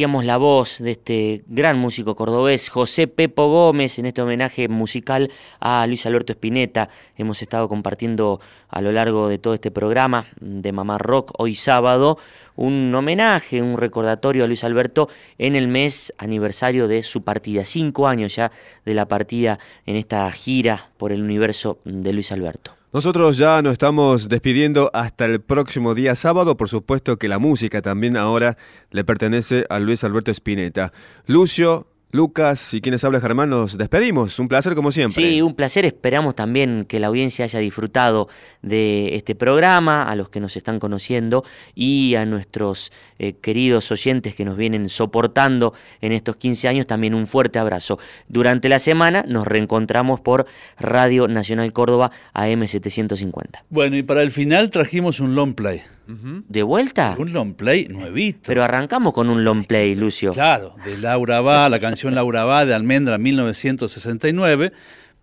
la 0.05 0.36
voz 0.36 0.80
de 0.80 0.90
este 0.90 1.44
gran 1.46 1.78
músico 1.78 2.14
cordobés, 2.14 2.68
José 2.68 3.09
Pepo 3.09 3.48
Gómez, 3.48 3.98
en 3.98 4.05
este 4.05 4.20
homenaje 4.20 4.68
musical 4.68 5.32
a 5.61 5.86
Luis 5.86 6.05
Alberto 6.05 6.34
Spinetta. 6.34 6.90
Hemos 7.16 7.40
estado 7.40 7.70
compartiendo 7.70 8.38
a 8.68 8.82
lo 8.82 8.92
largo 8.92 9.28
de 9.28 9.38
todo 9.38 9.55
este 9.55 9.70
programa 9.70 10.26
de 10.40 10.72
Mamá 10.72 10.98
Rock 10.98 11.32
hoy 11.38 11.55
sábado 11.55 12.18
un 12.55 12.94
homenaje, 12.94 13.62
un 13.62 13.78
recordatorio 13.78 14.44
a 14.44 14.46
Luis 14.46 14.62
Alberto 14.62 15.09
en 15.38 15.57
el 15.57 15.68
mes 15.68 16.12
aniversario 16.18 16.86
de 16.86 17.02
su 17.02 17.22
partida, 17.22 17.64
cinco 17.64 18.07
años 18.07 18.36
ya 18.36 18.52
de 18.84 18.92
la 18.92 19.07
partida 19.07 19.59
en 19.86 19.96
esta 19.96 20.30
gira 20.32 20.90
por 20.98 21.12
el 21.12 21.22
universo 21.22 21.78
de 21.84 22.12
Luis 22.12 22.30
Alberto. 22.30 22.72
Nosotros 22.95 23.36
ya 23.36 23.61
nos 23.61 23.72
estamos 23.72 24.28
despidiendo 24.28 24.88
hasta 24.95 25.24
el 25.24 25.40
próximo 25.40 25.97
día 25.97 26.14
sábado. 26.14 26.57
Por 26.57 26.68
supuesto 26.68 27.16
que 27.16 27.26
la 27.26 27.40
música 27.40 27.82
también 27.82 28.16
ahora 28.16 28.57
le 28.92 29.03
pertenece 29.03 29.66
a 29.68 29.80
Luis 29.80 30.05
Alberto 30.05 30.30
Spinetta. 30.30 30.92
Lucio, 31.26 31.88
Lucas 32.14 32.72
y 32.74 32.80
quienes 32.80 33.02
habla 33.02 33.20
Germán, 33.20 33.50
nos 33.50 33.76
despedimos. 33.76 34.38
Un 34.38 34.46
placer 34.46 34.76
como 34.76 34.92
siempre. 34.92 35.20
Sí, 35.20 35.42
un 35.42 35.56
placer. 35.56 35.84
Esperamos 35.84 36.36
también 36.36 36.84
que 36.88 37.00
la 37.00 37.08
audiencia 37.08 37.44
haya 37.44 37.58
disfrutado 37.58 38.28
de 38.62 39.16
este 39.16 39.34
programa, 39.34 40.08
a 40.08 40.14
los 40.14 40.28
que 40.28 40.38
nos 40.38 40.56
están 40.56 40.78
conociendo 40.78 41.42
y 41.74 42.14
a 42.14 42.24
nuestros 42.24 42.92
eh, 43.18 43.32
queridos 43.42 43.90
oyentes 43.90 44.36
que 44.36 44.44
nos 44.44 44.56
vienen 44.56 44.88
soportando 44.90 45.74
en 46.00 46.12
estos 46.12 46.36
15 46.36 46.68
años, 46.68 46.86
también 46.86 47.14
un 47.14 47.26
fuerte 47.26 47.58
abrazo. 47.58 47.98
Durante 48.28 48.68
la 48.68 48.78
semana 48.78 49.24
nos 49.26 49.44
reencontramos 49.44 50.20
por 50.20 50.46
Radio 50.78 51.26
Nacional 51.26 51.72
Córdoba 51.72 52.12
AM750. 52.32 53.62
Bueno, 53.70 53.96
y 53.96 54.04
para 54.04 54.22
el 54.22 54.30
final 54.30 54.70
trajimos 54.70 55.18
un 55.18 55.34
long 55.34 55.54
play. 55.54 55.82
¿De 56.06 56.62
vuelta? 56.62 57.16
Un 57.18 57.32
long 57.32 57.54
play 57.54 57.88
nuevito. 57.88 58.40
Pero 58.46 58.62
arrancamos 58.62 59.14
con 59.14 59.30
un 59.30 59.42
long 59.42 59.64
play, 59.64 59.94
Lucio. 59.94 60.32
Claro, 60.32 60.74
de 60.84 60.98
Laura 60.98 61.40
Va, 61.40 61.68
la 61.70 61.80
canción 61.80 62.03
Laura 62.11 62.44
Va 62.44 62.66
de 62.66 62.74
Almendra 62.74 63.18
1969. 63.18 64.72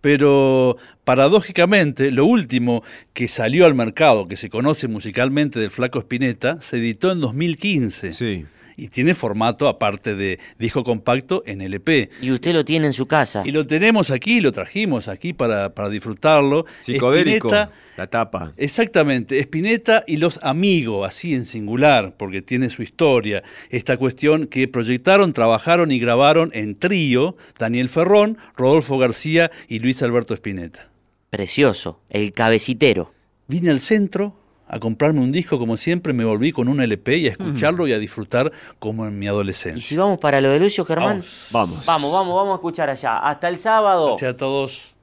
Pero 0.00 0.78
paradójicamente, 1.04 2.10
lo 2.10 2.24
último 2.24 2.82
que 3.12 3.28
salió 3.28 3.66
al 3.66 3.74
mercado, 3.74 4.26
que 4.26 4.36
se 4.36 4.50
conoce 4.50 4.88
musicalmente 4.88 5.60
del 5.60 5.70
Flaco 5.70 6.00
Spinetta, 6.00 6.60
se 6.60 6.78
editó 6.78 7.12
en 7.12 7.20
2015. 7.20 8.12
Sí 8.12 8.46
y 8.82 8.88
tiene 8.88 9.14
formato 9.14 9.68
aparte 9.68 10.16
de 10.16 10.40
disco 10.58 10.82
compacto 10.82 11.44
en 11.46 11.60
LP. 11.60 12.10
Y 12.20 12.32
usted 12.32 12.52
lo 12.52 12.64
tiene 12.64 12.86
en 12.86 12.92
su 12.92 13.06
casa. 13.06 13.42
Y 13.44 13.52
lo 13.52 13.64
tenemos 13.64 14.10
aquí, 14.10 14.40
lo 14.40 14.50
trajimos 14.50 15.06
aquí 15.06 15.32
para, 15.32 15.72
para 15.72 15.88
disfrutarlo. 15.88 16.66
Psicodélico, 16.80 17.48
la 17.50 18.06
tapa. 18.08 18.52
Exactamente, 18.56 19.38
Espineta 19.38 20.02
y 20.04 20.16
los 20.16 20.40
amigos, 20.42 21.06
así 21.06 21.32
en 21.32 21.44
singular, 21.44 22.16
porque 22.16 22.42
tiene 22.42 22.70
su 22.70 22.82
historia. 22.82 23.44
Esta 23.70 23.96
cuestión 23.96 24.48
que 24.48 24.66
proyectaron, 24.66 25.32
trabajaron 25.32 25.92
y 25.92 26.00
grabaron 26.00 26.50
en 26.52 26.76
trío 26.76 27.36
Daniel 27.56 27.88
Ferrón, 27.88 28.36
Rodolfo 28.56 28.98
García 28.98 29.52
y 29.68 29.78
Luis 29.78 30.02
Alberto 30.02 30.34
Espineta. 30.34 30.88
Precioso, 31.30 32.00
el 32.10 32.32
cabecitero. 32.32 33.14
Vine 33.46 33.70
al 33.70 33.78
centro, 33.78 34.41
a 34.72 34.80
comprarme 34.80 35.20
un 35.20 35.30
disco 35.30 35.58
como 35.58 35.76
siempre, 35.76 36.14
me 36.14 36.24
volví 36.24 36.50
con 36.50 36.66
un 36.66 36.80
LP 36.80 37.18
y 37.18 37.26
a 37.28 37.32
escucharlo 37.32 37.86
y 37.86 37.92
a 37.92 37.98
disfrutar 37.98 38.50
como 38.78 39.06
en 39.06 39.18
mi 39.18 39.28
adolescencia. 39.28 39.78
¿Y 39.78 39.82
si 39.82 39.98
vamos 39.98 40.18
para 40.18 40.40
lo 40.40 40.48
de 40.48 40.60
Lucio 40.60 40.86
Germán? 40.86 41.22
Vamos. 41.50 41.84
Vamos, 41.84 42.10
vamos, 42.10 42.34
vamos, 42.34 42.52
a 42.52 42.54
escuchar 42.54 42.88
allá. 42.88 43.18
Hasta 43.18 43.50
el 43.50 43.58
sábado. 43.58 44.06
Gracias 44.08 44.32
a 44.32 44.36
todos. 44.36 44.94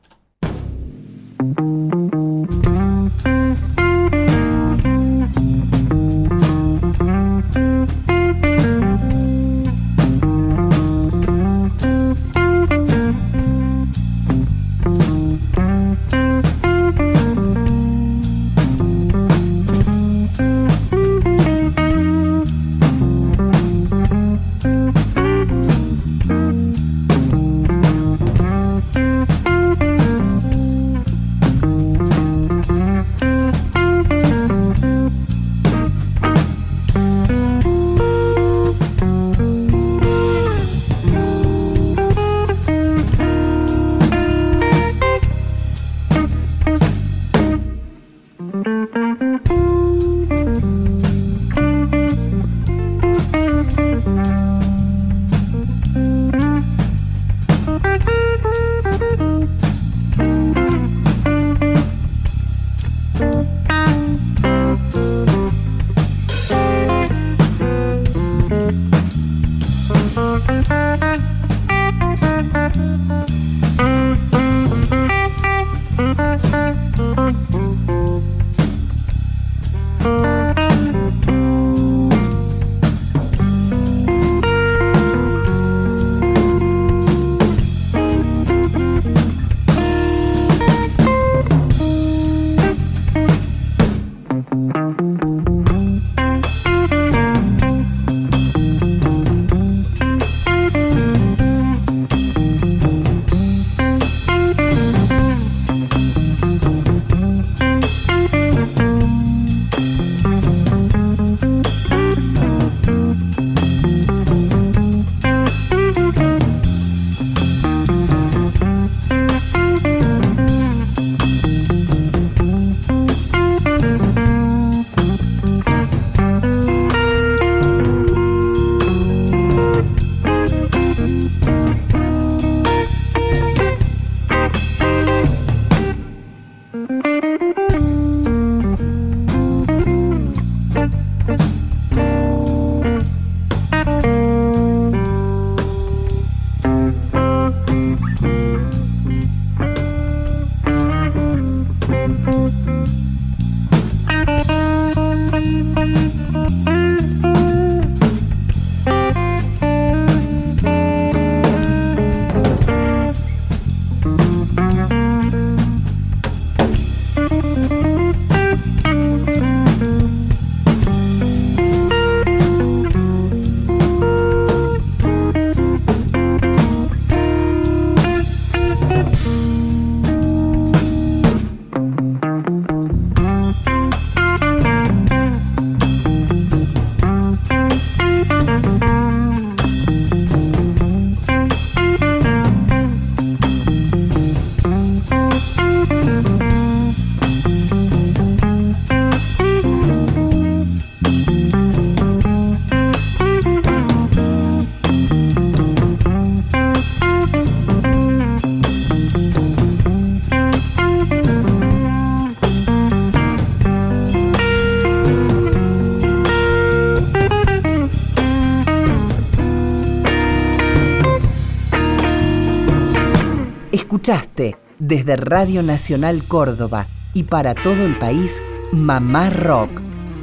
Desde 224.80 225.18
Radio 225.18 225.62
Nacional 225.62 226.24
Córdoba 226.28 226.88
y 227.14 227.26
para 227.26 227.53
todo 227.53 227.86
el 227.86 227.99
país 227.99 228.41
Mamá 228.72 229.30
Rock, 229.30 229.70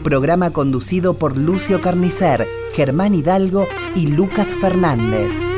programa 0.02 0.50
conducido 0.50 1.14
por 1.14 1.36
Lucio 1.36 1.80
Carnicer, 1.80 2.48
Germán 2.74 3.14
Hidalgo 3.14 3.68
y 3.94 4.08
Lucas 4.08 4.48
Fernández. 4.60 5.55